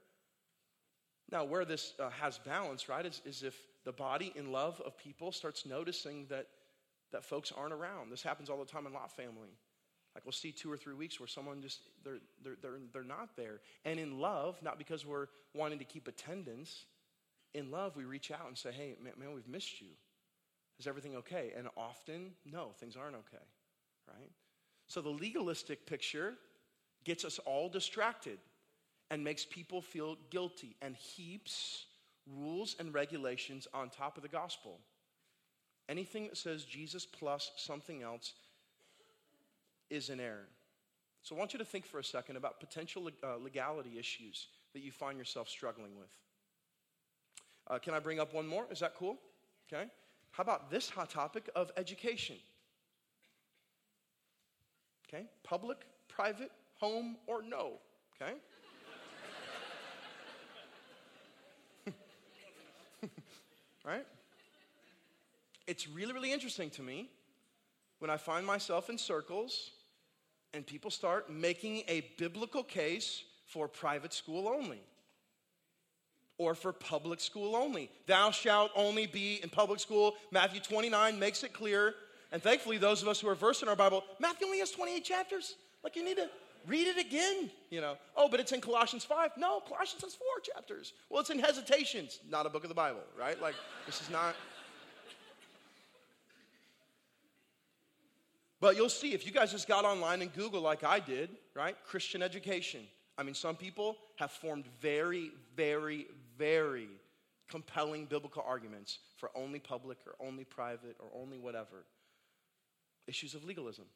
now 1.30 1.44
where 1.44 1.64
this 1.64 1.94
uh, 2.00 2.10
has 2.10 2.38
balance, 2.38 2.88
right, 2.88 3.06
is, 3.06 3.22
is 3.24 3.44
if 3.44 3.54
the 3.84 3.92
body 3.92 4.32
in 4.34 4.50
love 4.50 4.82
of 4.84 4.98
people 4.98 5.30
starts 5.30 5.64
noticing 5.64 6.26
that, 6.28 6.48
that 7.12 7.24
folks 7.24 7.52
aren't 7.56 7.72
around. 7.72 8.10
This 8.10 8.20
happens 8.20 8.50
all 8.50 8.58
the 8.58 8.64
time 8.64 8.84
in 8.84 8.92
Lot 8.92 9.12
family. 9.12 9.50
Like 10.12 10.24
we'll 10.24 10.32
see 10.32 10.50
two 10.50 10.72
or 10.72 10.76
three 10.76 10.94
weeks 10.94 11.20
where 11.20 11.28
someone 11.28 11.62
just, 11.62 11.82
they're, 12.02 12.18
they're, 12.42 12.56
they're, 12.60 12.80
they're 12.92 13.04
not 13.04 13.36
there. 13.36 13.60
And 13.84 14.00
in 14.00 14.18
love, 14.18 14.60
not 14.60 14.76
because 14.76 15.06
we're 15.06 15.28
wanting 15.54 15.78
to 15.78 15.84
keep 15.84 16.08
attendance, 16.08 16.86
in 17.54 17.70
love, 17.70 17.94
we 17.94 18.04
reach 18.04 18.32
out 18.32 18.48
and 18.48 18.58
say, 18.58 18.72
hey, 18.72 18.96
man, 19.00 19.12
man 19.16 19.34
we've 19.34 19.46
missed 19.46 19.80
you. 19.80 19.92
Is 20.80 20.88
everything 20.88 21.14
okay? 21.14 21.52
And 21.56 21.68
often, 21.76 22.32
no, 22.44 22.70
things 22.80 22.96
aren't 22.96 23.14
okay, 23.14 23.44
right? 24.08 24.30
So 24.88 25.00
the 25.00 25.10
legalistic 25.10 25.86
picture 25.86 26.34
gets 27.04 27.24
us 27.24 27.38
all 27.40 27.68
distracted 27.68 28.38
and 29.10 29.22
makes 29.22 29.44
people 29.44 29.80
feel 29.80 30.16
guilty 30.30 30.76
and 30.82 30.96
heaps 30.96 31.86
rules 32.26 32.76
and 32.78 32.92
regulations 32.92 33.66
on 33.72 33.88
top 33.88 34.16
of 34.16 34.22
the 34.22 34.28
gospel. 34.28 34.80
Anything 35.88 36.24
that 36.24 36.36
says 36.36 36.64
Jesus 36.64 37.06
plus 37.06 37.50
something 37.56 38.02
else 38.02 38.34
is 39.88 40.10
an 40.10 40.20
error. 40.20 40.48
So 41.22 41.34
I 41.34 41.38
want 41.38 41.52
you 41.52 41.58
to 41.58 41.64
think 41.64 41.86
for 41.86 41.98
a 41.98 42.04
second 42.04 42.36
about 42.36 42.60
potential 42.60 43.08
uh, 43.22 43.36
legality 43.36 43.98
issues 43.98 44.48
that 44.74 44.80
you 44.80 44.92
find 44.92 45.18
yourself 45.18 45.48
struggling 45.48 45.96
with. 45.98 46.10
Uh, 47.66 47.78
can 47.78 47.94
I 47.94 47.98
bring 47.98 48.20
up 48.20 48.34
one 48.34 48.46
more? 48.46 48.66
Is 48.70 48.80
that 48.80 48.94
cool? 48.94 49.18
Okay. 49.70 49.90
How 50.30 50.42
about 50.42 50.70
this 50.70 50.88
hot 50.88 51.10
topic 51.10 51.48
of 51.56 51.72
education? 51.76 52.36
Okay. 55.08 55.24
Public, 55.42 55.78
private, 56.08 56.50
home, 56.76 57.16
or 57.26 57.42
no? 57.42 57.72
Okay. 58.20 58.34
right? 63.84 64.04
It's 65.66 65.88
really, 65.88 66.12
really 66.12 66.32
interesting 66.32 66.70
to 66.70 66.82
me 66.82 67.08
when 68.00 68.10
I 68.10 68.16
find 68.16 68.44
myself 68.46 68.90
in 68.90 68.98
circles 68.98 69.70
and 70.52 70.66
people 70.66 70.90
start 70.90 71.30
making 71.30 71.84
a 71.88 72.02
biblical 72.18 72.62
case 72.62 73.22
for 73.46 73.68
private 73.68 74.12
school 74.12 74.48
only 74.48 74.80
or 76.38 76.54
for 76.54 76.72
public 76.72 77.20
school 77.20 77.56
only. 77.56 77.90
Thou 78.06 78.30
shalt 78.30 78.70
only 78.76 79.06
be 79.06 79.40
in 79.42 79.48
public 79.48 79.80
school. 79.80 80.14
Matthew 80.30 80.60
29 80.60 81.18
makes 81.18 81.42
it 81.42 81.52
clear. 81.52 81.94
And 82.30 82.42
thankfully, 82.42 82.78
those 82.78 83.02
of 83.02 83.08
us 83.08 83.20
who 83.20 83.28
are 83.28 83.34
versed 83.34 83.62
in 83.62 83.68
our 83.68 83.76
Bible, 83.76 84.04
Matthew 84.20 84.46
only 84.46 84.58
has 84.58 84.70
28 84.70 85.04
chapters. 85.04 85.54
Like, 85.82 85.96
you 85.96 86.04
need 86.04 86.16
to 86.16 86.28
read 86.66 86.86
it 86.86 86.98
again, 86.98 87.50
you 87.70 87.80
know. 87.80 87.96
Oh, 88.16 88.28
but 88.28 88.40
it's 88.40 88.52
in 88.52 88.60
Colossians 88.60 89.04
5. 89.04 89.32
No, 89.38 89.60
Colossians 89.60 90.02
has 90.02 90.14
four 90.14 90.26
chapters. 90.42 90.92
Well, 91.08 91.20
it's 91.20 91.30
in 91.30 91.38
Hesitations, 91.38 92.20
not 92.28 92.44
a 92.46 92.50
book 92.50 92.64
of 92.64 92.68
the 92.68 92.74
Bible, 92.74 93.00
right? 93.18 93.40
Like, 93.40 93.54
this 93.86 94.00
is 94.00 94.10
not. 94.10 94.34
But 98.60 98.76
you'll 98.76 98.88
see 98.88 99.14
if 99.14 99.24
you 99.24 99.32
guys 99.32 99.52
just 99.52 99.68
got 99.68 99.84
online 99.84 100.20
and 100.20 100.34
Google 100.34 100.60
like 100.60 100.82
I 100.82 100.98
did, 100.98 101.30
right? 101.54 101.76
Christian 101.86 102.22
education. 102.22 102.80
I 103.16 103.22
mean, 103.22 103.34
some 103.34 103.56
people 103.56 103.96
have 104.16 104.32
formed 104.32 104.64
very, 104.80 105.30
very, 105.56 106.06
very 106.36 106.88
compelling 107.48 108.06
biblical 108.06 108.44
arguments 108.46 108.98
for 109.16 109.30
only 109.34 109.58
public 109.58 109.98
or 110.06 110.14
only 110.24 110.44
private 110.44 110.96
or 110.98 111.06
only 111.20 111.38
whatever. 111.38 111.84
Issues 113.08 113.34
of 113.34 113.44
legalism. 113.44 113.86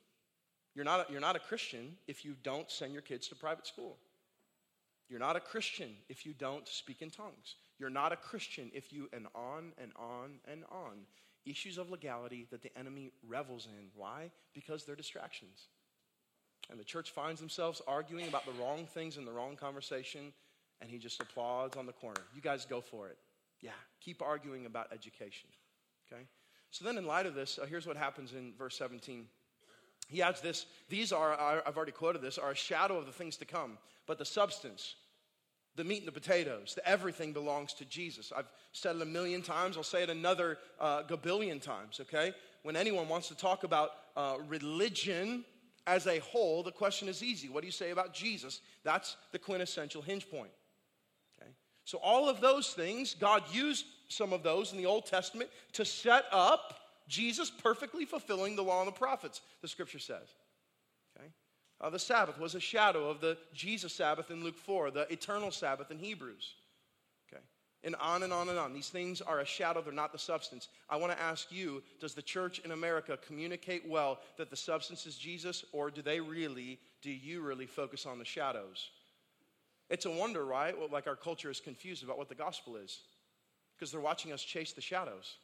You're 0.74 0.84
not, 0.84 1.00
a, 1.08 1.12
you're 1.12 1.20
not 1.20 1.36
a 1.36 1.38
Christian 1.38 1.96
if 2.08 2.24
you 2.24 2.34
don't 2.42 2.70
send 2.70 2.92
your 2.92 3.02
kids 3.02 3.28
to 3.28 3.36
private 3.36 3.66
school. 3.66 3.98
You're 5.08 5.20
not 5.20 5.36
a 5.36 5.40
Christian 5.40 5.90
if 6.08 6.24
you 6.24 6.32
don't 6.32 6.66
speak 6.66 7.02
in 7.02 7.10
tongues. 7.10 7.56
You're 7.78 7.90
not 7.90 8.12
a 8.12 8.16
Christian 8.16 8.70
if 8.72 8.92
you, 8.92 9.10
and 9.12 9.26
on 9.34 9.72
and 9.76 9.92
on 9.96 10.40
and 10.50 10.64
on. 10.70 11.04
Issues 11.44 11.76
of 11.76 11.90
legality 11.90 12.46
that 12.50 12.62
the 12.62 12.76
enemy 12.78 13.10
revels 13.28 13.66
in. 13.66 13.88
Why? 13.94 14.30
Because 14.54 14.84
they're 14.84 14.96
distractions. 14.96 15.68
And 16.70 16.80
the 16.80 16.84
church 16.84 17.10
finds 17.10 17.40
themselves 17.40 17.82
arguing 17.86 18.28
about 18.28 18.46
the 18.46 18.52
wrong 18.52 18.86
things 18.86 19.18
in 19.18 19.24
the 19.26 19.32
wrong 19.32 19.56
conversation, 19.56 20.32
and 20.80 20.88
he 20.88 20.96
just 20.96 21.20
applauds 21.20 21.76
on 21.76 21.84
the 21.84 21.92
corner. 21.92 22.22
You 22.34 22.40
guys 22.40 22.64
go 22.64 22.80
for 22.80 23.08
it. 23.08 23.18
Yeah, 23.60 23.72
keep 24.00 24.22
arguing 24.22 24.64
about 24.64 24.86
education. 24.92 25.50
Okay? 26.10 26.22
So 26.72 26.86
then, 26.86 26.96
in 26.96 27.06
light 27.06 27.26
of 27.26 27.34
this, 27.34 27.58
uh, 27.62 27.66
here's 27.66 27.86
what 27.86 27.98
happens 27.98 28.32
in 28.32 28.54
verse 28.58 28.78
17. 28.78 29.26
He 30.08 30.22
adds 30.22 30.40
this 30.40 30.64
These 30.88 31.12
are, 31.12 31.38
I've 31.38 31.76
already 31.76 31.92
quoted 31.92 32.22
this, 32.22 32.38
are 32.38 32.50
a 32.50 32.56
shadow 32.56 32.96
of 32.96 33.04
the 33.04 33.12
things 33.12 33.36
to 33.36 33.44
come, 33.44 33.76
but 34.06 34.18
the 34.18 34.24
substance, 34.24 34.96
the 35.76 35.84
meat 35.84 35.98
and 35.98 36.08
the 36.08 36.12
potatoes, 36.12 36.72
the 36.74 36.86
everything 36.88 37.34
belongs 37.34 37.74
to 37.74 37.84
Jesus. 37.84 38.32
I've 38.34 38.50
said 38.72 38.96
it 38.96 39.02
a 39.02 39.06
million 39.06 39.42
times. 39.42 39.76
I'll 39.76 39.82
say 39.82 40.02
it 40.02 40.08
another 40.08 40.58
uh, 40.80 41.02
gabillion 41.02 41.60
times, 41.60 42.00
okay? 42.00 42.32
When 42.62 42.74
anyone 42.74 43.06
wants 43.06 43.28
to 43.28 43.36
talk 43.36 43.64
about 43.64 43.90
uh, 44.16 44.36
religion 44.48 45.44
as 45.86 46.06
a 46.06 46.20
whole, 46.20 46.62
the 46.62 46.72
question 46.72 47.06
is 47.06 47.22
easy. 47.22 47.50
What 47.50 47.60
do 47.60 47.66
you 47.66 47.72
say 47.72 47.90
about 47.90 48.14
Jesus? 48.14 48.62
That's 48.82 49.16
the 49.32 49.38
quintessential 49.38 50.00
hinge 50.00 50.30
point. 50.30 50.52
Okay? 51.38 51.50
So, 51.84 51.98
all 51.98 52.30
of 52.30 52.40
those 52.40 52.70
things, 52.70 53.14
God 53.14 53.42
used 53.52 53.84
some 54.12 54.32
of 54.32 54.42
those 54.42 54.72
in 54.72 54.78
the 54.78 54.86
Old 54.86 55.06
Testament 55.06 55.50
to 55.72 55.84
set 55.84 56.24
up 56.30 56.82
Jesus 57.08 57.50
perfectly 57.50 58.04
fulfilling 58.04 58.56
the 58.56 58.62
law 58.62 58.80
and 58.80 58.88
the 58.88 58.92
prophets, 58.92 59.40
the 59.60 59.68
scripture 59.68 59.98
says. 59.98 60.28
Okay? 61.16 61.28
Uh, 61.80 61.90
the 61.90 61.98
Sabbath 61.98 62.38
was 62.38 62.54
a 62.54 62.60
shadow 62.60 63.08
of 63.08 63.20
the 63.20 63.36
Jesus 63.52 63.92
Sabbath 63.92 64.30
in 64.30 64.42
Luke 64.42 64.58
4, 64.58 64.90
the 64.90 65.12
eternal 65.12 65.50
Sabbath 65.50 65.90
in 65.90 65.98
Hebrews. 65.98 66.54
Okay? 67.28 67.42
And 67.84 67.96
on 67.96 68.22
and 68.22 68.32
on 68.32 68.48
and 68.48 68.58
on. 68.58 68.72
These 68.72 68.88
things 68.88 69.20
are 69.20 69.40
a 69.40 69.44
shadow, 69.44 69.82
they're 69.82 69.92
not 69.92 70.12
the 70.12 70.18
substance. 70.18 70.68
I 70.88 70.96
want 70.96 71.12
to 71.12 71.20
ask 71.20 71.50
you 71.50 71.82
does 72.00 72.14
the 72.14 72.22
church 72.22 72.60
in 72.60 72.70
America 72.70 73.18
communicate 73.26 73.88
well 73.88 74.20
that 74.38 74.50
the 74.50 74.56
substance 74.56 75.06
is 75.06 75.16
Jesus, 75.16 75.64
or 75.72 75.90
do 75.90 76.02
they 76.02 76.20
really, 76.20 76.78
do 77.02 77.10
you 77.10 77.40
really 77.40 77.66
focus 77.66 78.06
on 78.06 78.18
the 78.18 78.24
shadows? 78.24 78.90
It's 79.90 80.06
a 80.06 80.10
wonder, 80.10 80.44
right? 80.44 80.78
Well, 80.78 80.88
like 80.90 81.06
our 81.06 81.16
culture 81.16 81.50
is 81.50 81.60
confused 81.60 82.02
about 82.04 82.16
what 82.16 82.28
the 82.30 82.34
gospel 82.34 82.76
is 82.76 83.00
because 83.82 83.90
they're 83.90 84.00
watching 84.00 84.32
us 84.32 84.40
chase 84.40 84.72
the 84.72 84.80
shadows. 84.80 85.38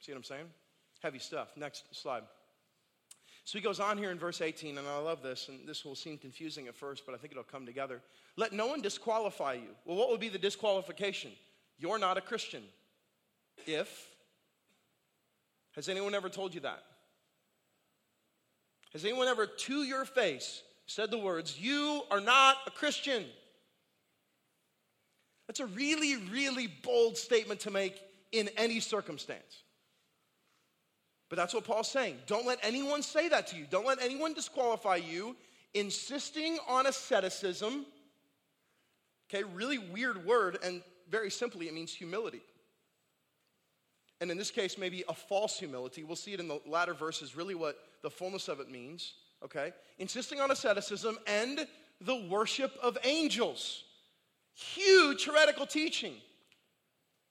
See 0.00 0.10
what 0.10 0.16
I'm 0.16 0.24
saying? 0.24 0.46
Heavy 1.04 1.20
stuff. 1.20 1.52
Next 1.56 1.84
slide. 1.94 2.24
So 3.44 3.56
he 3.56 3.62
goes 3.62 3.78
on 3.78 3.96
here 3.96 4.10
in 4.10 4.18
verse 4.18 4.40
18, 4.40 4.76
and 4.76 4.88
I 4.88 4.98
love 4.98 5.22
this, 5.22 5.46
and 5.46 5.60
this 5.64 5.84
will 5.84 5.94
seem 5.94 6.18
confusing 6.18 6.66
at 6.66 6.74
first, 6.74 7.06
but 7.06 7.14
I 7.14 7.18
think 7.18 7.30
it'll 7.30 7.44
come 7.44 7.64
together. 7.64 8.00
Let 8.36 8.52
no 8.52 8.66
one 8.66 8.82
disqualify 8.82 9.52
you. 9.52 9.68
Well, 9.84 9.96
what 9.96 10.10
would 10.10 10.18
be 10.18 10.30
the 10.30 10.38
disqualification? 10.38 11.30
You're 11.78 12.00
not 12.00 12.18
a 12.18 12.20
Christian. 12.20 12.64
If, 13.66 14.04
has 15.76 15.88
anyone 15.88 16.16
ever 16.16 16.28
told 16.28 16.54
you 16.54 16.62
that? 16.62 16.82
Has 18.94 19.04
anyone 19.04 19.28
ever 19.28 19.46
to 19.46 19.84
your 19.84 20.04
face 20.04 20.60
said 20.86 21.12
the 21.12 21.18
words, 21.18 21.56
You 21.56 22.02
are 22.10 22.20
not 22.20 22.56
a 22.66 22.72
Christian? 22.72 23.26
That's 25.52 25.60
a 25.60 25.66
really, 25.66 26.16
really 26.16 26.66
bold 26.66 27.18
statement 27.18 27.60
to 27.60 27.70
make 27.70 28.00
in 28.32 28.48
any 28.56 28.80
circumstance. 28.80 29.64
But 31.28 31.36
that's 31.36 31.52
what 31.52 31.64
Paul's 31.64 31.90
saying. 31.90 32.16
Don't 32.26 32.46
let 32.46 32.58
anyone 32.62 33.02
say 33.02 33.28
that 33.28 33.48
to 33.48 33.56
you. 33.56 33.66
Don't 33.68 33.86
let 33.86 34.00
anyone 34.00 34.32
disqualify 34.32 34.96
you. 34.96 35.36
Insisting 35.74 36.58
on 36.66 36.86
asceticism, 36.86 37.84
okay, 39.28 39.44
really 39.44 39.76
weird 39.76 40.24
word, 40.24 40.56
and 40.64 40.80
very 41.10 41.30
simply, 41.30 41.68
it 41.68 41.74
means 41.74 41.92
humility. 41.92 42.40
And 44.22 44.30
in 44.30 44.38
this 44.38 44.50
case, 44.50 44.78
maybe 44.78 45.04
a 45.06 45.14
false 45.14 45.58
humility. 45.58 46.02
We'll 46.02 46.16
see 46.16 46.32
it 46.32 46.40
in 46.40 46.48
the 46.48 46.62
latter 46.66 46.94
verses, 46.94 47.36
really 47.36 47.54
what 47.54 47.76
the 48.00 48.08
fullness 48.08 48.48
of 48.48 48.58
it 48.58 48.70
means, 48.70 49.12
okay? 49.44 49.74
Insisting 49.98 50.40
on 50.40 50.50
asceticism 50.50 51.18
and 51.26 51.66
the 52.00 52.26
worship 52.30 52.72
of 52.82 52.96
angels. 53.04 53.84
Huge 54.54 55.24
heretical 55.24 55.66
teaching, 55.66 56.14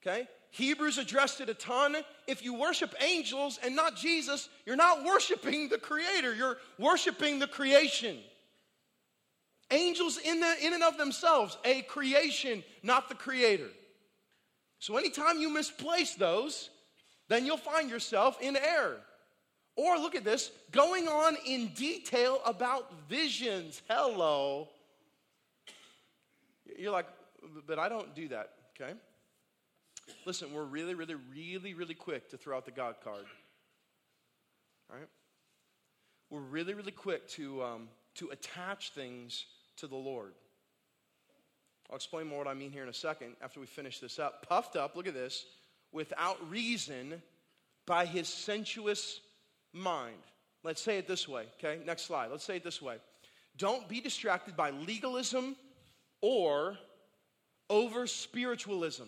okay? 0.01 0.27
Hebrews 0.51 0.97
addressed 0.97 1.39
it 1.39 1.49
a 1.49 1.53
ton. 1.53 1.95
If 2.27 2.43
you 2.43 2.53
worship 2.53 2.93
angels 3.01 3.59
and 3.63 3.75
not 3.75 3.95
Jesus, 3.95 4.49
you're 4.65 4.75
not 4.75 5.05
worshiping 5.05 5.69
the 5.69 5.77
Creator, 5.77 6.35
you're 6.35 6.57
worshiping 6.77 7.39
the 7.39 7.47
creation. 7.47 8.17
Angels 9.71 10.17
in, 10.17 10.41
the, 10.41 10.53
in 10.65 10.73
and 10.73 10.83
of 10.83 10.97
themselves, 10.97 11.57
a 11.63 11.83
creation, 11.83 12.63
not 12.83 13.07
the 13.07 13.15
Creator. 13.15 13.69
So 14.79 14.97
anytime 14.97 15.39
you 15.39 15.49
misplace 15.49 16.15
those, 16.15 16.69
then 17.29 17.45
you'll 17.45 17.55
find 17.55 17.89
yourself 17.89 18.41
in 18.41 18.57
error. 18.57 18.97
Or 19.77 19.97
look 19.97 20.15
at 20.15 20.25
this, 20.25 20.51
going 20.71 21.07
on 21.07 21.37
in 21.45 21.67
detail 21.69 22.41
about 22.45 22.91
visions. 23.07 23.81
Hello. 23.87 24.67
You're 26.77 26.91
like, 26.91 27.07
but 27.67 27.79
I 27.79 27.89
don't 27.89 28.13
do 28.15 28.27
that, 28.29 28.49
okay? 28.75 28.93
Listen, 30.25 30.53
we're 30.53 30.63
really, 30.63 30.93
really, 30.93 31.15
really, 31.15 31.73
really 31.73 31.93
quick 31.93 32.29
to 32.29 32.37
throw 32.37 32.57
out 32.57 32.65
the 32.65 32.71
God 32.71 32.95
card. 33.03 33.25
All 34.89 34.97
right? 34.97 35.07
We're 36.29 36.39
really, 36.39 36.73
really 36.73 36.91
quick 36.91 37.27
to, 37.29 37.63
um, 37.63 37.89
to 38.15 38.29
attach 38.29 38.91
things 38.91 39.45
to 39.77 39.87
the 39.87 39.95
Lord. 39.95 40.33
I'll 41.89 41.97
explain 41.97 42.27
more 42.27 42.39
what 42.39 42.47
I 42.47 42.53
mean 42.53 42.71
here 42.71 42.83
in 42.83 42.89
a 42.89 42.93
second 42.93 43.35
after 43.41 43.59
we 43.59 43.65
finish 43.65 43.99
this 43.99 44.17
up. 44.17 44.47
Puffed 44.47 44.75
up, 44.75 44.95
look 44.95 45.07
at 45.07 45.13
this, 45.13 45.45
without 45.91 46.37
reason 46.49 47.21
by 47.85 48.05
his 48.05 48.27
sensuous 48.27 49.19
mind. 49.73 50.15
Let's 50.63 50.81
say 50.81 50.97
it 50.97 51.07
this 51.07 51.27
way, 51.27 51.45
okay? 51.59 51.81
Next 51.85 52.03
slide. 52.03 52.31
Let's 52.31 52.45
say 52.45 52.57
it 52.57 52.63
this 52.63 52.81
way. 52.81 52.97
Don't 53.57 53.89
be 53.89 53.99
distracted 53.99 54.55
by 54.55 54.69
legalism 54.71 55.55
or 56.21 56.77
over 57.69 58.07
spiritualism. 58.07 59.05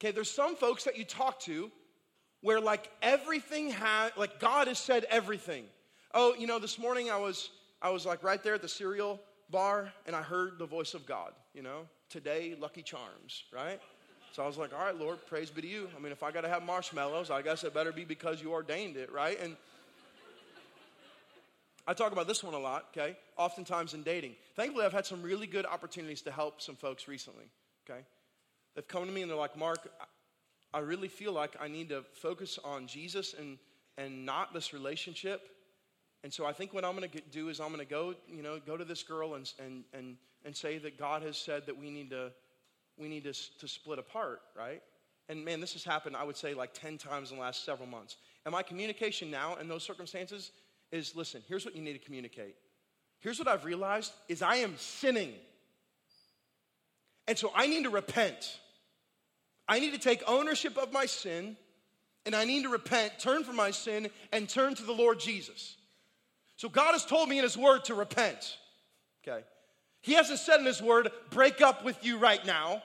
Okay, 0.00 0.12
there's 0.12 0.30
some 0.30 0.56
folks 0.56 0.84
that 0.84 0.96
you 0.96 1.04
talk 1.04 1.40
to 1.40 1.70
where 2.40 2.60
like 2.60 2.90
everything 3.02 3.70
has 3.70 4.12
like 4.16 4.40
God 4.40 4.66
has 4.66 4.78
said 4.78 5.04
everything. 5.10 5.64
Oh, 6.14 6.34
you 6.34 6.46
know, 6.46 6.58
this 6.58 6.78
morning 6.78 7.10
I 7.10 7.18
was 7.18 7.50
I 7.82 7.90
was 7.90 8.06
like 8.06 8.22
right 8.22 8.42
there 8.42 8.54
at 8.54 8.62
the 8.62 8.68
cereal 8.68 9.20
bar 9.50 9.92
and 10.06 10.16
I 10.16 10.22
heard 10.22 10.58
the 10.58 10.66
voice 10.66 10.94
of 10.94 11.06
God, 11.06 11.32
you 11.54 11.62
know, 11.62 11.86
today 12.08 12.56
Lucky 12.58 12.82
Charms, 12.82 13.44
right? 13.54 13.80
So 14.32 14.44
I 14.44 14.46
was 14.46 14.56
like, 14.56 14.72
all 14.72 14.84
right, 14.84 14.96
Lord, 14.96 15.18
praise 15.26 15.50
be 15.50 15.62
to 15.62 15.68
you. 15.68 15.88
I 15.96 16.00
mean, 16.00 16.12
if 16.12 16.22
I 16.22 16.30
got 16.30 16.42
to 16.42 16.48
have 16.48 16.62
marshmallows, 16.62 17.30
I 17.30 17.42
guess 17.42 17.64
it 17.64 17.74
better 17.74 17.90
be 17.90 18.04
because 18.04 18.40
you 18.40 18.52
ordained 18.52 18.96
it, 18.96 19.10
right? 19.12 19.38
And 19.40 19.56
I 21.90 21.92
talk 21.92 22.12
about 22.12 22.28
this 22.28 22.44
one 22.44 22.54
a 22.54 22.58
lot, 22.58 22.86
okay? 22.96 23.16
Oftentimes 23.36 23.94
in 23.94 24.04
dating. 24.04 24.36
Thankfully, 24.54 24.84
I've 24.84 24.92
had 24.92 25.04
some 25.04 25.22
really 25.22 25.48
good 25.48 25.66
opportunities 25.66 26.22
to 26.22 26.30
help 26.30 26.62
some 26.62 26.76
folks 26.76 27.08
recently, 27.08 27.46
okay? 27.84 28.02
They've 28.76 28.86
come 28.86 29.06
to 29.06 29.10
me 29.10 29.22
and 29.22 29.30
they're 29.30 29.36
like, 29.36 29.56
Mark, 29.56 29.90
I 30.72 30.78
really 30.78 31.08
feel 31.08 31.32
like 31.32 31.56
I 31.60 31.66
need 31.66 31.88
to 31.88 32.04
focus 32.12 32.60
on 32.62 32.86
Jesus 32.86 33.34
and, 33.36 33.58
and 33.98 34.24
not 34.24 34.54
this 34.54 34.72
relationship. 34.72 35.48
And 36.22 36.32
so 36.32 36.46
I 36.46 36.52
think 36.52 36.72
what 36.72 36.84
I'm 36.84 36.96
going 36.96 37.10
to 37.10 37.20
do 37.32 37.48
is 37.48 37.58
I'm 37.58 37.72
going 37.74 37.80
to 37.80 37.84
go, 37.84 38.14
you 38.28 38.44
know, 38.44 38.60
go 38.64 38.76
to 38.76 38.84
this 38.84 39.02
girl 39.02 39.34
and, 39.34 39.52
and, 39.58 39.82
and, 39.92 40.16
and 40.44 40.54
say 40.54 40.78
that 40.78 40.96
God 40.96 41.24
has 41.24 41.36
said 41.36 41.66
that 41.66 41.76
we 41.76 41.90
need 41.90 42.10
to, 42.10 42.30
we 42.98 43.08
need 43.08 43.24
to, 43.24 43.32
to 43.58 43.66
split 43.66 43.98
apart, 43.98 44.42
right? 44.56 44.80
And 45.28 45.44
man, 45.44 45.60
this 45.60 45.72
has 45.72 45.82
happened, 45.82 46.14
I 46.14 46.22
would 46.22 46.36
say, 46.36 46.54
like 46.54 46.72
10 46.72 46.98
times 46.98 47.32
in 47.32 47.38
the 47.38 47.42
last 47.42 47.64
several 47.64 47.88
months. 47.88 48.16
And 48.44 48.52
my 48.52 48.62
communication 48.62 49.28
now 49.28 49.56
in 49.56 49.66
those 49.66 49.82
circumstances 49.82 50.52
is 50.92 51.14
listen, 51.14 51.42
here's 51.48 51.64
what 51.64 51.76
you 51.76 51.82
need 51.82 51.92
to 51.94 51.98
communicate. 51.98 52.56
Here's 53.20 53.38
what 53.38 53.48
I've 53.48 53.64
realized 53.64 54.12
is 54.28 54.42
I 54.42 54.56
am 54.56 54.74
sinning. 54.76 55.32
And 57.28 57.38
so 57.38 57.52
I 57.54 57.66
need 57.66 57.84
to 57.84 57.90
repent. 57.90 58.58
I 59.68 59.78
need 59.78 59.92
to 59.92 59.98
take 59.98 60.22
ownership 60.26 60.76
of 60.76 60.92
my 60.92 61.06
sin 61.06 61.56
and 62.26 62.34
I 62.34 62.44
need 62.44 62.64
to 62.64 62.68
repent, 62.68 63.18
turn 63.18 63.44
from 63.44 63.56
my 63.56 63.70
sin, 63.70 64.10
and 64.32 64.48
turn 64.48 64.74
to 64.74 64.82
the 64.82 64.92
Lord 64.92 65.20
Jesus. 65.20 65.76
So 66.56 66.68
God 66.68 66.92
has 66.92 67.06
told 67.06 67.28
me 67.28 67.38
in 67.38 67.44
His 67.44 67.56
Word 67.56 67.84
to 67.86 67.94
repent. 67.94 68.58
Okay. 69.26 69.42
He 70.02 70.12
hasn't 70.12 70.38
said 70.38 70.60
in 70.60 70.66
His 70.66 70.82
Word, 70.82 71.10
break 71.30 71.62
up 71.62 71.84
with 71.84 72.04
you 72.04 72.18
right 72.18 72.44
now. 72.44 72.82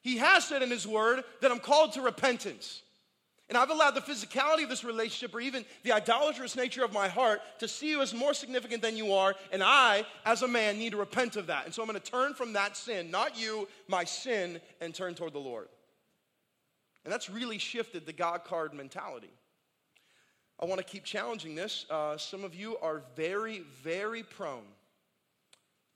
He 0.00 0.18
has 0.18 0.44
said 0.44 0.62
in 0.62 0.70
His 0.70 0.86
Word 0.86 1.24
that 1.40 1.50
I'm 1.50 1.58
called 1.58 1.94
to 1.94 2.02
repentance. 2.02 2.82
And 3.48 3.56
I've 3.56 3.70
allowed 3.70 3.94
the 3.94 4.00
physicality 4.00 4.64
of 4.64 4.68
this 4.68 4.82
relationship 4.82 5.32
or 5.34 5.40
even 5.40 5.64
the 5.84 5.92
idolatrous 5.92 6.56
nature 6.56 6.84
of 6.84 6.92
my 6.92 7.06
heart 7.06 7.40
to 7.60 7.68
see 7.68 7.90
you 7.90 8.02
as 8.02 8.12
more 8.12 8.34
significant 8.34 8.82
than 8.82 8.96
you 8.96 9.12
are. 9.12 9.36
And 9.52 9.62
I, 9.62 10.04
as 10.24 10.42
a 10.42 10.48
man, 10.48 10.78
need 10.78 10.90
to 10.90 10.96
repent 10.96 11.36
of 11.36 11.46
that. 11.46 11.64
And 11.64 11.72
so 11.72 11.80
I'm 11.80 11.88
going 11.88 12.00
to 12.00 12.10
turn 12.10 12.34
from 12.34 12.54
that 12.54 12.76
sin, 12.76 13.10
not 13.10 13.38
you, 13.40 13.68
my 13.86 14.02
sin, 14.02 14.60
and 14.80 14.92
turn 14.92 15.14
toward 15.14 15.32
the 15.32 15.38
Lord. 15.38 15.68
And 17.04 17.12
that's 17.12 17.30
really 17.30 17.58
shifted 17.58 18.04
the 18.04 18.12
God 18.12 18.42
card 18.42 18.74
mentality. 18.74 19.30
I 20.58 20.64
want 20.64 20.78
to 20.78 20.84
keep 20.84 21.04
challenging 21.04 21.54
this. 21.54 21.86
Uh, 21.88 22.16
some 22.16 22.42
of 22.42 22.52
you 22.52 22.76
are 22.78 23.02
very, 23.14 23.60
very 23.84 24.24
prone 24.24 24.64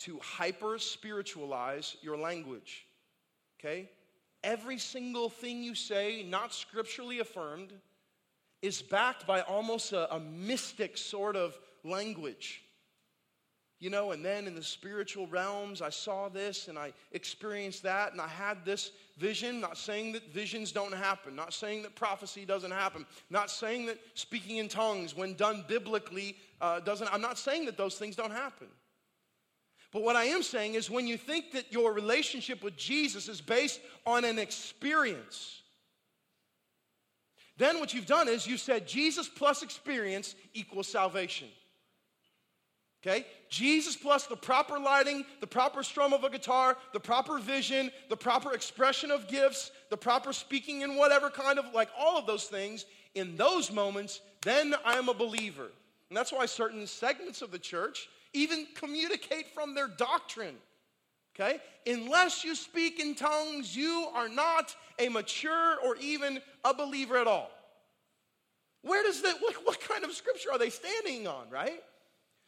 to 0.01 0.21
hyper 0.23 0.79
spiritualize 0.79 1.97
your 2.01 2.17
language. 2.17 2.87
Okay? 3.59 3.89
Every 4.43 4.79
single 4.79 5.29
thing 5.29 5.63
you 5.63 5.75
say, 5.75 6.23
not 6.23 6.53
scripturally 6.53 7.21
affirmed, 7.21 7.73
is 8.63 8.83
backed 8.83 9.27
by 9.27 9.41
almost 9.43 9.93
a, 9.93 10.13
a, 10.15 10.21
mystic 10.21 10.97
sort 10.99 11.37
of 11.37 11.59
language. 11.83 12.63
You 13.79 13.89
know, 13.89 14.13
and 14.13 14.23
then 14.23 14.47
in 14.47 14.55
the 14.55 14.63
spiritual 14.63 15.27
realms, 15.27 15.81
I 15.81 15.89
saw 15.89 16.29
this 16.29 16.69
and 16.69 16.79
I 16.79 16.93
experienced 17.13 17.83
that 17.85 18.13
and 18.13 18.21
I 18.21 18.29
had 18.29 18.63
this 18.63 18.93
vision. 19.17 19.59
Not 19.59 19.79
saying 19.79 20.13
that 20.13 20.31
visions 20.35 20.71
don't 20.71 20.93
happen, 20.93 21.35
not 21.35 21.55
saying 21.55 21.83
that 21.85 21.95
prophecy 21.95 22.45
doesn't 22.45 22.73
happen, 22.73 23.07
not 23.31 23.51
saying 23.51 23.87
that 23.87 23.99
speaking 24.13 24.59
in 24.59 24.69
tongues, 24.69 25.17
when 25.17 25.33
done 25.33 25.65
biblically, 25.67 26.37
uh, 26.61 26.81
doesn't. 26.81 27.11
I'm 27.11 27.23
not 27.23 27.39
saying 27.39 27.65
that 27.67 27.79
those 27.79 27.97
things 27.97 28.17
don't 28.17 28.33
happen. 28.33 28.67
But 29.93 30.03
what 30.03 30.17
I 30.17 30.25
am 30.25 30.43
saying 30.43 30.75
is 30.75 30.91
when 30.91 31.07
you 31.07 31.17
think 31.17 31.53
that 31.53 31.73
your 31.73 31.93
relationship 31.93 32.63
with 32.63 32.77
Jesus 32.77 33.29
is 33.29 33.41
based 33.41 33.81
on 34.07 34.25
an 34.25 34.39
experience, 34.39 35.63
then 37.57 37.81
what 37.81 37.93
you've 37.93 38.07
done 38.07 38.29
is 38.29 38.47
you 38.47 38.57
said 38.57 38.87
Jesus 38.87 39.29
plus 39.29 39.63
experience 39.63 40.35
equals 40.55 40.89
salvation. 40.89 41.49
Okay? 43.03 43.27
Jesus 43.49 43.97
plus 43.97 44.27
the 44.27 44.37
proper 44.37 44.79
lighting, 44.79 45.25
the 45.41 45.47
proper 45.47 45.83
strum 45.83 46.13
of 46.13 46.23
a 46.23 46.31
guitar, 46.31 46.77
the 46.93 47.01
proper 47.01 47.39
vision, 47.39 47.91
the 48.09 48.17
proper 48.17 48.53
expression 48.53 49.11
of 49.11 49.27
gifts, 49.27 49.73
the 49.89 49.97
proper 49.97 50.33
speaking 50.33 50.83
in 50.83 50.97
whatever 50.97 51.31
kind 51.31 51.59
of, 51.59 51.65
like 51.75 51.89
all 51.99 52.19
of 52.19 52.27
those 52.27 52.45
things, 52.45 52.85
in 53.15 53.37
those 53.37 53.73
moments, 53.73 54.21
then 54.43 54.75
I 54.85 54.95
am 54.95 55.09
a 55.09 55.15
believer. 55.15 55.69
And 56.09 56.17
that's 56.17 56.33
why 56.33 56.47
certain 56.47 56.87
segments 56.87 57.43
of 57.43 57.51
the 57.51 57.59
church 57.59 58.09
even 58.33 58.67
communicate 58.75 59.55
from 59.55 59.75
their 59.75 59.89
doctrine. 59.89 60.57
Okay? 61.35 61.61
Unless 61.87 62.45
you 62.45 62.55
speak 62.55 63.01
in 63.01 63.15
tongues, 63.15 63.75
you 63.75 64.09
are 64.15 64.29
not 64.29 64.75
a 64.99 65.09
mature 65.09 65.77
or 65.85 65.97
even 65.97 66.41
a 66.65 66.75
believer 66.75 67.17
at 67.17 67.27
all. 67.27 67.51
Where 68.83 69.03
does 69.03 69.23
that, 69.23 69.37
what, 69.41 69.55
what 69.65 69.81
kind 69.81 70.05
of 70.05 70.13
scripture 70.13 70.51
are 70.53 70.59
they 70.59 70.71
standing 70.71 71.27
on, 71.27 71.51
right? 71.51 71.83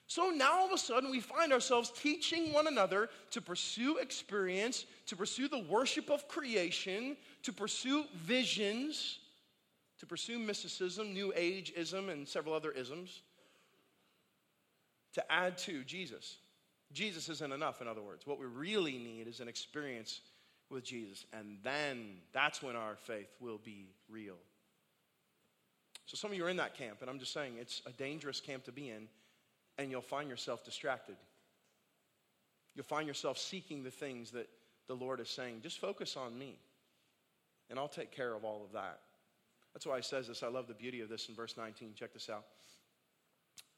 So 0.07 0.31
now 0.31 0.61
all 0.61 0.66
of 0.66 0.73
a 0.73 0.79
sudden 0.79 1.11
we 1.11 1.21
find 1.21 1.53
ourselves 1.53 1.90
teaching 1.90 2.53
one 2.53 2.66
another 2.66 3.09
to 3.31 3.40
pursue 3.40 3.99
experience, 3.99 4.85
to 5.07 5.16
pursue 5.16 5.49
the 5.49 5.61
worship 5.61 6.11
of 6.11 6.29
creation, 6.29 7.16
to 7.45 7.53
pursue 7.53 8.05
visions, 8.16 9.21
to 10.01 10.07
pursue 10.07 10.38
mysticism, 10.38 11.14
New 11.14 11.33
Ageism, 11.37 12.11
and 12.11 12.27
several 12.27 12.55
other 12.55 12.73
isms 12.73 13.23
to 15.14 15.33
add 15.33 15.59
to 15.59 15.85
Jesus. 15.85 16.38
Jesus 16.92 17.29
isn't 17.29 17.53
enough, 17.53 17.81
in 17.81 17.88
other 17.88 18.03
words. 18.03 18.27
What 18.27 18.38
we 18.38 18.46
really 18.46 18.98
need 18.98 19.27
is 19.27 19.40
an 19.40 19.48
experience 19.48 20.20
with 20.70 20.85
Jesus, 20.85 21.27
and 21.33 21.59
then 21.62 22.16
that's 22.33 22.62
when 22.62 22.77
our 22.77 22.96
faith 22.96 23.29
will 23.40 23.61
be 23.62 23.90
real. 24.09 24.37
So, 26.07 26.16
some 26.16 26.31
of 26.31 26.37
you 26.37 26.44
are 26.44 26.48
in 26.48 26.57
that 26.57 26.77
camp, 26.77 26.98
and 27.01 27.11
I'm 27.11 27.18
just 27.18 27.33
saying 27.33 27.55
it's 27.59 27.83
a 27.87 27.92
dangerous 27.92 28.40
camp 28.40 28.64
to 28.64 28.72
be 28.72 28.90
in, 28.90 29.09
and 29.79 29.90
you'll 29.90 30.01
find 30.01 30.29
yourself 30.29 30.64
distracted. 30.64 31.16
You'll 32.75 32.85
find 32.85 33.07
yourself 33.07 33.38
seeking 33.38 33.83
the 33.83 33.90
things 33.90 34.31
that 34.33 34.48
the 34.88 34.94
Lord 34.94 35.20
is 35.20 35.29
saying. 35.29 35.61
Just 35.62 35.79
focus 35.79 36.16
on 36.16 36.38
me, 36.38 36.59
and 37.70 37.79
I'll 37.79 37.88
take 37.88 38.11
care 38.11 38.35
of 38.35 38.44
all 38.44 38.64
of 38.64 38.72
that. 38.72 39.01
That's 39.75 39.87
why 39.87 39.96
he 39.96 40.03
says 40.03 40.29
this. 40.29 40.42
I 40.42 40.48
love 40.48 40.68
the 40.68 40.75
beauty 40.75 41.01
of 41.01 41.09
this 41.09 41.29
in 41.29 41.35
verse 41.35 41.57
19. 41.57 41.92
Check 41.94 42.12
this 42.12 42.29
out 42.29 42.44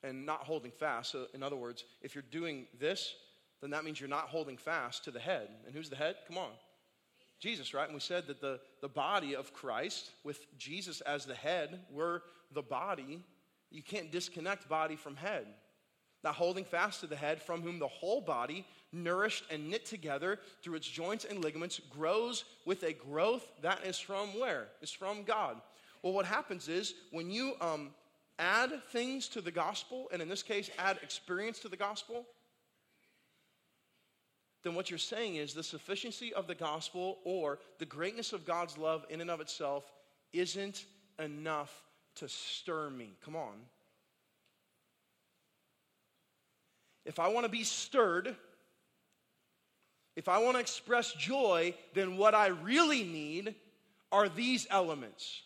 and 0.05 0.25
not 0.25 0.41
holding 0.41 0.71
fast. 0.71 1.11
So, 1.13 1.27
in 1.35 1.43
other 1.43 1.57
words, 1.57 1.85
if 2.03 2.15
you're 2.15 2.25
doing 2.31 2.67
this, 2.79 3.15
then 3.61 3.71
that 3.71 3.85
means 3.85 3.99
you're 3.99 4.09
not 4.09 4.29
holding 4.29 4.59
fast 4.59 5.05
to 5.05 5.11
the 5.11 5.19
head. 5.19 5.49
And 5.67 5.75
who's 5.75 5.89
the 5.89 5.97
head? 5.97 6.17
Come 6.29 6.39
on. 6.39 6.51
Jesus, 7.41 7.75
right? 7.75 7.87
And 7.87 7.95
we 7.95 8.01
said 8.01 8.27
that 8.27 8.41
the, 8.41 8.61
the 8.81 8.89
body 8.89 9.35
of 9.35 9.53
Christ, 9.53 10.11
with 10.23 10.47
Jesus 10.59 11.01
as 11.01 11.25
the 11.25 11.35
head, 11.35 11.81
we're 11.91 12.21
the 12.53 12.63
body. 12.63 13.25
You 13.71 13.83
can't 13.83 14.13
disconnect 14.13 14.69
body 14.69 14.97
from 14.97 15.17
head. 15.17 15.47
Not 16.23 16.35
holding 16.35 16.65
fast 16.65 17.01
to 17.01 17.07
the 17.07 17.17
head, 17.17 17.43
from 17.43 17.61
whom 17.61 17.79
the 17.79 17.89
whole 17.89 18.21
body, 18.21 18.67
nourished 18.93 19.45
and 19.51 19.69
knit 19.69 19.85
together 19.85 20.39
through 20.63 20.77
its 20.77 20.89
joints 20.89 21.25
and 21.25 21.43
ligaments, 21.43 21.81
grows 21.91 22.45
with 22.65 22.83
a 22.83 22.93
growth 22.93 23.47
that 23.63 23.85
is 23.85 23.99
from 23.99 24.29
where? 24.39 24.69
It's 24.81 24.93
from 24.93 25.25
God. 25.25 25.61
Well, 26.03 26.13
what 26.13 26.27
happens 26.27 26.69
is 26.69 26.95
when 27.11 27.31
you 27.31 27.55
um, 27.61 27.91
add 28.39 28.73
things 28.91 29.29
to 29.29 29.41
the 29.41 29.51
gospel, 29.51 30.09
and 30.13 30.21
in 30.21 30.29
this 30.29 30.43
case, 30.43 30.71
add 30.79 30.99
experience 31.03 31.61
to 31.61 31.69
the 31.69 31.77
gospel, 31.77 32.27
then 34.65 34.75
what 34.75 34.91
you're 34.91 34.99
saying 34.99 35.37
is 35.37 35.53
the 35.53 35.63
sufficiency 35.63 36.33
of 36.33 36.47
the 36.47 36.55
gospel 36.55 37.19
or 37.25 37.59
the 37.79 37.85
greatness 37.85 38.33
of 38.33 38.47
God's 38.47 38.79
love 38.79 39.05
in 39.11 39.21
and 39.21 39.31
of 39.31 39.41
itself 39.41 39.85
isn't 40.33 40.87
enough 41.19 41.83
to 42.17 42.29
stir 42.29 42.89
me. 42.89 43.13
Come 43.25 43.37
on. 43.37 43.55
If 47.05 47.19
I 47.19 47.29
want 47.29 47.45
to 47.45 47.51
be 47.51 47.65
stirred, 47.65 48.35
if 50.17 50.29
I 50.29 50.39
want 50.39 50.57
to 50.57 50.61
express 50.61 51.13
joy, 51.13 51.75
then 51.93 52.17
what 52.17 52.35
I 52.35 52.47
really 52.47 53.05
need 53.05 53.55
are 54.11 54.31
these 54.31 54.67
elements 54.71 55.43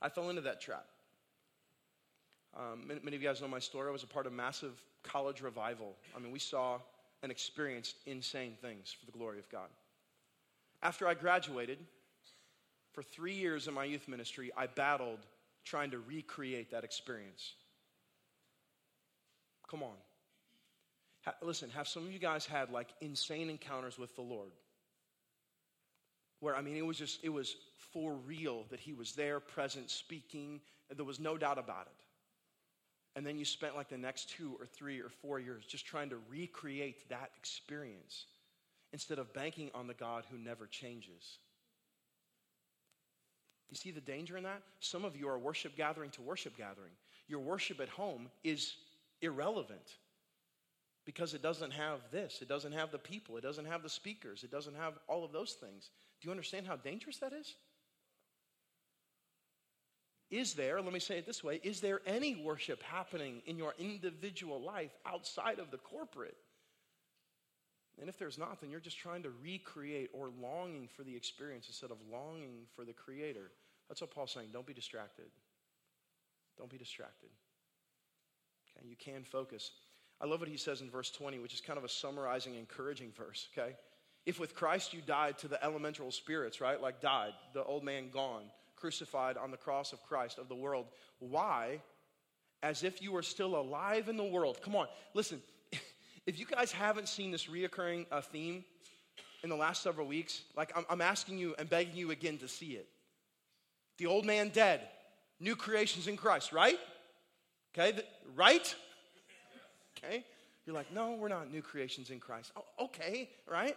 I 0.00 0.08
fell 0.08 0.30
into 0.30 0.42
that 0.42 0.60
trap. 0.60 0.86
Um, 2.56 2.86
many, 2.86 3.16
of 3.16 3.22
you 3.22 3.28
guys 3.28 3.40
know 3.40 3.48
my 3.48 3.58
story. 3.58 3.88
I 3.88 3.92
was 3.92 4.02
a 4.02 4.08
part 4.08 4.26
of 4.26 4.32
massive 4.32 4.82
college 5.02 5.42
revival. 5.42 5.96
I 6.16 6.18
mean, 6.18 6.32
we 6.32 6.38
saw 6.38 6.78
and 7.22 7.30
experienced 7.32 7.96
insane 8.06 8.54
things 8.60 8.94
for 8.98 9.06
the 9.06 9.12
glory 9.12 9.38
of 9.38 9.48
God. 9.50 9.68
After 10.82 11.06
I 11.08 11.14
graduated, 11.14 11.78
for 12.92 13.02
three 13.02 13.34
years 13.34 13.68
in 13.68 13.74
my 13.74 13.84
youth 13.84 14.08
ministry, 14.08 14.50
I 14.56 14.66
battled 14.66 15.20
trying 15.64 15.90
to 15.90 15.98
recreate 15.98 16.70
that 16.70 16.84
experience. 16.84 17.54
Come 19.68 19.82
on. 19.82 19.94
Ha- 21.24 21.34
listen, 21.42 21.70
have 21.70 21.86
some 21.86 22.06
of 22.06 22.12
you 22.12 22.18
guys 22.18 22.46
had 22.46 22.70
like 22.70 22.88
insane 23.00 23.50
encounters 23.50 23.98
with 23.98 24.14
the 24.14 24.22
Lord? 24.22 24.50
Where, 26.40 26.56
I 26.56 26.62
mean, 26.62 26.76
it 26.76 26.86
was 26.86 26.98
just, 26.98 27.24
it 27.24 27.30
was 27.30 27.56
for 27.92 28.14
real 28.26 28.64
that 28.70 28.80
he 28.80 28.92
was 28.92 29.12
there, 29.12 29.40
present, 29.40 29.90
speaking. 29.90 30.60
There 30.94 31.04
was 31.04 31.18
no 31.18 31.36
doubt 31.36 31.58
about 31.58 31.86
it. 31.86 32.04
And 33.16 33.26
then 33.26 33.38
you 33.38 33.44
spent 33.44 33.74
like 33.74 33.88
the 33.88 33.98
next 33.98 34.30
two 34.30 34.56
or 34.60 34.66
three 34.66 35.00
or 35.00 35.08
four 35.08 35.40
years 35.40 35.64
just 35.64 35.86
trying 35.86 36.10
to 36.10 36.18
recreate 36.30 37.08
that 37.08 37.30
experience 37.36 38.26
instead 38.92 39.18
of 39.18 39.32
banking 39.32 39.70
on 39.74 39.86
the 39.86 39.94
God 39.94 40.24
who 40.30 40.38
never 40.38 40.66
changes. 40.66 41.38
You 43.70 43.76
see 43.76 43.90
the 43.90 44.00
danger 44.00 44.36
in 44.36 44.44
that? 44.44 44.62
Some 44.80 45.04
of 45.04 45.16
you 45.16 45.28
are 45.28 45.38
worship 45.38 45.76
gathering 45.76 46.10
to 46.10 46.22
worship 46.22 46.56
gathering. 46.56 46.92
your 47.26 47.40
worship 47.40 47.80
at 47.80 47.88
home 47.88 48.30
is 48.42 48.76
irrelevant 49.20 49.96
because 51.04 51.34
it 51.34 51.42
doesn't 51.42 51.72
have 51.72 52.00
this. 52.10 52.40
It 52.40 52.48
doesn't 52.48 52.72
have 52.72 52.90
the 52.90 52.98
people. 52.98 53.36
It 53.36 53.42
doesn't 53.42 53.66
have 53.66 53.82
the 53.82 53.88
speakers. 53.88 54.44
It 54.44 54.50
doesn't 54.50 54.76
have 54.76 54.94
all 55.06 55.24
of 55.24 55.32
those 55.32 55.52
things. 55.54 55.90
Do 56.20 56.26
you 56.26 56.30
understand 56.30 56.66
how 56.66 56.76
dangerous 56.76 57.18
that 57.18 57.32
is? 57.32 57.54
Is 60.30 60.54
there, 60.54 60.82
let 60.82 60.92
me 60.92 61.00
say 61.00 61.16
it 61.18 61.26
this 61.26 61.42
way, 61.42 61.58
is 61.62 61.80
there 61.80 62.00
any 62.06 62.36
worship 62.36 62.82
happening 62.82 63.40
in 63.46 63.56
your 63.56 63.74
individual 63.78 64.60
life 64.60 64.90
outside 65.06 65.58
of 65.58 65.70
the 65.70 65.78
corporate? 65.78 66.36
And 68.00 68.08
if 68.08 68.18
there's 68.18 68.38
not, 68.38 68.60
then 68.60 68.70
you're 68.70 68.78
just 68.78 68.98
trying 68.98 69.22
to 69.22 69.30
recreate 69.42 70.10
or 70.12 70.30
longing 70.40 70.88
for 70.94 71.02
the 71.02 71.16
experience 71.16 71.66
instead 71.66 71.90
of 71.90 71.96
longing 72.12 72.66
for 72.76 72.84
the 72.84 72.92
Creator. 72.92 73.50
That's 73.88 74.00
what 74.00 74.10
Paul's 74.10 74.32
saying. 74.32 74.48
Don't 74.52 74.66
be 74.66 74.74
distracted. 74.74 75.26
Don't 76.58 76.70
be 76.70 76.78
distracted. 76.78 77.30
Okay, 78.76 78.86
you 78.86 78.96
can 78.96 79.24
focus. 79.24 79.70
I 80.20 80.26
love 80.26 80.40
what 80.40 80.48
he 80.48 80.56
says 80.56 80.80
in 80.80 80.90
verse 80.90 81.10
20, 81.10 81.38
which 81.38 81.54
is 81.54 81.60
kind 81.60 81.78
of 81.78 81.84
a 81.84 81.88
summarizing, 81.88 82.54
encouraging 82.54 83.12
verse, 83.16 83.48
okay? 83.56 83.74
If 84.28 84.38
with 84.38 84.54
Christ 84.54 84.92
you 84.92 85.00
died 85.00 85.38
to 85.38 85.48
the 85.48 85.64
elemental 85.64 86.10
spirits, 86.10 86.60
right? 86.60 86.78
Like 86.78 87.00
died, 87.00 87.32
the 87.54 87.64
old 87.64 87.82
man 87.82 88.10
gone, 88.10 88.42
crucified 88.76 89.38
on 89.38 89.50
the 89.50 89.56
cross 89.56 89.94
of 89.94 90.02
Christ, 90.02 90.36
of 90.36 90.50
the 90.50 90.54
world. 90.54 90.84
Why? 91.18 91.80
As 92.62 92.82
if 92.82 93.00
you 93.00 93.10
were 93.10 93.22
still 93.22 93.56
alive 93.58 94.06
in 94.06 94.18
the 94.18 94.24
world. 94.24 94.60
Come 94.60 94.76
on, 94.76 94.86
listen. 95.14 95.40
If 96.26 96.38
you 96.38 96.44
guys 96.44 96.70
haven't 96.72 97.08
seen 97.08 97.30
this 97.30 97.46
reoccurring 97.46 98.04
uh, 98.12 98.20
theme 98.20 98.62
in 99.42 99.48
the 99.48 99.56
last 99.56 99.82
several 99.82 100.06
weeks, 100.06 100.42
like 100.54 100.76
I'm, 100.76 100.84
I'm 100.90 101.00
asking 101.00 101.38
you 101.38 101.54
and 101.58 101.70
begging 101.70 101.96
you 101.96 102.10
again 102.10 102.36
to 102.38 102.48
see 102.48 102.72
it. 102.72 102.86
The 103.96 104.04
old 104.04 104.26
man 104.26 104.50
dead, 104.50 104.82
new 105.40 105.56
creations 105.56 106.06
in 106.06 106.18
Christ, 106.18 106.52
right? 106.52 106.78
Okay, 107.72 107.92
the, 107.92 108.04
right? 108.36 108.74
Okay? 109.96 110.22
You're 110.66 110.74
like, 110.76 110.92
no, 110.92 111.14
we're 111.14 111.28
not 111.28 111.50
new 111.50 111.62
creations 111.62 112.10
in 112.10 112.20
Christ. 112.20 112.52
Oh, 112.54 112.84
okay, 112.84 113.30
right? 113.50 113.74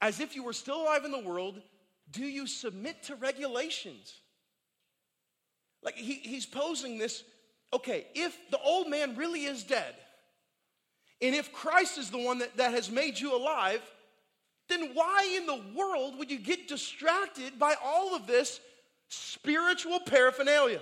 As 0.00 0.20
if 0.20 0.36
you 0.36 0.42
were 0.42 0.52
still 0.52 0.82
alive 0.82 1.04
in 1.04 1.10
the 1.10 1.18
world, 1.18 1.60
do 2.10 2.24
you 2.24 2.46
submit 2.46 3.04
to 3.04 3.14
regulations? 3.14 4.12
Like 5.82 5.96
he, 5.96 6.14
he's 6.14 6.46
posing 6.46 6.98
this 6.98 7.22
okay, 7.72 8.06
if 8.14 8.36
the 8.50 8.58
old 8.58 8.88
man 8.88 9.16
really 9.16 9.44
is 9.44 9.64
dead, 9.64 9.94
and 11.20 11.34
if 11.34 11.52
Christ 11.52 11.98
is 11.98 12.10
the 12.10 12.18
one 12.18 12.38
that, 12.38 12.56
that 12.56 12.72
has 12.72 12.90
made 12.90 13.18
you 13.18 13.36
alive, 13.36 13.82
then 14.68 14.90
why 14.94 15.34
in 15.36 15.46
the 15.46 15.60
world 15.74 16.18
would 16.18 16.30
you 16.30 16.38
get 16.38 16.68
distracted 16.68 17.58
by 17.58 17.74
all 17.82 18.14
of 18.14 18.26
this 18.26 18.60
spiritual 19.08 20.00
paraphernalia? 20.00 20.80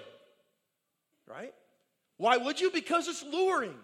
Right? 1.26 1.54
Why 2.16 2.36
would 2.36 2.60
you? 2.60 2.70
Because 2.70 3.08
it's 3.08 3.24
luring, 3.24 3.74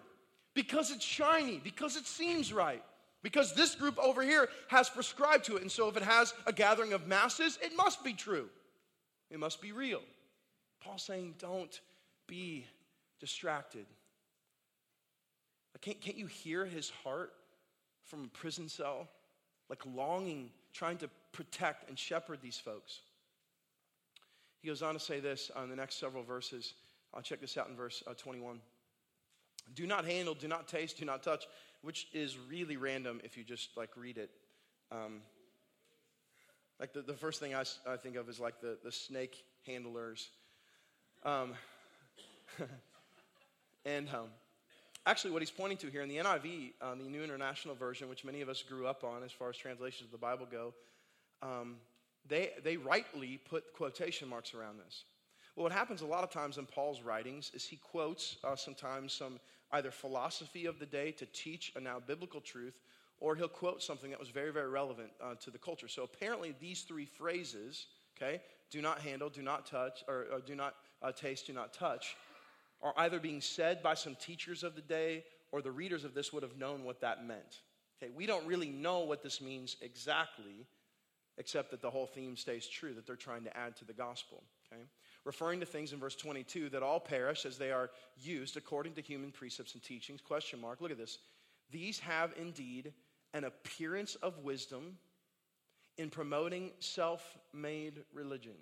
because 0.53 0.91
it's 0.91 1.05
shiny, 1.05 1.59
because 1.63 1.95
it 1.95 2.05
seems 2.05 2.53
right. 2.53 2.83
Because 3.23 3.53
this 3.53 3.75
group 3.75 3.99
over 3.99 4.23
here 4.23 4.49
has 4.69 4.89
prescribed 4.89 5.45
to 5.45 5.55
it. 5.57 5.61
And 5.61 5.71
so 5.71 5.87
if 5.89 5.97
it 5.97 6.03
has 6.03 6.33
a 6.47 6.53
gathering 6.53 6.93
of 6.93 7.07
masses, 7.07 7.59
it 7.61 7.75
must 7.75 8.03
be 8.03 8.13
true. 8.13 8.49
It 9.29 9.39
must 9.39 9.61
be 9.61 9.71
real. 9.71 10.01
Paul's 10.83 11.03
saying, 11.03 11.35
don't 11.37 11.79
be 12.27 12.65
distracted. 13.19 13.85
Can't, 15.81 15.99
can't 15.99 16.17
you 16.17 16.27
hear 16.27 16.65
his 16.65 16.89
heart 17.03 17.33
from 18.03 18.25
a 18.25 18.27
prison 18.27 18.69
cell? 18.69 19.07
Like 19.69 19.81
longing, 19.85 20.51
trying 20.73 20.97
to 20.97 21.09
protect 21.31 21.89
and 21.89 21.97
shepherd 21.97 22.39
these 22.41 22.57
folks. 22.57 22.99
He 24.61 24.67
goes 24.67 24.81
on 24.83 24.93
to 24.93 24.99
say 24.99 25.19
this 25.19 25.49
on 25.55 25.69
the 25.69 25.75
next 25.75 25.99
several 25.99 26.23
verses. 26.23 26.73
I'll 27.13 27.21
check 27.21 27.41
this 27.41 27.57
out 27.57 27.67
in 27.67 27.75
verse 27.75 28.03
uh, 28.05 28.13
21. 28.13 28.59
Do 29.73 29.87
not 29.87 30.05
handle, 30.05 30.33
do 30.33 30.47
not 30.47 30.67
taste, 30.67 30.97
do 30.97 31.05
not 31.05 31.23
touch, 31.23 31.45
which 31.81 32.07
is 32.13 32.37
really 32.49 32.77
random 32.77 33.21
if 33.23 33.37
you 33.37 33.43
just 33.43 33.75
like 33.77 33.89
read 33.95 34.17
it. 34.17 34.29
Um, 34.91 35.21
like 36.79 36.93
the, 36.93 37.01
the 37.01 37.13
first 37.13 37.39
thing 37.39 37.53
I, 37.55 37.63
I 37.87 37.97
think 37.97 38.15
of 38.15 38.27
is 38.29 38.39
like 38.39 38.59
the, 38.61 38.77
the 38.83 38.91
snake 38.91 39.43
handlers 39.65 40.29
um, 41.23 41.53
and 43.85 44.09
um, 44.09 44.27
actually, 45.05 45.31
what 45.31 45.41
he's 45.41 45.51
pointing 45.51 45.77
to 45.79 45.87
here 45.87 46.01
in 46.01 46.09
the 46.09 46.17
NIV, 46.17 46.73
um, 46.81 47.03
the 47.03 47.09
New 47.09 47.23
International 47.23 47.75
Version, 47.75 48.09
which 48.09 48.25
many 48.25 48.41
of 48.41 48.49
us 48.49 48.63
grew 48.63 48.87
up 48.87 49.03
on 49.03 49.23
as 49.23 49.31
far 49.31 49.49
as 49.49 49.57
translations 49.57 50.07
of 50.07 50.11
the 50.11 50.17
Bible 50.17 50.47
go, 50.49 50.73
um, 51.43 51.75
they, 52.27 52.51
they 52.63 52.77
rightly 52.77 53.39
put 53.49 53.73
quotation 53.73 54.27
marks 54.27 54.53
around 54.53 54.79
this. 54.83 55.03
Well, 55.55 55.63
what 55.63 55.71
happens 55.71 56.01
a 56.01 56.05
lot 56.05 56.23
of 56.23 56.31
times 56.31 56.57
in 56.57 56.65
Paul's 56.65 57.01
writings 57.01 57.51
is 57.53 57.65
he 57.65 57.75
quotes 57.75 58.37
uh, 58.43 58.55
sometimes 58.55 59.13
some 59.13 59.39
either 59.73 59.91
philosophy 59.91 60.65
of 60.65 60.79
the 60.79 60.85
day 60.85 61.11
to 61.13 61.25
teach 61.27 61.71
a 61.75 61.79
now 61.79 61.99
biblical 61.99 62.41
truth, 62.41 62.79
or 63.19 63.35
he'll 63.35 63.47
quote 63.47 63.81
something 63.83 64.09
that 64.09 64.19
was 64.19 64.29
very, 64.29 64.51
very 64.51 64.69
relevant 64.69 65.11
uh, 65.21 65.35
to 65.35 65.51
the 65.51 65.57
culture. 65.57 65.87
So 65.87 66.03
apparently, 66.03 66.55
these 66.59 66.81
three 66.81 67.05
phrases, 67.05 67.87
okay, 68.17 68.41
do 68.69 68.81
not 68.81 68.99
handle, 68.99 69.29
do 69.29 69.41
not 69.41 69.65
touch, 69.65 70.03
or, 70.07 70.25
or 70.31 70.39
do 70.39 70.55
not 70.55 70.75
uh, 71.01 71.11
taste, 71.11 71.47
do 71.47 71.53
not 71.53 71.73
touch, 71.73 72.15
are 72.81 72.93
either 72.97 73.19
being 73.19 73.41
said 73.41 73.83
by 73.83 73.93
some 73.93 74.15
teachers 74.15 74.63
of 74.63 74.75
the 74.75 74.81
day 74.81 75.23
or 75.51 75.61
the 75.61 75.71
readers 75.71 76.03
of 76.03 76.13
this 76.13 76.33
would 76.33 76.43
have 76.43 76.57
known 76.57 76.83
what 76.83 77.01
that 77.01 77.25
meant. 77.25 77.61
Okay, 78.01 78.11
we 78.15 78.25
don't 78.25 78.45
really 78.47 78.69
know 78.69 78.99
what 78.99 79.21
this 79.21 79.41
means 79.41 79.75
exactly, 79.81 80.65
except 81.37 81.71
that 81.71 81.81
the 81.81 81.89
whole 81.89 82.07
theme 82.07 82.35
stays 82.35 82.67
true, 82.67 82.93
that 82.93 83.05
they're 83.05 83.15
trying 83.15 83.43
to 83.43 83.55
add 83.55 83.75
to 83.77 83.85
the 83.85 83.93
gospel. 83.93 84.41
Okay? 84.71 84.83
Referring 85.23 85.59
to 85.59 85.65
things 85.65 85.93
in 85.93 85.99
verse 85.99 86.15
22 86.15 86.69
that 86.69 86.81
all 86.81 86.99
perish 86.99 87.45
as 87.45 87.57
they 87.57 87.71
are 87.71 87.91
used 88.19 88.57
according 88.57 88.93
to 88.93 89.01
human 89.01 89.31
precepts 89.31 89.73
and 89.73 89.83
teachings. 89.83 90.19
Question 90.19 90.59
mark. 90.59 90.81
Look 90.81 90.91
at 90.91 90.97
this. 90.97 91.19
These 91.69 91.99
have 91.99 92.33
indeed 92.37 92.93
an 93.33 93.43
appearance 93.43 94.15
of 94.15 94.39
wisdom 94.39 94.97
in 95.97 96.09
promoting 96.09 96.71
self 96.79 97.37
made 97.53 98.03
religion. 98.13 98.55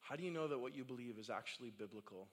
How 0.00 0.16
do 0.16 0.24
you 0.24 0.30
know 0.30 0.48
that 0.48 0.58
what 0.58 0.74
you 0.74 0.84
believe 0.84 1.18
is 1.18 1.28
actually 1.28 1.70
biblical? 1.70 2.28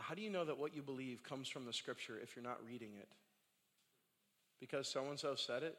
How 0.00 0.14
do 0.14 0.22
you 0.22 0.30
know 0.30 0.44
that 0.44 0.58
what 0.58 0.74
you 0.74 0.82
believe 0.82 1.22
comes 1.22 1.48
from 1.48 1.66
the 1.66 1.72
scripture 1.72 2.18
if 2.22 2.34
you're 2.34 2.44
not 2.44 2.58
reading 2.66 2.90
it? 2.98 3.08
Because 4.58 4.88
so 4.88 5.04
and 5.08 5.18
so 5.18 5.34
said 5.34 5.62
it? 5.62 5.76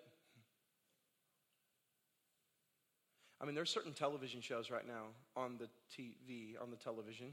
I 3.41 3.45
mean, 3.45 3.55
there's 3.55 3.71
certain 3.71 3.93
television 3.93 4.39
shows 4.39 4.69
right 4.69 4.87
now 4.87 5.05
on 5.35 5.57
the 5.57 5.67
TV, 5.91 6.61
on 6.61 6.69
the 6.69 6.77
television. 6.77 7.27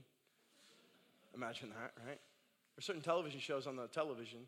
Imagine 1.35 1.69
that, 1.71 1.93
right? 2.07 2.19
There's 2.75 2.87
certain 2.87 3.03
television 3.03 3.41
shows 3.41 3.67
on 3.67 3.77
the 3.77 3.87
television 3.89 4.41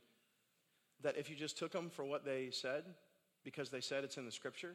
that 1.02 1.16
if 1.18 1.28
you 1.28 1.36
just 1.36 1.58
took 1.58 1.72
them 1.72 1.90
for 1.90 2.04
what 2.04 2.24
they 2.24 2.48
said, 2.50 2.84
because 3.44 3.70
they 3.70 3.80
said 3.80 4.04
it's 4.04 4.16
in 4.16 4.24
the 4.24 4.32
scripture. 4.32 4.74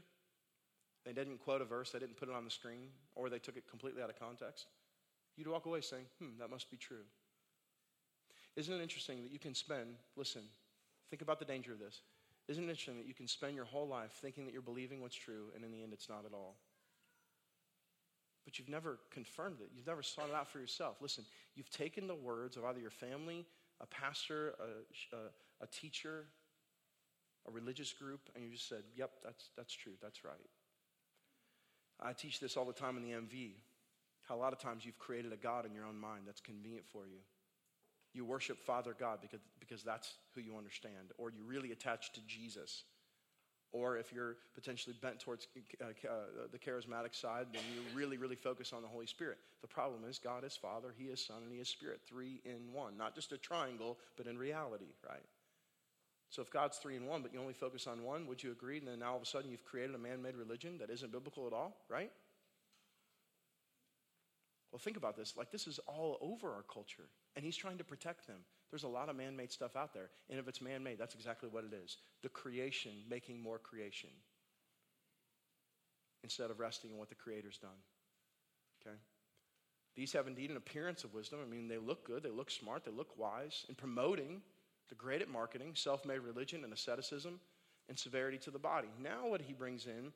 They 1.05 1.13
didn't 1.13 1.39
quote 1.39 1.61
a 1.61 1.65
verse, 1.65 1.91
they 1.91 1.99
didn't 1.99 2.17
put 2.17 2.29
it 2.29 2.35
on 2.35 2.45
the 2.45 2.51
screen, 2.51 2.89
or 3.15 3.29
they 3.29 3.39
took 3.39 3.57
it 3.57 3.67
completely 3.69 4.01
out 4.01 4.09
of 4.09 4.19
context. 4.19 4.67
You'd 5.37 5.47
walk 5.47 5.65
away 5.65 5.81
saying, 5.81 6.05
hmm, 6.19 6.39
that 6.39 6.49
must 6.49 6.69
be 6.69 6.77
true. 6.77 7.03
Isn't 8.55 8.73
it 8.73 8.81
interesting 8.81 9.21
that 9.23 9.31
you 9.31 9.39
can 9.39 9.53
spend, 9.53 9.95
listen, 10.15 10.41
think 11.09 11.21
about 11.21 11.39
the 11.39 11.45
danger 11.45 11.73
of 11.73 11.79
this. 11.79 12.01
Isn't 12.47 12.63
it 12.63 12.69
interesting 12.69 12.97
that 12.97 13.07
you 13.07 13.13
can 13.13 13.27
spend 13.27 13.55
your 13.55 13.65
whole 13.65 13.87
life 13.87 14.11
thinking 14.21 14.45
that 14.45 14.53
you're 14.53 14.61
believing 14.61 15.01
what's 15.01 15.15
true, 15.15 15.47
and 15.55 15.63
in 15.63 15.71
the 15.71 15.81
end, 15.81 15.93
it's 15.93 16.09
not 16.09 16.25
at 16.25 16.33
all? 16.33 16.55
But 18.45 18.59
you've 18.59 18.69
never 18.69 18.99
confirmed 19.11 19.57
it. 19.61 19.71
You've 19.75 19.87
never 19.87 20.03
sought 20.03 20.29
it 20.29 20.35
out 20.35 20.47
for 20.47 20.59
yourself. 20.59 20.97
Listen, 21.01 21.25
you've 21.55 21.71
taken 21.71 22.07
the 22.07 22.15
words 22.15 22.55
of 22.55 22.63
either 22.63 22.79
your 22.79 22.91
family, 22.91 23.45
a 23.81 23.87
pastor, 23.87 24.53
a, 24.59 25.15
a, 25.15 25.19
a 25.61 25.67
teacher, 25.67 26.25
a 27.47 27.51
religious 27.51 27.91
group, 27.91 28.21
and 28.35 28.43
you 28.43 28.51
just 28.51 28.69
said, 28.69 28.83
yep, 28.95 29.11
that's, 29.23 29.49
that's 29.57 29.73
true, 29.73 29.93
that's 30.01 30.23
right. 30.23 30.33
I 31.99 32.13
teach 32.13 32.39
this 32.39 32.57
all 32.57 32.65
the 32.65 32.73
time 32.73 32.97
in 32.97 33.03
the 33.03 33.11
MV. 33.11 33.53
How 34.27 34.35
a 34.35 34.37
lot 34.37 34.53
of 34.53 34.59
times 34.59 34.85
you've 34.85 34.97
created 34.97 35.33
a 35.33 35.37
God 35.37 35.65
in 35.65 35.73
your 35.73 35.85
own 35.85 35.97
mind 35.97 36.23
that's 36.25 36.41
convenient 36.41 36.85
for 36.85 37.05
you. 37.05 37.19
You 38.15 38.25
worship 38.25 38.57
Father 38.59 38.95
God 38.97 39.19
because, 39.21 39.41
because 39.59 39.83
that's 39.83 40.15
who 40.33 40.41
you 40.41 40.57
understand, 40.57 41.11
or 41.17 41.29
you 41.29 41.43
really 41.45 41.71
attach 41.71 42.13
to 42.13 42.21
Jesus. 42.27 42.85
Or 43.71 43.97
if 43.97 44.13
you're 44.13 44.37
potentially 44.53 44.95
bent 45.01 45.19
towards 45.19 45.47
uh, 45.81 45.87
uh, 45.87 46.13
the 46.49 46.57
charismatic 46.57 47.13
side, 47.13 47.47
then 47.51 47.61
you 47.73 47.81
really, 47.97 48.15
really 48.15 48.37
focus 48.37 48.71
on 48.71 48.81
the 48.81 48.87
Holy 48.87 49.05
Spirit. 49.05 49.37
The 49.61 49.67
problem 49.67 50.03
is 50.07 50.17
God 50.17 50.45
is 50.45 50.55
Father, 50.55 50.93
He 50.97 51.05
is 51.05 51.19
Son, 51.19 51.43
and 51.43 51.51
He 51.51 51.59
is 51.59 51.67
Spirit. 51.67 51.99
Three 52.07 52.39
in 52.45 52.71
one. 52.71 52.95
Not 52.97 53.15
just 53.15 53.33
a 53.33 53.37
triangle, 53.37 53.97
but 54.15 54.27
in 54.27 54.37
reality, 54.37 54.93
right? 55.05 55.25
So 56.29 56.41
if 56.41 56.49
God's 56.49 56.77
three 56.77 56.95
in 56.95 57.05
one, 57.05 57.21
but 57.21 57.33
you 57.33 57.39
only 57.39 57.53
focus 57.53 57.85
on 57.85 58.03
one, 58.03 58.27
would 58.27 58.41
you 58.41 58.51
agree? 58.51 58.77
And 58.77 58.87
then 58.87 58.99
now 58.99 59.11
all 59.11 59.17
of 59.17 59.23
a 59.23 59.25
sudden 59.25 59.51
you've 59.51 59.65
created 59.65 59.93
a 59.93 59.99
man 59.99 60.21
made 60.21 60.35
religion 60.35 60.77
that 60.79 60.89
isn't 60.89 61.11
biblical 61.11 61.45
at 61.45 61.53
all, 61.53 61.75
right? 61.89 62.11
Well, 64.71 64.79
think 64.79 64.97
about 64.97 65.15
this. 65.15 65.35
Like, 65.37 65.51
this 65.51 65.67
is 65.67 65.79
all 65.87 66.17
over 66.21 66.53
our 66.53 66.63
culture, 66.63 67.07
and 67.35 67.43
he's 67.43 67.57
trying 67.57 67.77
to 67.77 67.83
protect 67.83 68.27
them. 68.27 68.37
There's 68.69 68.83
a 68.83 68.87
lot 68.87 69.09
of 69.09 69.15
man 69.15 69.35
made 69.35 69.51
stuff 69.51 69.75
out 69.75 69.93
there. 69.93 70.09
And 70.29 70.39
if 70.39 70.47
it's 70.47 70.61
man 70.61 70.83
made, 70.83 70.97
that's 70.97 71.15
exactly 71.15 71.49
what 71.49 71.63
it 71.63 71.73
is 71.73 71.97
the 72.23 72.29
creation 72.29 72.91
making 73.09 73.41
more 73.41 73.59
creation 73.59 74.09
instead 76.23 76.49
of 76.49 76.59
resting 76.59 76.91
in 76.91 76.97
what 76.97 77.09
the 77.09 77.15
Creator's 77.15 77.59
done. 77.59 77.77
Okay? 78.81 78.95
These 79.95 80.11
have 80.13 80.27
indeed 80.27 80.49
an 80.49 80.57
appearance 80.57 81.03
of 81.03 81.13
wisdom. 81.13 81.39
I 81.45 81.49
mean, 81.49 81.67
they 81.67 81.77
look 81.77 82.05
good, 82.05 82.23
they 82.23 82.31
look 82.31 82.49
smart, 82.49 82.83
they 82.83 82.91
look 82.91 83.17
wise 83.17 83.65
in 83.69 83.75
promoting 83.75 84.41
the 84.89 84.95
great 84.95 85.21
at 85.21 85.29
marketing, 85.29 85.71
self 85.75 86.05
made 86.05 86.19
religion 86.19 86.63
and 86.63 86.73
asceticism 86.73 87.39
and 87.87 87.97
severity 87.97 88.37
to 88.39 88.51
the 88.51 88.59
body. 88.59 88.89
Now, 89.01 89.27
what 89.27 89.41
he 89.41 89.53
brings 89.53 89.85
in 89.85 90.11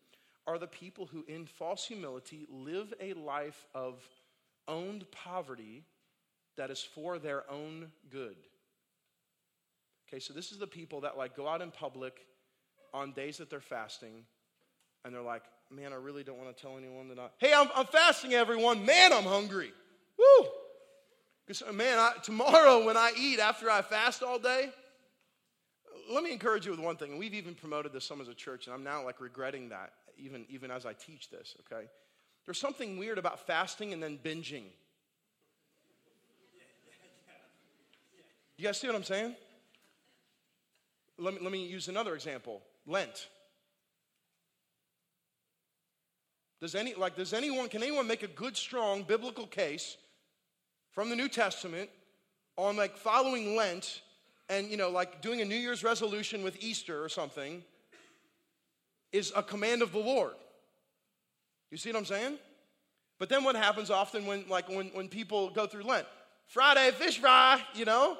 are 0.47 0.57
the 0.57 0.67
people 0.67 1.05
who, 1.05 1.24
in 1.28 1.45
false 1.45 1.86
humility, 1.86 2.47
live 2.49 2.93
a 2.99 3.13
life 3.13 3.67
of 3.74 4.01
owned 4.67 5.09
poverty 5.11 5.84
that 6.60 6.70
is 6.70 6.82
for 6.82 7.18
their 7.18 7.49
own 7.49 7.88
good. 8.12 8.36
Okay, 10.07 10.20
so 10.20 10.34
this 10.34 10.51
is 10.51 10.57
the 10.57 10.68
people 10.68 11.01
that 11.01 11.18
like 11.18 11.36
go 11.36 11.47
out 11.47 11.62
in 11.62 11.72
public 11.72 12.26
on 12.93 13.14
days 13.14 13.38
that 13.38 13.49
they're 13.49 13.62
fasting 13.62 14.26
and 15.05 15.14
they're 15.14 15.22
like, 15.22 15.43
man, 15.72 15.93
I 15.93 15.95
really 15.95 16.24
don't 16.24 16.38
want 16.38 16.55
to 16.55 16.62
tell 16.62 16.78
anyone 16.78 17.07
that 17.10 17.18
I, 17.20 17.30
hey, 17.38 17.53
I'm, 17.55 17.70
I'm 17.74 17.86
fasting, 17.86 18.34
everyone. 18.34 18.86
Man, 18.86 19.14
I'm 19.14 19.24
hungry. 19.24 19.72
Woo! 20.18 20.47
Because, 21.47 21.62
uh, 21.62 21.72
man, 21.72 21.97
I, 21.97 22.14
tomorrow 22.22 22.86
when 22.86 22.97
I 22.97 23.14
eat 23.18 23.39
after 23.39 23.70
I 23.70 23.82
fast 23.82 24.22
all 24.22 24.38
day, 24.38 24.70
let 26.12 26.24
me 26.24 26.32
encourage 26.34 26.66
you 26.66 26.72
with 26.72 26.82
one 26.82 26.97
thing. 26.97 27.18
We've 27.18 27.34
even 27.34 27.55
promoted 27.55 27.93
this 27.93 28.03
some 28.03 28.20
as 28.20 28.28
a 28.28 28.34
church, 28.34 28.66
and 28.66 28.74
I'm 28.74 28.84
now 28.84 29.05
like 29.05 29.22
regretting 29.22 29.70
that 29.70 29.93
even, 30.18 30.45
even 30.49 30.72
as 30.72 30.86
I 30.86 30.93
teach 30.93 31.30
this, 31.30 31.55
okay? 31.62 31.86
There's 32.45 32.60
something 32.60 32.97
weird 32.97 33.18
about 33.18 33.47
fasting 33.47 33.93
and 33.93 34.03
then 34.03 34.20
binging. 34.22 34.66
You 38.60 38.66
guys 38.66 38.78
see 38.78 38.88
what 38.88 38.95
I'm 38.97 39.05
saying? 39.05 39.38
Let 41.18 41.34
me, 41.34 41.39
let 41.41 41.49
me 41.49 41.66
use 41.66 41.88
another 41.88 42.14
example 42.14 42.62
Lent. 42.86 43.30
Does 46.60 46.76
any 46.76 46.93
like 46.93 47.16
does 47.16 47.32
anyone 47.32 47.70
can 47.70 47.82
anyone 47.82 48.05
make 48.05 48.22
a 48.22 48.28
good 48.28 48.57
strong 48.57 49.03
biblical 49.03 49.47
case 49.47 49.95
from 50.91 51.10
the 51.10 51.16
New 51.16 51.30
Testament 51.30 51.89
on 52.57 52.76
like 52.76 52.97
following 52.97 53.55
Lent 53.55 54.01
and 54.49 54.70
you 54.70 54.76
know 54.76 54.89
like 54.89 55.22
doing 55.22 55.39
a 55.39 55.45
New 55.45 55.55
Year's 55.55 55.82
resolution 55.82 56.43
with 56.43 56.62
Easter 56.62 57.01
or 57.01 57.07
something 57.07 57.64
is 59.14 59.32
a 59.38 59.41
command 59.41 59.82
of 59.82 59.93
the 59.93 59.99
Lord. 59.99 60.34
You 61.72 61.78
see 61.78 61.93
what 61.93 61.99
I'm 61.99 62.05
saying? 62.05 62.38
But 63.20 63.30
then 63.30 63.45
what 63.45 63.55
happens 63.55 63.89
often 63.89 64.26
when 64.26 64.43
like 64.49 64.68
when, 64.68 64.88
when 64.88 65.07
people 65.07 65.49
go 65.49 65.66
through 65.66 65.84
Lent? 65.84 66.07
Friday 66.47 66.91
fish 66.91 67.20
fry, 67.20 67.62
you 67.74 67.86
know? 67.86 68.18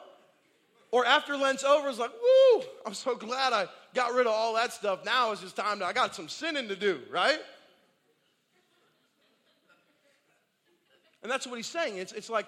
Or 0.92 1.06
after 1.06 1.38
Lent's 1.38 1.64
over, 1.64 1.88
it's 1.90 2.00
like, 2.00 2.12
woo, 2.12 2.64
I'm 2.86 2.94
so 2.94 3.16
glad 3.16 3.54
I 3.54 3.68
got 3.94 4.14
rid 4.14 4.26
of 4.26 4.34
all 4.34 4.56
that 4.56 4.74
stuff. 4.74 5.06
Now 5.06 5.32
it's 5.32 5.42
just 5.42 5.56
time 5.56 5.80
to, 5.80 5.86
I 5.86 5.94
got 5.94 6.16
some 6.16 6.28
sinning 6.28 6.68
to 6.68 6.76
do, 6.76 7.00
right? 7.12 7.40
And 11.22 11.32
that's 11.32 11.46
what 11.46 11.58
he's 11.58 11.68
saying. 11.68 11.98
It's, 11.98 12.12
it's 12.14 12.30
like 12.30 12.48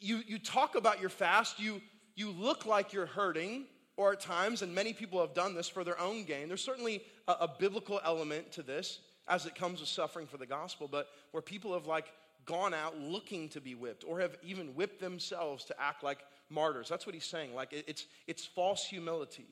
you, 0.00 0.22
you 0.26 0.38
talk 0.38 0.74
about 0.74 1.00
your 1.00 1.10
fast, 1.10 1.60
you, 1.60 1.80
you 2.16 2.30
look 2.30 2.66
like 2.66 2.92
you're 2.92 3.06
hurting, 3.06 3.66
or 3.96 4.12
at 4.12 4.20
times, 4.20 4.62
and 4.62 4.74
many 4.74 4.92
people 4.92 5.20
have 5.20 5.34
done 5.34 5.54
this 5.54 5.68
for 5.68 5.84
their 5.84 5.98
own 6.00 6.24
gain. 6.24 6.48
There's 6.48 6.64
certainly 6.64 7.02
a, 7.28 7.32
a 7.40 7.48
biblical 7.58 8.00
element 8.04 8.50
to 8.52 8.62
this 8.62 9.00
as 9.28 9.46
it 9.46 9.54
comes 9.54 9.80
with 9.80 9.88
suffering 9.88 10.26
for 10.26 10.36
the 10.36 10.46
gospel, 10.46 10.88
but 10.88 11.08
where 11.30 11.42
people 11.42 11.72
have 11.72 11.86
like 11.86 12.06
gone 12.44 12.74
out 12.74 12.98
looking 12.98 13.48
to 13.50 13.60
be 13.60 13.74
whipped 13.74 14.04
or 14.06 14.20
have 14.20 14.36
even 14.42 14.68
whipped 14.68 15.00
themselves 15.00 15.64
to 15.64 15.80
act 15.80 16.02
like 16.02 16.18
martyrs. 16.50 16.88
That's 16.88 17.06
what 17.06 17.14
he's 17.14 17.24
saying. 17.24 17.54
Like 17.54 17.72
it's, 17.72 18.06
it's 18.26 18.44
false 18.44 18.84
humility. 18.84 19.46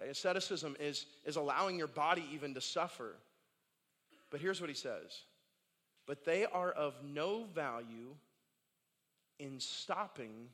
Okay, 0.00 0.10
asceticism 0.10 0.76
is, 0.80 1.06
is 1.24 1.36
allowing 1.36 1.78
your 1.78 1.88
body 1.88 2.24
even 2.32 2.54
to 2.54 2.60
suffer. 2.60 3.14
But 4.30 4.40
here's 4.40 4.60
what 4.60 4.70
he 4.70 4.76
says 4.76 5.22
but 6.06 6.24
they 6.24 6.44
are 6.44 6.70
of 6.70 6.94
no 7.04 7.44
value 7.54 8.14
in 9.38 9.60
stopping 9.60 10.48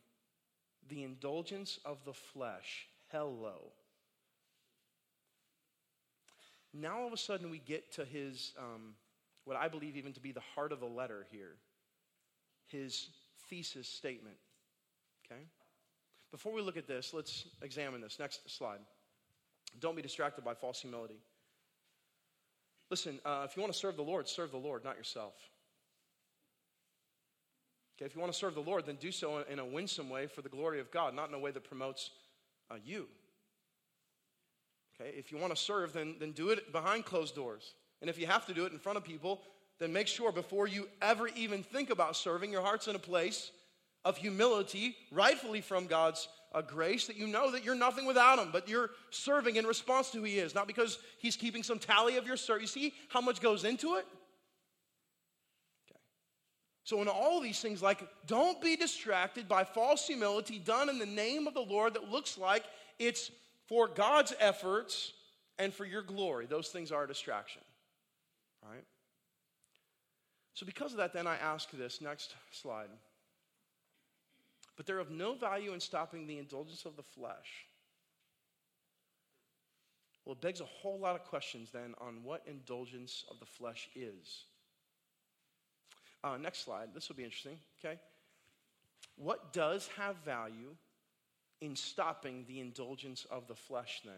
the 0.89 1.03
indulgence 1.03 1.79
of 1.85 1.99
the 2.05 2.13
flesh. 2.13 2.87
Hello. 3.11 3.73
Now, 6.75 7.01
all 7.01 7.07
of 7.07 7.13
a 7.13 7.19
sudden, 7.19 7.51
we 7.51 7.59
get 7.59 7.93
to 7.95 8.05
his, 8.05 8.53
um, 8.59 8.95
what 9.45 9.57
I 9.57 9.69
believe 9.69 9.97
even 9.97 10.13
to 10.13 10.21
be 10.21 10.33
the 10.33 10.41
heart 10.55 10.71
of 10.71 10.81
the 10.81 10.87
letter 10.87 11.27
here, 11.31 11.57
his 12.67 13.09
thesis 13.49 13.89
statement. 13.89 14.37
Okay? 15.31 15.43
Before 16.31 16.53
we 16.53 16.63
look 16.63 16.77
at 16.77 16.87
this, 16.87 17.13
let's 17.15 17.47
examine 17.63 18.01
this. 18.01 18.19
Next 18.19 18.49
slide. 18.51 18.81
Don't 19.81 19.97
be 19.97 20.03
distracted 20.03 20.45
by 20.45 20.55
false 20.55 20.81
humility. 20.81 21.21
Listen, 22.91 23.19
uh, 23.25 23.47
if 23.49 23.57
you 23.57 23.63
want 23.63 23.73
to 23.73 23.79
serve 23.79 23.97
the 23.97 24.03
Lord, 24.03 24.29
serve 24.29 24.51
the 24.51 24.59
Lord, 24.59 24.85
not 24.85 24.97
yourself. 24.97 25.35
Okay, 27.97 28.07
if 28.07 28.15
you 28.15 28.21
want 28.21 28.33
to 28.33 28.39
serve 28.39 28.55
the 28.55 28.63
Lord, 28.63 28.87
then 28.87 28.97
do 28.97 29.11
so 29.11 29.45
in 29.51 29.59
a 29.59 29.65
winsome 29.65 30.09
way 30.09 30.27
for 30.27 30.41
the 30.41 30.49
glory 30.49 30.81
of 30.81 30.91
God, 30.91 31.15
not 31.15 31.29
in 31.29 31.35
a 31.35 31.39
way 31.39 31.51
that 31.51 31.65
promotes 31.65 32.11
uh, 32.71 32.77
you. 32.85 33.07
Okay, 35.01 35.11
if 35.17 35.33
you 35.33 35.39
want 35.39 35.55
to 35.55 35.61
serve, 35.61 35.93
then, 35.93 36.17
then 36.19 36.33
do 36.33 36.51
it 36.51 36.73
behind 36.73 37.05
closed 37.05 37.35
doors. 37.35 37.75
And 38.01 38.09
if 38.09 38.19
you 38.19 38.27
have 38.27 38.47
to 38.47 38.55
do 38.55 38.65
it 38.67 38.73
in 38.73 38.79
front 38.79 38.97
of 38.97 39.05
people, 39.05 39.43
then 39.79 39.93
make 39.93 40.07
sure 40.07 40.33
before 40.33 40.67
you 40.67 40.89
ever 41.03 41.29
even 41.29 41.63
think 41.63 41.91
about 41.91 42.17
serving, 42.17 42.53
your 42.53 42.63
heart's 42.63 42.89
in 42.89 42.97
a 42.97 43.01
place 43.01 43.51
of 44.09 44.17
humility, 44.17 44.97
rightfully 45.13 45.61
from 45.61 45.87
God's 45.87 46.29
uh, 46.55 46.63
grace, 46.63 47.07
that 47.09 47.19
you 47.19 47.27
know 47.27 47.53
that 47.53 47.63
you're 47.63 47.75
nothing 47.75 48.07
without 48.07 48.39
Him, 48.39 48.49
but 48.51 48.67
you're 48.67 48.89
serving 49.11 49.57
in 49.57 49.67
response 49.67 50.09
to 50.11 50.19
who 50.19 50.25
He 50.25 50.39
is, 50.39 50.55
not 50.55 50.67
because 50.67 50.99
He's 51.19 51.37
keeping 51.37 51.63
some 51.63 51.79
tally 51.79 52.17
of 52.17 52.27
your 52.27 52.39
service. 52.39 52.75
You 52.75 52.83
see 52.83 52.95
how 53.11 53.21
much 53.21 53.43
goes 53.43 53.65
into 53.65 53.97
it? 53.97 54.07
Okay. 55.91 56.01
So, 56.85 57.03
in 57.03 57.09
all 57.09 57.43
these 57.43 57.61
things, 57.61 57.83
like, 57.83 58.09
don't 58.27 58.63
be 58.63 58.77
distracted 58.77 59.47
by 59.47 59.65
false 59.65 60.07
humility 60.07 60.59
done 60.59 60.89
in 60.89 60.99
the 60.99 61.05
name 61.07 61.47
of 61.47 61.53
the 61.53 61.61
Lord 61.61 61.93
that 61.93 62.11
looks 62.11 62.39
like 62.39 62.65
it's 62.99 63.31
for 63.69 63.89
God's 63.89 64.33
efforts 64.41 65.13
and 65.59 65.75
for 65.75 65.85
your 65.85 66.01
glory. 66.01 66.47
Those 66.47 66.69
things 66.69 66.93
are 66.93 67.05
a 67.05 67.07
distraction, 67.07 67.61
right? 68.67 68.85
So, 70.55 70.65
because 70.65 70.93
of 70.93 70.97
that, 70.97 71.13
then 71.13 71.27
I 71.27 71.37
ask 71.37 71.71
this 71.73 72.01
next 72.01 72.35
slide 72.53 72.89
but 74.79 74.87
they're 74.87 75.01
of 75.01 75.11
no 75.11 75.35
value 75.35 75.73
in 75.73 75.81
stopping 75.81 76.29
the 76.29 76.39
indulgence 76.39 76.85
of 76.85 76.97
the 76.97 77.03
flesh. 77.03 77.67
Well, 80.25 80.35
it 80.35 80.41
begs 80.41 80.61
a 80.61 80.67
whole 80.67 81.01
lot 81.01 81.17
of 81.17 81.25
questions 81.25 81.71
then 81.73 81.97
on 82.01 82.23
what 82.23 82.45
indulgence 82.47 83.25
of 83.29 83.41
the 83.41 83.45
flesh 83.45 83.89
is. 83.97 84.45
Uh, 86.23 86.37
next 86.41 86.65
slide. 86.65 86.91
This 86.95 87.09
will 87.09 87.17
be 87.17 87.25
interesting, 87.25 87.59
okay? 87.85 87.99
What 89.17 89.53
does 89.53 89.89
have 89.99 90.15
value 90.25 90.77
in 91.61 91.75
stopping 91.75 92.45
the 92.47 92.61
indulgence 92.61 93.27
of 93.33 93.49
the 93.49 93.57
flesh 93.57 94.03
then? 94.05 94.15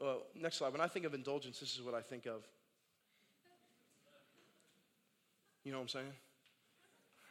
Well, 0.00 0.22
next 0.34 0.56
slide. 0.56 0.72
When 0.72 0.80
I 0.80 0.88
think 0.88 1.04
of 1.04 1.12
indulgence, 1.12 1.60
this 1.60 1.74
is 1.74 1.82
what 1.82 1.94
I 1.94 2.00
think 2.00 2.24
of. 2.24 2.46
You 5.64 5.72
know 5.72 5.78
what 5.78 5.82
I'm 5.82 5.88
saying? 5.88 6.12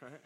Right? 0.00 0.20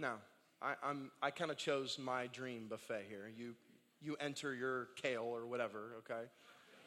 Now, 0.00 0.14
I, 0.62 0.74
I'm, 0.82 1.10
I 1.22 1.30
kind 1.30 1.50
of 1.50 1.58
chose 1.58 1.98
my 1.98 2.26
dream 2.28 2.68
buffet 2.70 3.04
here. 3.10 3.30
You, 3.36 3.54
you 4.00 4.16
enter 4.18 4.54
your 4.54 4.88
kale 4.96 5.24
or 5.24 5.46
whatever, 5.46 5.96
okay? 5.98 6.22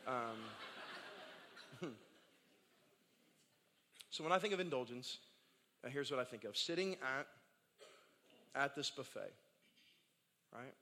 Um, 0.07 0.37
so 4.09 4.23
when 4.23 4.33
I 4.33 4.39
think 4.39 4.55
of 4.55 4.59
indulgence, 4.59 5.19
uh, 5.85 5.89
here's 5.89 6.09
what 6.09 6.19
I 6.19 6.23
think 6.23 6.43
of 6.43 6.57
sitting 6.57 6.93
at, 7.03 7.27
at 8.55 8.75
this 8.75 8.89
buffet, 8.89 9.31
right? 10.51 10.73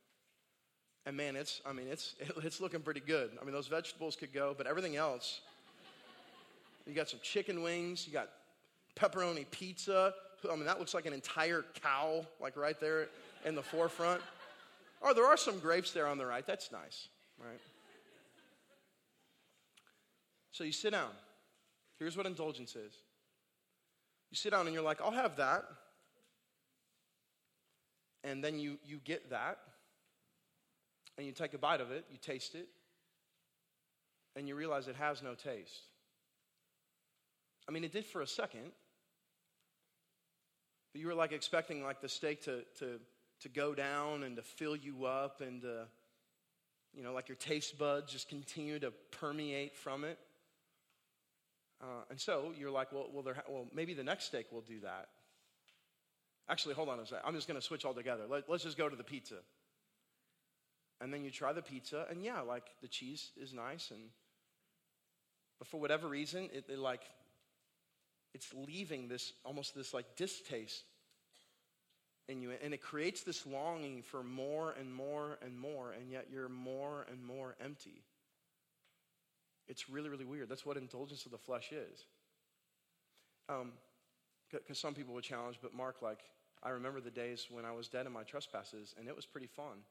And 1.06 1.18
man, 1.18 1.36
it's, 1.36 1.60
I 1.66 1.74
mean, 1.74 1.88
it's, 1.90 2.16
it's 2.44 2.62
looking 2.62 2.80
pretty 2.80 3.02
good. 3.02 3.32
I 3.42 3.44
mean, 3.44 3.54
those 3.54 3.68
vegetables 3.68 4.16
could 4.16 4.32
go, 4.32 4.56
but 4.58 4.68
everything 4.68 4.96
else, 4.96 5.42
you 6.88 6.94
got 6.94 7.10
some 7.10 7.20
chicken 7.22 7.62
wings, 7.62 8.08
you 8.08 8.14
got 8.14 8.30
pepperoni 8.96 9.46
pizza, 9.52 10.14
I 10.50 10.56
mean, 10.56 10.66
that 10.66 10.80
looks 10.80 10.94
like 10.94 11.06
an 11.06 11.14
entire 11.14 11.66
cow, 11.82 12.26
like 12.39 12.58
right 12.58 12.80
there 12.80 13.08
in 13.46 13.56
the 13.56 13.62
forefront. 13.62 14.22
Oh, 15.02 15.14
there 15.14 15.26
are 15.26 15.38
some 15.38 15.60
grapes 15.60 15.92
there 15.92 16.08
on 16.08 16.18
the 16.18 16.26
right. 16.26 16.46
That's 16.46 16.72
nice, 16.72 17.08
right? 17.39 17.60
So 20.52 20.64
you 20.64 20.72
sit 20.72 20.92
down. 20.92 21.10
Here's 22.00 22.18
what 22.18 22.26
indulgence 22.26 22.76
is 22.76 22.94
you 24.32 24.38
sit 24.38 24.52
down 24.52 24.66
and 24.66 24.74
you're 24.74 24.84
like, 24.84 25.02
I'll 25.02 25.12
have 25.12 25.36
that. 25.38 25.66
And 28.24 28.44
then 28.44 28.60
you, 28.60 28.78
you 28.86 29.00
get 29.04 29.30
that. 29.30 29.58
And 31.18 31.28
you 31.28 31.34
take 31.34 31.54
a 31.54 31.58
bite 31.58 31.82
of 31.82 31.92
it, 31.92 32.06
you 32.10 32.18
taste 32.18 32.56
it, 32.56 32.68
and 34.36 34.48
you 34.48 34.56
realize 34.56 34.88
it 34.88 34.96
has 34.96 35.22
no 35.22 35.36
taste. 35.36 35.82
I 37.68 37.72
mean, 37.72 37.84
it 37.84 37.92
did 37.92 38.06
for 38.06 38.22
a 38.22 38.28
second. 38.28 38.72
But 40.92 41.02
you 41.02 41.08
were 41.08 41.14
like 41.14 41.32
expecting 41.32 41.84
like 41.84 42.02
the 42.02 42.10
steak 42.10 42.44
to, 42.44 42.64
to, 42.80 43.00
to 43.42 43.50
go 43.50 43.74
down 43.74 44.24
and 44.24 44.36
to 44.36 44.42
fill 44.42 44.76
you 44.76 45.06
up 45.06 45.42
and 45.42 45.62
to, 45.62 45.88
you 46.94 47.04
know, 47.04 47.14
like 47.14 47.30
your 47.30 47.38
taste 47.38 47.78
buds 47.78 48.12
just 48.12 48.30
continue 48.30 48.80
to 48.80 48.92
permeate 49.12 49.78
from 49.78 50.04
it. 50.04 50.20
Uh, 51.82 52.04
and 52.10 52.20
so 52.20 52.52
you're 52.58 52.72
like, 52.72 52.92
well, 52.92 53.08
well, 53.12 53.34
ha- 53.34 53.44
well, 53.50 53.68
maybe 53.74 53.94
the 53.94 54.04
next 54.04 54.26
steak 54.26 54.52
will 54.52 54.62
do 54.62 54.82
that. 54.82 55.08
Actually, 56.50 56.76
hold 56.76 56.89
on 56.89 57.00
a 57.00 57.06
second. 57.06 57.24
I'm 57.26 57.34
just 57.34 57.48
going 57.48 57.60
to 57.60 57.66
switch 57.66 57.86
altogether. 57.86 58.24
Let, 58.30 58.50
let's 58.50 58.64
just 58.64 58.78
go 58.78 58.89
to 58.89 58.96
the 58.96 59.04
pizza. 59.04 59.38
And 61.00 61.12
then 61.12 61.24
you 61.24 61.32
try 61.32 61.54
the 61.54 61.64
pizza, 61.64 62.06
and 62.12 62.24
yeah, 62.24 62.42
like 62.42 62.66
the 62.82 62.88
cheese 62.88 63.32
is 63.36 63.54
nice, 63.54 63.89
and 63.89 64.02
but 65.58 65.68
for 65.68 65.80
whatever 65.80 66.08
reason, 66.08 66.50
it, 66.54 66.66
it 66.70 66.78
like 66.78 67.02
it's 68.34 68.54
leaving 68.54 69.08
this 69.08 69.34
almost 69.44 69.76
this 69.76 69.94
like 69.94 70.16
distaste 70.16 70.84
in 72.28 72.42
you, 72.42 72.52
and 72.64 72.74
it 72.74 72.82
creates 72.82 73.24
this 73.24 73.46
longing 73.46 74.04
for 74.04 74.24
more 74.24 74.74
and 74.80 74.94
more 74.94 75.38
and 75.44 75.60
more, 75.60 75.92
and 75.92 76.12
yet 76.12 76.28
you're 76.32 76.50
more 76.50 77.06
and 77.12 77.24
more 77.24 77.56
empty. 77.64 78.04
It's 79.68 79.90
really, 79.90 80.10
really 80.10 80.26
weird. 80.26 80.50
That's 80.50 80.66
what 80.66 80.78
indulgence 80.78 81.26
of 81.26 81.32
the 81.32 81.38
flesh 81.38 81.72
is. 81.72 82.06
Um, 83.50 83.74
because 84.52 84.80
some 84.80 84.94
people 84.94 85.14
would 85.14 85.24
challenge, 85.24 85.60
but 85.62 85.74
Mark, 85.74 86.02
like, 86.02 86.20
I 86.64 86.70
remember 86.70 87.00
the 87.00 87.12
days 87.12 87.48
when 87.50 87.66
I 87.66 87.72
was 87.72 87.88
dead 87.88 88.06
in 88.06 88.12
my 88.12 88.24
trespasses, 88.24 88.94
and 89.00 89.08
it 89.08 89.16
was 89.16 89.26
pretty 89.26 89.48
fun. 89.48 89.84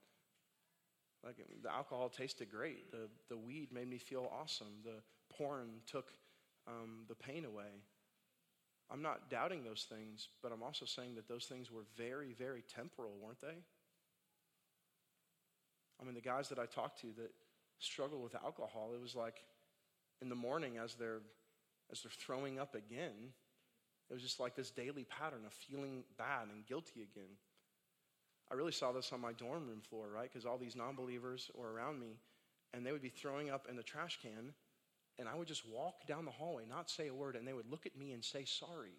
Like, 1.24 1.36
the 1.62 1.72
alcohol 1.72 2.08
tasted 2.08 2.50
great. 2.50 2.90
The, 2.90 3.08
the 3.28 3.36
weed 3.36 3.72
made 3.72 3.88
me 3.88 3.98
feel 3.98 4.30
awesome. 4.38 4.82
The 4.84 5.02
porn 5.34 5.80
took 5.86 6.12
um, 6.66 7.04
the 7.08 7.14
pain 7.14 7.44
away. 7.44 7.82
I'm 8.90 9.02
not 9.02 9.30
doubting 9.30 9.62
those 9.62 9.86
things, 9.88 10.28
but 10.42 10.52
I'm 10.52 10.62
also 10.62 10.84
saying 10.84 11.14
that 11.14 11.28
those 11.28 11.44
things 11.44 11.70
were 11.70 11.84
very, 11.96 12.32
very 12.32 12.62
temporal, 12.74 13.12
weren't 13.22 13.40
they? 13.40 13.58
I 16.00 16.04
mean, 16.04 16.14
the 16.14 16.20
guys 16.20 16.48
that 16.48 16.58
I 16.58 16.66
talked 16.66 17.00
to 17.02 17.08
that 17.18 17.30
struggle 17.78 18.20
with 18.20 18.34
alcohol, 18.34 18.90
it 18.94 19.00
was 19.00 19.14
like 19.14 19.44
in 20.20 20.28
the 20.28 20.34
morning 20.34 20.78
as 20.78 20.94
they're 20.94 21.20
as 21.92 22.02
they're 22.02 22.12
throwing 22.12 22.58
up 22.58 22.74
again, 22.76 23.32
it 24.08 24.14
was 24.14 24.22
just 24.22 24.38
like 24.38 24.54
this 24.54 24.70
daily 24.70 25.04
pattern 25.04 25.40
of 25.44 25.52
feeling 25.52 26.04
bad 26.16 26.48
and 26.52 26.66
guilty 26.66 27.02
again. 27.02 27.30
I 28.50 28.54
really 28.54 28.72
saw 28.72 28.92
this 28.92 29.12
on 29.12 29.20
my 29.20 29.32
dorm 29.32 29.68
room 29.68 29.80
floor, 29.80 30.08
right? 30.12 30.28
Because 30.30 30.46
all 30.46 30.58
these 30.58 30.76
non 30.76 30.94
believers 30.96 31.50
were 31.54 31.72
around 31.72 32.00
me, 32.00 32.18
and 32.72 32.84
they 32.84 32.92
would 32.92 33.02
be 33.02 33.08
throwing 33.08 33.50
up 33.50 33.66
in 33.68 33.76
the 33.76 33.82
trash 33.82 34.18
can, 34.22 34.52
and 35.20 35.28
I 35.28 35.34
would 35.34 35.46
just 35.46 35.68
walk 35.68 36.06
down 36.06 36.24
the 36.24 36.30
hallway, 36.30 36.64
not 36.68 36.90
say 36.90 37.08
a 37.08 37.14
word, 37.14 37.36
and 37.36 37.46
they 37.46 37.52
would 37.52 37.70
look 37.70 37.86
at 37.86 37.96
me 37.96 38.12
and 38.12 38.24
say 38.24 38.44
sorry. 38.44 38.98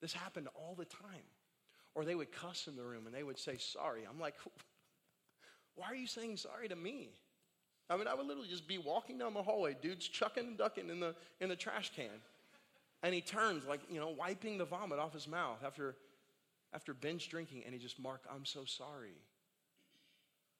This 0.00 0.12
happened 0.12 0.48
all 0.54 0.74
the 0.78 0.84
time. 0.84 1.26
Or 1.94 2.04
they 2.04 2.14
would 2.14 2.30
cuss 2.30 2.68
in 2.68 2.76
the 2.76 2.84
room 2.84 3.06
and 3.06 3.14
they 3.14 3.24
would 3.24 3.38
say 3.38 3.56
sorry. 3.56 4.02
I'm 4.08 4.20
like, 4.20 4.34
why 5.74 5.86
are 5.86 5.96
you 5.96 6.06
saying 6.06 6.36
sorry 6.36 6.68
to 6.68 6.76
me? 6.76 7.10
I 7.90 7.96
mean, 7.96 8.06
I 8.06 8.14
would 8.14 8.26
literally 8.26 8.48
just 8.48 8.68
be 8.68 8.78
walking 8.78 9.18
down 9.18 9.34
the 9.34 9.42
hallway, 9.42 9.74
dude's 9.80 10.06
chucking 10.06 10.46
and 10.46 10.58
ducking 10.58 10.90
in 10.90 11.00
the, 11.00 11.14
in 11.40 11.48
the 11.48 11.56
trash 11.56 11.90
can. 11.96 12.10
And 13.02 13.14
he 13.14 13.20
turns, 13.20 13.64
like, 13.64 13.80
you 13.90 13.98
know, 13.98 14.10
wiping 14.10 14.58
the 14.58 14.64
vomit 14.64 14.98
off 14.98 15.14
his 15.14 15.26
mouth 15.26 15.58
after, 15.64 15.96
after 16.74 16.92
binge 16.92 17.30
drinking, 17.30 17.62
and 17.64 17.72
he 17.72 17.80
just, 17.80 17.98
Mark, 17.98 18.22
I'm 18.32 18.44
so 18.44 18.64
sorry. 18.64 19.14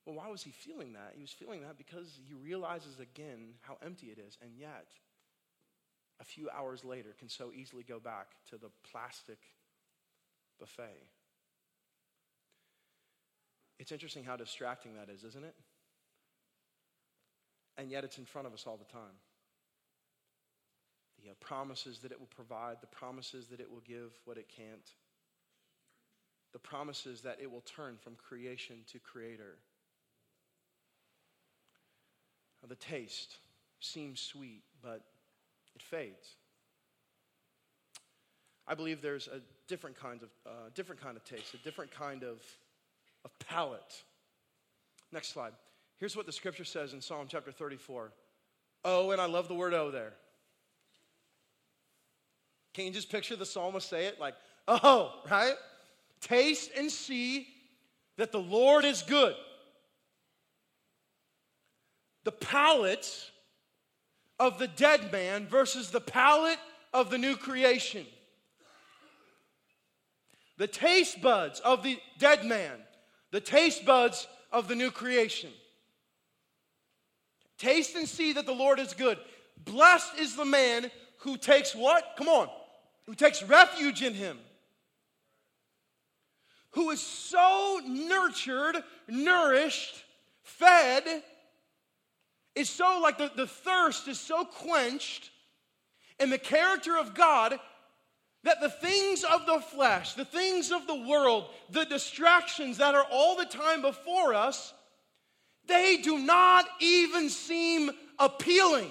Well, 0.09 0.17
why 0.17 0.29
was 0.29 0.43
he 0.43 0.53
feeling 0.53 0.95
that? 0.95 1.13
He 1.15 1.21
was 1.21 1.33
feeling 1.33 1.61
that 1.61 1.77
because 1.77 2.19
he 2.27 2.33
realizes 2.33 2.99
again 2.99 3.53
how 3.61 3.77
empty 3.85 4.07
it 4.07 4.19
is, 4.19 4.39
and 4.41 4.53
yet, 4.59 4.87
a 6.19 6.25
few 6.25 6.49
hours 6.49 6.83
later, 6.83 7.11
can 7.19 7.29
so 7.29 7.53
easily 7.55 7.83
go 7.83 8.01
back 8.01 8.29
to 8.49 8.57
the 8.57 8.71
plastic 8.91 9.37
buffet. 10.59 11.05
It's 13.79 13.93
interesting 13.93 14.25
how 14.25 14.37
distracting 14.37 14.95
that 14.95 15.11
is, 15.11 15.25
isn't 15.25 15.45
it? 15.45 15.55
And 17.77 17.91
yet, 17.91 18.03
it's 18.03 18.17
in 18.17 18.25
front 18.25 18.47
of 18.47 18.55
us 18.55 18.65
all 18.67 18.79
the 18.79 18.91
time. 18.91 19.21
The 21.23 21.33
uh, 21.33 21.35
promises 21.39 21.99
that 21.99 22.13
it 22.13 22.19
will 22.19 22.31
provide, 22.35 22.79
the 22.81 22.87
promises 22.87 23.49
that 23.49 23.61
it 23.61 23.71
will 23.71 23.83
give 23.87 24.15
what 24.25 24.39
it 24.39 24.49
can't, 24.49 24.89
the 26.55 26.59
promises 26.59 27.21
that 27.21 27.41
it 27.43 27.51
will 27.51 27.61
turn 27.61 27.99
from 28.03 28.15
creation 28.15 28.77
to 28.91 28.99
creator 28.99 29.59
the 32.67 32.75
taste 32.75 33.39
seems 33.81 34.21
sweet, 34.21 34.63
but 34.83 35.03
it 35.75 35.83
fades. 35.83 36.37
I 38.67 38.75
believe 38.75 39.01
there's 39.01 39.29
a 39.29 39.41
different 39.67 39.97
kind 39.97 40.23
of, 40.23 40.29
uh, 40.47 40.51
different 40.75 41.01
kind 41.01 41.17
of 41.17 41.25
taste, 41.25 41.55
a 41.55 41.59
different 41.59 41.91
kind 41.91 42.23
of, 42.23 42.43
of 43.25 43.31
palate. 43.39 44.03
Next 45.13 45.29
slide. 45.29 45.53
Here's 45.99 46.17
what 46.17 46.27
the 46.27 46.33
scripture 46.33 46.65
says 46.65 46.93
in 46.93 47.01
Psalm 47.01 47.27
chapter 47.29 47.51
34. 47.51 48.13
Oh, 48.85 49.11
and 49.11 49.21
I 49.21 49.27
love 49.27 49.49
the 49.49 49.55
word 49.55 49.75
oh 49.75 49.91
there. 49.91 50.13
Can 52.75 52.87
you 52.87 52.93
just 52.93 53.11
picture 53.11 53.37
the 53.37 53.47
psalmist 53.47 53.89
say 53.89 54.07
it 54.07 54.21
like, 54.21 54.35
oh, 54.69 55.15
right? 55.31 55.55
Taste 56.21 56.71
and 56.77 56.91
see 56.91 57.49
that 58.17 58.33
the 58.33 58.41
Lord 58.41 58.85
is 58.85 59.03
good 59.03 59.35
the 62.25 62.33
palate 62.33 63.31
of 64.39 64.59
the 64.59 64.69
dead 64.69 65.11
man 65.13 65.47
versus 65.47 65.91
the 65.91 66.01
palate 66.01 66.59
of 66.93 67.11
the 67.11 67.19
new 67.19 67.37
creation. 67.37 68.07
The 70.57 70.67
taste 70.67 71.23
buds 71.23 71.61
of 71.61 71.83
the 71.83 71.99
dead 72.19 72.45
man, 72.45 72.77
the 73.31 73.41
taste 73.41 73.85
buds 73.85 74.27
of 74.53 74.69
the 74.69 74.75
new 74.75 74.91
creation. 74.91 75.51
Taste 77.59 77.97
and 77.97 78.09
see 78.09 78.33
that 78.35 78.47
the 78.47 78.53
Lord 78.53 78.79
is 78.79 78.93
good. 78.95 79.19
Blessed 79.65 80.19
is 80.19 80.37
the 80.37 80.45
man 80.45 80.91
who 81.19 81.37
takes 81.37 81.75
what? 81.75 82.15
Come 82.17 82.29
on. 82.29 82.49
Who 83.07 83.15
takes 83.15 83.43
refuge 83.43 84.03
in 84.03 84.15
him. 84.15 84.39
Who 86.73 86.91
is 86.91 87.01
so 87.01 87.81
nurtured, 87.85 88.77
nourished, 89.09 90.05
fed 90.43 91.23
is 92.59 92.69
so 92.69 92.99
like 93.01 93.19
the, 93.19 93.31
the 93.37 93.47
thirst 93.47 94.09
is 94.09 94.19
so 94.19 94.45
quenched 94.45 95.31
in 96.19 96.29
the 96.29 96.39
character 96.39 96.99
of 96.99 97.15
God 97.15 97.59
that 98.43 98.61
the 98.61 98.69
things 98.69 99.23
of 99.23 99.47
the 99.47 99.61
flesh, 99.61 100.15
the 100.15 100.25
things 100.25 100.73
of 100.73 100.87
the 100.89 101.07
world, 101.07 101.51
the 101.71 101.85
distractions 101.85 102.79
that 102.79 102.97
are 102.97 103.07
all 103.13 103.37
the 103.37 103.45
time 103.45 103.81
before 103.81 104.35
us, 104.35 104.75
they 105.67 105.99
do 105.99 106.19
not 106.19 106.67
even 106.81 107.29
seem 107.29 107.91
appealing. 108.19 108.91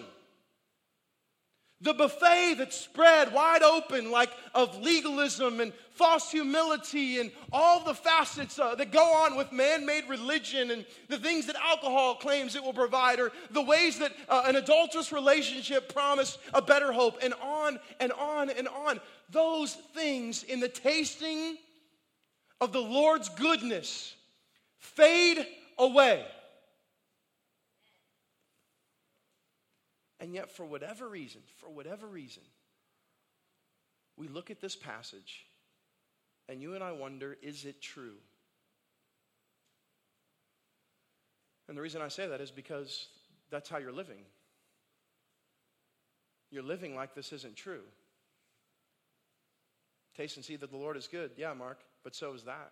The 1.80 1.94
buffet 1.94 2.56
that's 2.58 2.76
spread 2.76 3.32
wide 3.32 3.62
open, 3.62 4.10
like 4.10 4.32
of 4.56 4.82
legalism 4.82 5.60
and 5.60 5.72
false 5.92 6.32
humility 6.32 7.20
and 7.20 7.32
all 7.52 7.84
the 7.84 7.94
facets 7.94 8.58
uh, 8.58 8.74
that 8.76 8.92
go 8.92 9.04
on 9.04 9.36
with 9.36 9.52
man 9.52 9.86
made 9.86 10.10
religion 10.10 10.72
and 10.72 10.86
the 11.08 11.20
things 11.20 11.46
that 11.46 11.56
alcohol 11.56 12.16
claims 12.16 12.56
it 12.56 12.64
will 12.64 12.74
provide, 12.74 13.20
or 13.20 13.32
the 13.52 13.62
ways 13.62 14.00
that 14.00 14.12
uh, 14.28 14.44
an 14.46 14.56
adulterous 14.56 15.12
relationship 15.12 15.94
promise 15.94 16.40
a 16.56 16.62
better 16.64 16.92
hope, 16.92 17.20
and 17.22 17.36
on 17.44 17.80
and 18.00 18.12
on 18.14 18.50
and 18.50 18.68
on. 18.68 19.00
Those 19.30 19.74
things 19.74 20.42
in 20.44 20.60
the 20.60 20.70
tasting 20.70 21.58
of 22.60 22.74
the 22.74 22.82
Lord's 22.82 23.30
goodness 23.30 24.16
fade 24.80 25.46
away. 25.78 26.26
And 30.20 30.34
yet, 30.34 30.52
for 30.52 30.66
whatever 30.66 31.08
reason, 31.08 31.42
for 31.58 31.70
whatever 31.70 32.08
reason, 32.08 32.44
we 34.18 34.28
look 34.28 34.50
at 34.50 34.60
this 34.60 34.76
passage 34.76 35.46
and 36.50 36.62
you 36.62 36.76
and 36.76 36.84
I 36.84 36.92
wonder 36.92 37.38
is 37.42 37.66
it 37.66 37.82
true? 37.82 38.16
And 41.68 41.78
the 41.78 41.82
reason 41.82 42.02
I 42.02 42.08
say 42.08 42.28
that 42.28 42.40
is 42.40 42.50
because 42.50 43.08
that's 43.52 43.70
how 43.70 43.78
you're 43.78 43.92
living. 43.92 44.24
You're 46.50 46.64
living 46.64 46.96
like 46.96 47.14
this 47.14 47.34
isn't 47.34 47.58
true. 47.58 47.84
Taste 50.16 50.38
and 50.38 50.46
see 50.46 50.56
that 50.56 50.72
the 50.72 50.78
Lord 50.78 50.96
is 50.96 51.08
good. 51.08 51.32
Yeah, 51.36 51.54
Mark, 51.54 51.80
but 52.04 52.16
so 52.16 52.34
is 52.34 52.44
that. 52.44 52.72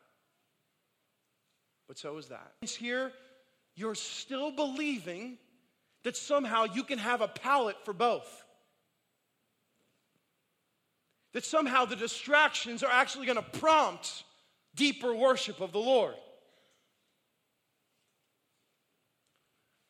But 1.88 1.98
so 1.98 2.18
is 2.18 2.28
that. 2.28 2.54
Here, 2.62 3.12
you're 3.76 3.96
still 3.96 4.50
believing 4.50 5.38
that 6.06 6.16
somehow 6.16 6.66
you 6.66 6.84
can 6.84 7.00
have 7.00 7.22
a 7.22 7.28
palate 7.28 7.84
for 7.84 7.92
both. 7.92 8.46
That 11.34 11.44
somehow 11.44 11.86
the 11.86 11.96
distractions 11.96 12.84
are 12.84 12.92
actually 12.92 13.26
going 13.26 13.38
to 13.38 13.60
prompt 13.60 14.24
deeper 14.76 15.16
worship 15.16 15.62
of 15.62 15.72
the 15.72 15.80
Lord. 15.80 16.14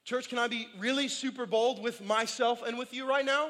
Church, 0.05 0.30
can 0.30 0.39
I 0.39 0.47
be 0.47 0.70
really 0.80 1.09
super 1.09 1.45
bold 1.45 1.84
with 1.84 2.01
myself 2.01 2.63
and 2.66 2.78
with 2.78 2.93
you 2.93 3.05
right 3.05 3.26
now? 3.26 3.49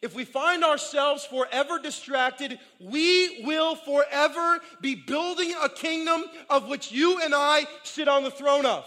If 0.00 0.14
we 0.14 0.24
find 0.24 0.62
ourselves 0.62 1.24
forever 1.24 1.80
distracted, 1.80 2.60
we 2.78 3.42
will 3.44 3.74
forever 3.74 4.60
be 4.80 4.94
building 4.94 5.52
a 5.60 5.68
kingdom 5.68 6.26
of 6.48 6.68
which 6.68 6.92
you 6.92 7.20
and 7.20 7.34
I 7.34 7.66
sit 7.82 8.06
on 8.06 8.22
the 8.22 8.30
throne 8.30 8.66
of. 8.66 8.86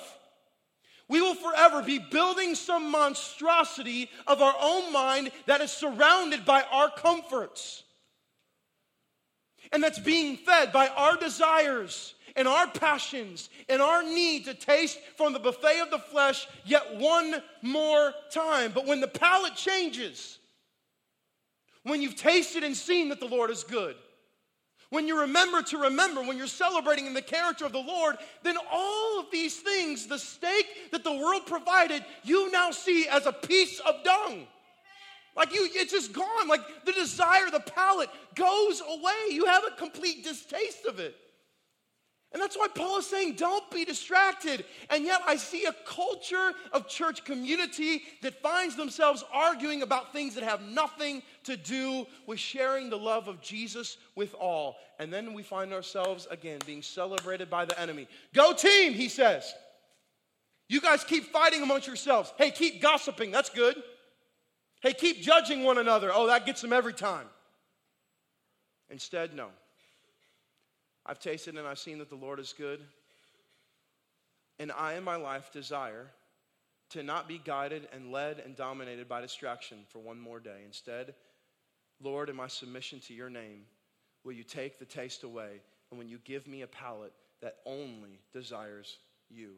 We 1.11 1.19
will 1.19 1.35
forever 1.35 1.83
be 1.83 1.99
building 1.99 2.55
some 2.55 2.89
monstrosity 2.89 4.09
of 4.25 4.41
our 4.41 4.55
own 4.61 4.93
mind 4.93 5.31
that 5.45 5.59
is 5.59 5.69
surrounded 5.69 6.45
by 6.45 6.63
our 6.71 6.89
comforts. 6.89 7.83
And 9.73 9.83
that's 9.83 9.99
being 9.99 10.37
fed 10.37 10.71
by 10.71 10.87
our 10.87 11.17
desires 11.17 12.15
and 12.37 12.47
our 12.47 12.65
passions 12.65 13.49
and 13.67 13.81
our 13.81 14.03
need 14.03 14.45
to 14.45 14.53
taste 14.53 14.99
from 15.17 15.33
the 15.33 15.39
buffet 15.39 15.81
of 15.81 15.91
the 15.91 15.99
flesh 15.99 16.47
yet 16.63 16.95
one 16.95 17.43
more 17.61 18.13
time. 18.31 18.71
But 18.73 18.87
when 18.87 19.01
the 19.01 19.09
palate 19.09 19.55
changes, 19.55 20.39
when 21.83 22.01
you've 22.01 22.15
tasted 22.15 22.63
and 22.63 22.75
seen 22.75 23.09
that 23.09 23.19
the 23.19 23.27
Lord 23.27 23.49
is 23.49 23.65
good, 23.65 23.97
when 24.91 25.07
you 25.07 25.21
remember 25.21 25.63
to 25.63 25.77
remember, 25.77 26.21
when 26.21 26.37
you're 26.37 26.47
celebrating 26.47 27.05
in 27.05 27.13
the 27.13 27.21
character 27.21 27.65
of 27.65 27.71
the 27.71 27.79
Lord, 27.79 28.17
then 28.43 28.57
all 28.69 29.21
of 29.21 29.31
these 29.31 29.55
things, 29.55 30.05
the 30.05 30.19
steak 30.19 30.91
that 30.91 31.05
the 31.05 31.13
world 31.13 31.45
provided, 31.45 32.03
you 32.23 32.51
now 32.51 32.71
see 32.71 33.07
as 33.07 33.25
a 33.25 33.31
piece 33.31 33.79
of 33.79 34.03
dung. 34.03 34.45
Like 35.35 35.53
you, 35.53 35.69
it's 35.71 35.93
just 35.93 36.11
gone. 36.11 36.49
Like 36.49 36.83
the 36.85 36.91
desire, 36.91 37.49
the 37.49 37.61
palate 37.61 38.09
goes 38.35 38.81
away. 38.81 39.31
You 39.33 39.45
have 39.45 39.63
a 39.63 39.75
complete 39.77 40.25
distaste 40.25 40.85
of 40.85 40.99
it. 40.99 41.15
And 42.33 42.41
that's 42.41 42.57
why 42.57 42.67
Paul 42.73 42.99
is 42.99 43.05
saying, 43.07 43.33
don't 43.35 43.69
be 43.71 43.83
distracted. 43.83 44.63
And 44.89 45.03
yet, 45.03 45.21
I 45.27 45.35
see 45.35 45.65
a 45.65 45.75
culture 45.85 46.53
of 46.71 46.87
church 46.87 47.25
community 47.25 48.03
that 48.21 48.41
finds 48.41 48.77
themselves 48.77 49.23
arguing 49.33 49.81
about 49.81 50.13
things 50.13 50.35
that 50.35 50.43
have 50.45 50.61
nothing 50.61 51.23
to 51.43 51.57
do 51.57 52.07
with 52.27 52.39
sharing 52.39 52.89
the 52.89 52.97
love 52.97 53.27
of 53.27 53.41
Jesus 53.41 53.97
with 54.15 54.33
all. 54.35 54.77
And 54.97 55.11
then 55.11 55.33
we 55.33 55.43
find 55.43 55.73
ourselves 55.73 56.25
again 56.31 56.59
being 56.65 56.81
celebrated 56.81 57.49
by 57.49 57.65
the 57.65 57.77
enemy. 57.77 58.07
Go, 58.33 58.53
team, 58.53 58.93
he 58.93 59.09
says. 59.09 59.53
You 60.69 60.79
guys 60.79 61.03
keep 61.03 61.25
fighting 61.25 61.61
amongst 61.61 61.85
yourselves. 61.85 62.31
Hey, 62.37 62.51
keep 62.51 62.81
gossiping. 62.81 63.31
That's 63.31 63.49
good. 63.49 63.75
Hey, 64.81 64.93
keep 64.93 65.21
judging 65.21 65.65
one 65.65 65.77
another. 65.77 66.11
Oh, 66.13 66.27
that 66.27 66.45
gets 66.45 66.61
them 66.61 66.71
every 66.71 66.93
time. 66.93 67.27
Instead, 68.89 69.35
no. 69.35 69.49
I've 71.05 71.19
tasted 71.19 71.55
and 71.55 71.67
I've 71.67 71.79
seen 71.79 71.99
that 71.99 72.09
the 72.09 72.15
Lord 72.15 72.39
is 72.39 72.53
good. 72.57 72.81
And 74.59 74.71
I, 74.71 74.93
in 74.93 75.03
my 75.03 75.15
life, 75.15 75.51
desire 75.51 76.07
to 76.91 77.03
not 77.03 77.27
be 77.27 77.41
guided 77.43 77.87
and 77.93 78.11
led 78.11 78.39
and 78.39 78.55
dominated 78.55 79.07
by 79.07 79.21
distraction 79.21 79.79
for 79.89 79.99
one 79.99 80.19
more 80.19 80.39
day. 80.39 80.59
Instead, 80.65 81.13
Lord, 82.01 82.29
in 82.29 82.35
my 82.35 82.47
submission 82.47 82.99
to 83.01 83.13
your 83.13 83.29
name, 83.29 83.63
will 84.23 84.33
you 84.33 84.43
take 84.43 84.77
the 84.77 84.85
taste 84.85 85.23
away? 85.23 85.61
And 85.89 85.97
when 85.97 86.07
you 86.07 86.19
give 86.23 86.47
me 86.47 86.61
a 86.61 86.67
palate 86.67 87.13
that 87.41 87.57
only 87.65 88.19
desires 88.33 88.97
you. 89.29 89.53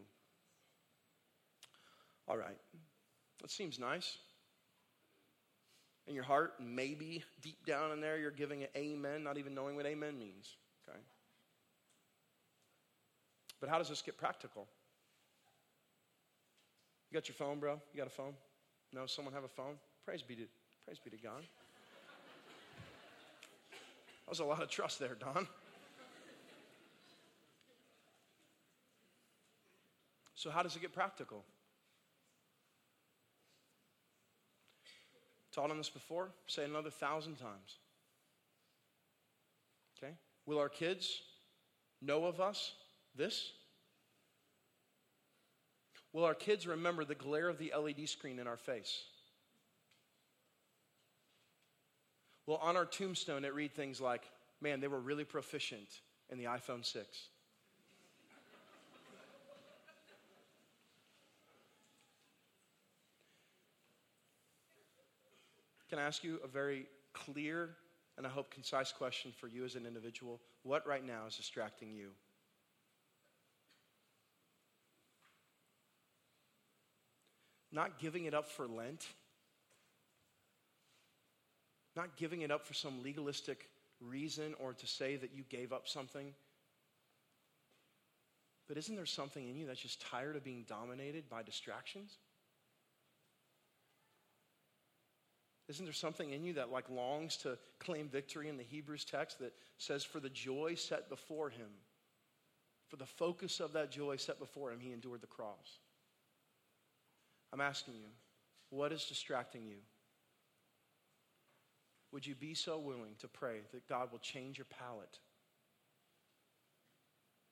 All 2.28 2.38
right, 2.38 2.58
that 3.42 3.52
seems 3.52 3.78
nice. 3.78 4.18
In 6.08 6.16
your 6.16 6.24
heart, 6.24 6.54
maybe 6.60 7.24
deep 7.42 7.66
down 7.66 7.92
in 7.92 8.02
there, 8.02 8.18
you're 8.18 8.32
giving 8.32 8.64
an 8.64 8.70
amen, 8.76 9.24
not 9.24 9.38
even 9.38 9.54
knowing 9.54 9.76
what 9.76 9.86
amen 9.86 10.18
means. 10.18 10.56
Okay? 10.88 11.00
But 13.64 13.70
how 13.70 13.78
does 13.78 13.88
this 13.88 14.02
get 14.02 14.18
practical? 14.18 14.68
You 17.10 17.14
got 17.14 17.30
your 17.30 17.36
phone, 17.36 17.62
bro? 17.62 17.80
You 17.94 17.98
got 17.98 18.08
a 18.08 18.10
phone? 18.10 18.34
No, 18.92 19.06
someone 19.06 19.34
have 19.34 19.46
a 19.46 19.48
phone? 19.48 19.76
Praise 20.04 20.22
be 20.22 20.36
to, 20.36 20.44
praise 20.84 21.00
be 21.00 21.10
to 21.10 21.16
God. 21.16 21.44
That 24.26 24.30
was 24.30 24.40
a 24.42 24.44
lot 24.44 24.62
of 24.62 24.70
trust 24.70 25.00
there, 25.00 25.16
Don. 25.18 25.48
So, 30.36 30.50
how 30.50 30.62
does 30.62 30.76
it 30.76 30.82
get 30.82 30.92
practical? 30.92 31.46
Taught 35.54 35.72
on 35.72 35.78
this 35.78 35.90
before, 35.90 36.32
say 36.48 36.64
it 36.64 36.70
another 36.70 36.90
thousand 36.90 37.36
times. 37.36 37.78
Okay? 39.98 40.16
Will 40.46 40.60
our 40.60 40.68
kids 40.68 41.22
know 42.02 42.26
of 42.26 42.42
us 42.42 42.74
this? 43.16 43.52
Will 46.12 46.26
our 46.26 46.36
kids 46.36 46.68
remember 46.68 47.04
the 47.06 47.16
glare 47.16 47.50
of 47.50 47.58
the 47.58 47.74
LED 47.78 48.08
screen 48.08 48.40
in 48.40 48.48
our 48.48 48.58
face? 48.58 49.04
Well, 52.46 52.60
on 52.62 52.76
our 52.76 52.86
tombstone, 52.86 53.46
it 53.46 53.54
read 53.54 53.74
things 53.74 54.02
like, 54.02 54.24
man, 54.62 54.80
they 54.80 54.88
were 54.88 55.00
really 55.00 55.24
proficient 55.24 55.88
in 56.30 56.38
the 56.38 56.46
iPhone 56.46 56.86
6. 56.86 57.08
Can 65.90 66.00
I 66.00 66.04
ask 66.04 66.24
you 66.24 66.40
a 66.44 66.48
very 66.48 66.88
clear 67.14 67.70
and 68.18 68.26
I 68.26 68.30
hope 68.30 68.52
concise 68.52 68.92
question 68.92 69.32
for 69.40 69.48
you 69.48 69.64
as 69.64 69.76
an 69.76 69.86
individual? 69.86 70.40
What 70.64 70.86
right 70.88 71.06
now 71.06 71.28
is 71.28 71.38
distracting 71.38 71.94
you? 71.94 72.10
Not 77.74 78.00
giving 78.00 78.26
it 78.26 78.34
up 78.34 78.48
for 78.48 78.68
Lent, 78.68 79.06
not 81.96 82.16
giving 82.18 82.42
it 82.42 82.52
up 82.52 82.66
for 82.66 82.74
some 82.74 83.04
legalistic 83.04 83.68
reason 84.00 84.54
or 84.60 84.74
to 84.74 84.88
say 84.88 85.16
that 85.16 85.32
you 85.34 85.44
gave 85.50 85.74
up 85.74 85.88
something. 85.88 86.34
But 88.68 88.78
isn't 88.78 88.96
there 88.96 89.06
something 89.06 89.50
in 89.50 89.58
you 89.58 89.68
that's 89.68 89.82
just 89.82 90.02
tired 90.02 90.36
of 90.36 90.44
being 90.44 90.66
dominated 90.68 91.30
by 91.30 91.44
distractions? 91.44 92.18
Isn't 95.68 95.86
there 95.86 95.94
something 95.94 96.32
in 96.32 96.44
you 96.44 96.54
that 96.54 96.72
like 96.72 96.90
longs 96.90 97.38
to 97.38 97.58
claim 97.80 98.08
victory 98.08 98.50
in 98.50 98.58
the 98.58 98.64
Hebrews 98.64 99.06
text 99.06 99.40
that 99.40 99.54
says 99.78 100.04
for 100.04 100.20
the 100.20 100.30
joy 100.30 100.76
set 100.76 101.10
before 101.10 101.50
him, 101.50 101.70
for 102.90 102.98
the 102.98 103.06
focus 103.06 103.60
of 103.60 103.74
that 103.74 103.92
joy 103.92 104.18
set 104.18 104.40
before 104.40 104.72
him, 104.72 104.80
he 104.80 104.92
endured 104.92 105.22
the 105.22 105.28
cross? 105.28 105.80
I'm 107.54 107.62
asking 107.62 107.94
you, 107.94 108.08
what 108.72 108.92
is 108.92 109.06
distracting 109.06 109.64
you? 109.68 109.78
Would 112.12 112.26
you 112.26 112.34
be 112.34 112.56
so 112.56 112.80
willing 112.80 113.16
to 113.20 113.28
pray 113.28 113.60
that 113.72 113.88
God 113.88 114.12
will 114.12 114.20
change 114.20 114.58
your 114.58 114.66
palate, 114.66 115.20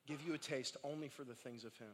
give 0.08 0.22
you 0.26 0.34
a 0.34 0.40
taste 0.40 0.76
only 0.84 1.08
for 1.08 1.24
the 1.24 1.36
things 1.36 1.64
of 1.64 1.76
Him, 1.78 1.94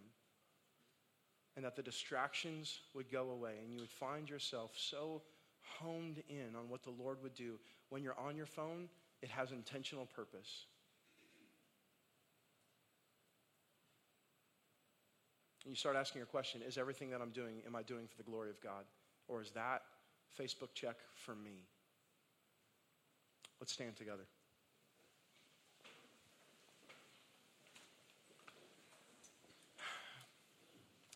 and 1.57 1.65
that 1.65 1.75
the 1.75 1.83
distractions 1.83 2.79
would 2.93 3.11
go 3.11 3.31
away 3.31 3.55
and 3.61 3.73
you 3.73 3.79
would 3.79 3.89
find 3.89 4.29
yourself 4.29 4.71
so 4.77 5.21
honed 5.61 6.23
in 6.29 6.55
on 6.55 6.69
what 6.69 6.83
the 6.83 6.89
Lord 6.89 7.17
would 7.21 7.33
do? 7.33 7.59
When 7.89 8.03
you're 8.03 8.17
on 8.17 8.37
your 8.37 8.45
phone, 8.45 8.87
it 9.21 9.29
has 9.29 9.51
intentional 9.51 10.05
purpose. 10.05 10.65
And 15.67 15.75
you 15.75 15.77
start 15.77 15.97
asking 15.97 16.19
your 16.19 16.27
question 16.27 16.61
is 16.65 16.77
everything 16.77 17.09
that 17.09 17.19
I'm 17.19 17.31
doing, 17.31 17.55
am 17.65 17.75
I 17.75 17.83
doing 17.83 18.07
for 18.07 18.15
the 18.15 18.23
glory 18.23 18.49
of 18.49 18.61
God? 18.61 18.85
Or 19.27 19.41
is 19.41 19.51
that 19.51 19.81
Facebook 20.39 20.69
check 20.73 20.95
for 21.13 21.35
me? 21.35 21.65
Let's 23.59 23.73
stand 23.73 23.97
together. 23.97 24.23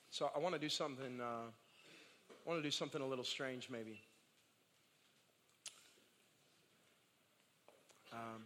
So 0.09 0.29
I 0.35 0.39
want 0.39 0.53
to 0.53 0.59
do 0.59 0.67
something. 0.67 1.21
Uh, 1.21 1.47
I 2.29 2.49
want 2.49 2.59
to 2.59 2.61
do 2.61 2.71
something 2.71 3.01
a 3.01 3.07
little 3.07 3.23
strange, 3.23 3.69
maybe. 3.69 4.01
Um, 8.11 8.43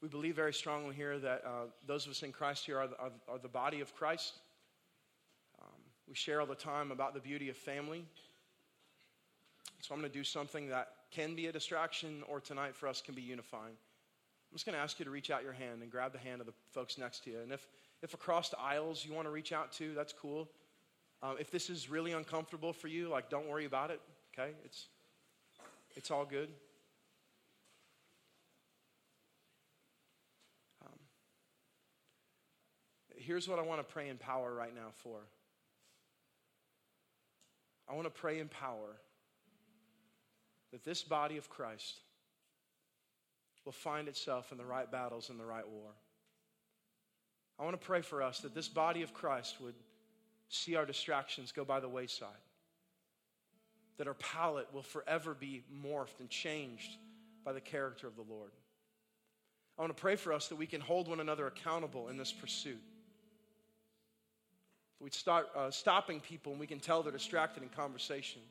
we 0.00 0.06
believe 0.06 0.36
very 0.36 0.54
strongly 0.54 0.94
here 0.94 1.18
that 1.18 1.42
uh, 1.44 1.50
those 1.88 2.06
of 2.06 2.12
us 2.12 2.22
in 2.22 2.30
Christ 2.30 2.66
here 2.66 2.78
are 2.78 2.86
the, 2.86 2.96
are, 2.98 3.10
are 3.28 3.38
the 3.38 3.48
body 3.48 3.80
of 3.80 3.92
Christ. 3.96 4.34
We 6.08 6.14
share 6.14 6.40
all 6.40 6.46
the 6.46 6.54
time 6.54 6.90
about 6.90 7.12
the 7.12 7.20
beauty 7.20 7.50
of 7.50 7.56
family. 7.56 8.04
So 9.80 9.94
I'm 9.94 10.00
going 10.00 10.10
to 10.10 10.18
do 10.18 10.24
something 10.24 10.68
that 10.68 10.88
can 11.10 11.34
be 11.34 11.46
a 11.46 11.52
distraction 11.52 12.22
or 12.28 12.40
tonight 12.40 12.74
for 12.74 12.88
us 12.88 13.00
can 13.00 13.14
be 13.14 13.22
unifying. 13.22 13.74
I'm 14.50 14.54
just 14.54 14.64
going 14.64 14.74
to 14.74 14.80
ask 14.82 14.98
you 14.98 15.04
to 15.04 15.10
reach 15.10 15.30
out 15.30 15.42
your 15.42 15.52
hand 15.52 15.82
and 15.82 15.90
grab 15.90 16.12
the 16.12 16.18
hand 16.18 16.40
of 16.40 16.46
the 16.46 16.54
folks 16.72 16.96
next 16.96 17.24
to 17.24 17.30
you. 17.30 17.40
And 17.40 17.52
if, 17.52 17.68
if 18.02 18.14
across 18.14 18.48
the 18.48 18.58
aisles 18.58 19.04
you 19.06 19.12
want 19.12 19.26
to 19.26 19.30
reach 19.30 19.52
out 19.52 19.72
to, 19.72 19.92
that's 19.94 20.12
cool. 20.12 20.48
Um, 21.22 21.36
if 21.38 21.50
this 21.50 21.68
is 21.68 21.90
really 21.90 22.12
uncomfortable 22.12 22.72
for 22.72 22.88
you, 22.88 23.08
like 23.08 23.28
don't 23.28 23.46
worry 23.46 23.66
about 23.66 23.90
it, 23.90 24.00
okay? 24.32 24.52
It's, 24.64 24.86
it's 25.94 26.10
all 26.10 26.24
good. 26.24 26.48
Um, 30.82 30.98
here's 33.16 33.46
what 33.48 33.58
I 33.58 33.62
want 33.62 33.86
to 33.86 33.92
pray 33.92 34.08
in 34.08 34.16
power 34.16 34.54
right 34.54 34.74
now 34.74 34.88
for. 35.02 35.20
I 37.88 37.94
want 37.94 38.04
to 38.04 38.20
pray 38.20 38.38
in 38.38 38.48
power 38.48 38.96
that 40.72 40.84
this 40.84 41.02
body 41.02 41.38
of 41.38 41.48
Christ 41.48 42.00
will 43.64 43.72
find 43.72 44.08
itself 44.08 44.52
in 44.52 44.58
the 44.58 44.64
right 44.64 44.90
battles 44.90 45.30
in 45.30 45.38
the 45.38 45.44
right 45.44 45.66
war. 45.68 45.90
I 47.58 47.64
want 47.64 47.80
to 47.80 47.86
pray 47.86 48.02
for 48.02 48.22
us 48.22 48.40
that 48.40 48.54
this 48.54 48.68
body 48.68 49.02
of 49.02 49.12
Christ 49.12 49.60
would 49.60 49.74
see 50.48 50.76
our 50.76 50.86
distractions 50.86 51.52
go 51.52 51.64
by 51.64 51.80
the 51.80 51.88
wayside, 51.88 52.28
that 53.96 54.06
our 54.06 54.14
palate 54.14 54.72
will 54.72 54.82
forever 54.82 55.34
be 55.34 55.64
morphed 55.74 56.20
and 56.20 56.30
changed 56.30 56.96
by 57.44 57.52
the 57.52 57.60
character 57.60 58.06
of 58.06 58.16
the 58.16 58.24
Lord. 58.28 58.52
I 59.78 59.82
want 59.82 59.96
to 59.96 60.00
pray 60.00 60.16
for 60.16 60.32
us 60.32 60.48
that 60.48 60.56
we 60.56 60.66
can 60.66 60.80
hold 60.80 61.08
one 61.08 61.20
another 61.20 61.46
accountable 61.46 62.08
in 62.08 62.16
this 62.16 62.32
pursuit. 62.32 62.82
We'd 65.00 65.14
start 65.14 65.48
uh, 65.54 65.70
stopping 65.70 66.20
people 66.20 66.52
and 66.52 66.60
we 66.60 66.66
can 66.66 66.80
tell 66.80 67.02
they're 67.02 67.12
distracted 67.12 67.62
in 67.62 67.68
conversation. 67.68 68.42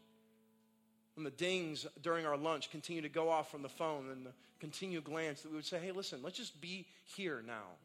When 1.15 1.23
the 1.23 1.31
dings 1.31 1.85
during 2.01 2.25
our 2.25 2.37
lunch 2.37 2.69
continue 2.71 3.01
to 3.01 3.09
go 3.09 3.29
off 3.29 3.51
from 3.51 3.63
the 3.63 3.69
phone 3.69 4.09
and 4.11 4.25
the 4.25 4.31
continued 4.59 5.03
glance, 5.03 5.41
that 5.41 5.49
we 5.49 5.55
would 5.55 5.65
say, 5.65 5.79
hey, 5.79 5.91
listen, 5.91 6.19
let's 6.23 6.37
just 6.37 6.61
be 6.61 6.85
here 7.03 7.43
now. 7.45 7.75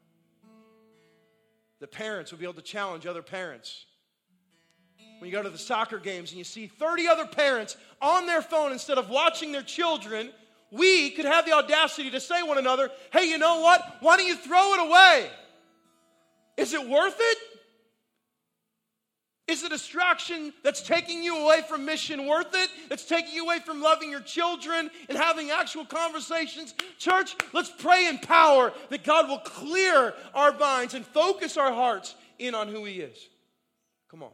The 1.81 1.87
parents 1.89 2.31
would 2.31 2.39
be 2.39 2.45
able 2.45 2.55
to 2.55 2.63
challenge 2.63 3.07
other 3.07 3.23
parents. 3.23 3.87
When 5.19 5.29
you 5.29 5.37
go 5.37 5.43
to 5.43 5.51
the 5.51 5.59
soccer 5.59 5.99
games 5.99 6.31
and 6.31 6.39
you 6.39 6.45
see 6.45 6.67
30 6.67 7.09
other 7.09 7.27
parents 7.27 7.77
on 8.01 8.27
their 8.27 8.43
phone 8.43 8.73
instead 8.73 8.99
of 8.99 9.09
watching 9.09 9.51
their 9.51 9.63
children, 9.63 10.31
we 10.71 11.11
could 11.11 11.25
have 11.25 11.45
the 11.45 11.53
audacity 11.53 12.11
to 12.11 12.21
say 12.21 12.43
one 12.43 12.59
another, 12.59 12.91
hey, 13.13 13.29
you 13.29 13.39
know 13.39 13.61
what? 13.61 13.97
Why 14.01 14.17
don't 14.17 14.27
you 14.27 14.37
throw 14.37 14.75
it 14.75 14.87
away? 14.89 15.31
Is 16.57 16.75
it 16.75 16.89
worth 16.89 17.17
it? 17.19 17.39
Is 19.49 19.63
the 19.63 19.69
distraction 19.69 20.53
that's 20.63 20.83
taking 20.83 21.23
you 21.23 21.39
away 21.39 21.63
from 21.69 21.85
mission 21.85 22.27
worth 22.27 22.55
it? 22.55 22.71
That's 22.89 23.05
taking 23.05 23.35
you 23.35 23.45
away 23.45 23.59
from 23.59 23.83
loving 23.83 24.11
your 24.11 24.21
children 24.21 24.89
and 25.09 25.19
having 25.19 25.51
actual 25.51 25.85
conversations? 25.85 26.75
Church, 26.99 27.35
let's 27.53 27.71
pray 27.71 28.07
in 28.07 28.19
power 28.19 28.73
that 28.91 29.03
God 29.03 29.29
will 29.29 29.41
clear 29.41 30.15
our 30.33 30.57
minds 30.57 30.95
and 30.95 31.05
focus 31.05 31.57
our 31.57 31.73
hearts 31.73 32.15
in 32.39 32.55
on 32.55 32.69
who 32.69 32.85
He 32.85 33.01
is. 33.01 33.19
Come 34.09 34.23
on. 34.23 34.31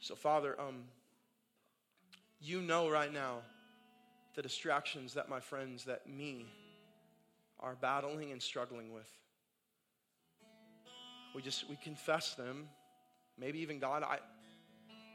So, 0.00 0.16
Father, 0.16 0.60
um, 0.60 0.82
you 2.40 2.60
know 2.60 2.90
right 2.90 3.12
now 3.12 3.38
the 4.34 4.42
distractions 4.42 5.14
that 5.14 5.28
my 5.28 5.38
friends, 5.38 5.84
that 5.84 6.08
me, 6.08 6.46
are 7.60 7.76
battling 7.80 8.32
and 8.32 8.42
struggling 8.42 8.92
with. 8.92 9.08
We 11.34 11.42
just, 11.42 11.68
we 11.68 11.76
confess 11.76 12.34
them. 12.34 12.68
Maybe 13.38 13.60
even 13.60 13.78
God, 13.78 14.02
I, 14.02 14.18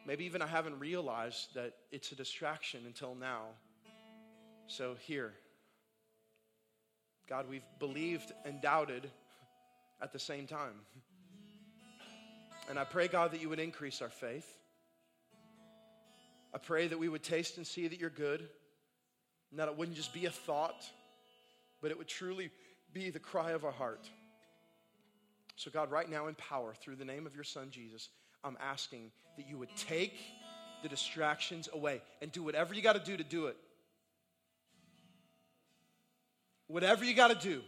maybe 0.06 0.26
even 0.26 0.42
I 0.42 0.48
haven't 0.48 0.80
realized 0.80 1.54
that 1.56 1.74
it's 1.92 2.12
a 2.12 2.16
distraction 2.16 2.82
until 2.86 3.16
now. 3.16 3.44
So 4.68 4.96
here, 5.02 5.34
God, 7.30 7.46
we've 7.50 7.66
believed 7.80 8.32
and 8.46 8.62
doubted 8.62 9.10
at 10.02 10.12
the 10.12 10.20
same 10.20 10.48
time. 10.48 10.74
And 12.70 12.78
I 12.78 12.84
pray, 12.84 13.08
God, 13.08 13.32
that 13.32 13.42
you 13.42 13.50
would 13.50 13.60
increase 13.60 14.02
our 14.02 14.10
faith. 14.10 14.48
I 16.54 16.58
pray 16.58 16.88
that 16.88 16.98
we 16.98 17.08
would 17.08 17.24
taste 17.24 17.58
and 17.58 17.66
see 17.66 17.88
that 17.88 18.00
you're 18.00 18.10
good. 18.10 18.48
And 19.52 19.60
that 19.60 19.70
it 19.70 19.78
wouldn't 19.78 19.96
just 19.96 20.14
be 20.14 20.26
a 20.26 20.30
thought, 20.30 20.86
but 21.82 21.90
it 21.90 21.98
would 21.98 22.10
truly 22.10 22.52
be 22.94 23.12
the 23.12 23.20
cry 23.20 23.52
of 23.52 23.64
our 23.64 23.72
heart. 23.72 24.10
So, 25.58 25.72
God, 25.72 25.90
right 25.90 26.08
now 26.08 26.28
in 26.28 26.36
power, 26.36 26.76
through 26.76 26.98
the 26.98 27.06
name 27.06 27.26
of 27.26 27.34
your 27.34 27.44
Son 27.44 27.70
Jesus, 27.72 28.10
I'm 28.44 28.58
asking 28.62 29.12
that 29.38 29.50
you 29.50 29.58
would 29.58 29.76
take 29.76 30.14
the 30.84 30.88
distractions 30.88 31.68
away 31.74 32.00
and 32.22 32.32
do 32.32 32.44
whatever 32.44 32.76
you 32.76 32.84
got 32.84 32.94
to 32.94 33.04
do 33.04 33.18
to 33.18 33.24
do 33.24 33.48
it. 33.48 33.58
Whatever 36.68 37.04
you 37.04 37.16
got 37.16 37.30
to 37.30 37.48
do. 37.50 37.64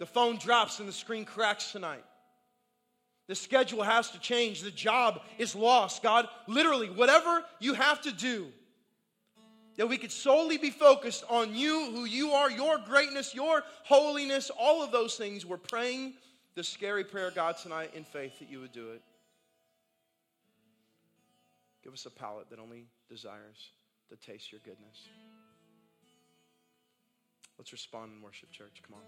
The 0.00 0.06
phone 0.06 0.38
drops 0.38 0.80
and 0.80 0.88
the 0.88 0.92
screen 0.92 1.24
cracks 1.24 1.70
tonight. 1.70 2.04
The 3.28 3.36
schedule 3.36 3.84
has 3.84 4.10
to 4.10 4.18
change. 4.18 4.62
The 4.62 4.72
job 4.72 5.20
is 5.38 5.54
lost. 5.54 6.02
God, 6.02 6.26
literally, 6.48 6.90
whatever 6.90 7.44
you 7.60 7.74
have 7.74 8.00
to 8.02 8.10
do 8.10 8.48
that 9.76 9.86
we 9.86 9.98
could 9.98 10.10
solely 10.10 10.58
be 10.58 10.70
focused 10.70 11.22
on 11.30 11.54
you, 11.54 11.92
who 11.92 12.06
you 12.06 12.32
are, 12.32 12.50
your 12.50 12.78
greatness, 12.78 13.36
your 13.36 13.62
holiness, 13.84 14.50
all 14.58 14.82
of 14.82 14.90
those 14.90 15.14
things. 15.16 15.46
We're 15.46 15.58
praying 15.58 16.14
the 16.54 16.64
scary 16.64 17.04
prayer, 17.04 17.30
God, 17.30 17.56
tonight 17.56 17.92
in 17.94 18.04
faith 18.04 18.38
that 18.38 18.50
you 18.50 18.60
would 18.60 18.72
do 18.72 18.90
it. 18.90 19.02
Give 21.82 21.92
us 21.92 22.06
a 22.06 22.10
palate 22.10 22.50
that 22.50 22.58
only 22.58 22.86
desires 23.08 23.70
to 24.10 24.16
taste 24.16 24.52
your 24.52 24.60
goodness. 24.64 25.08
Let's 27.58 27.72
respond 27.72 28.12
in 28.16 28.22
worship, 28.22 28.50
church. 28.50 28.82
Come 28.86 28.96
on. 28.96 29.02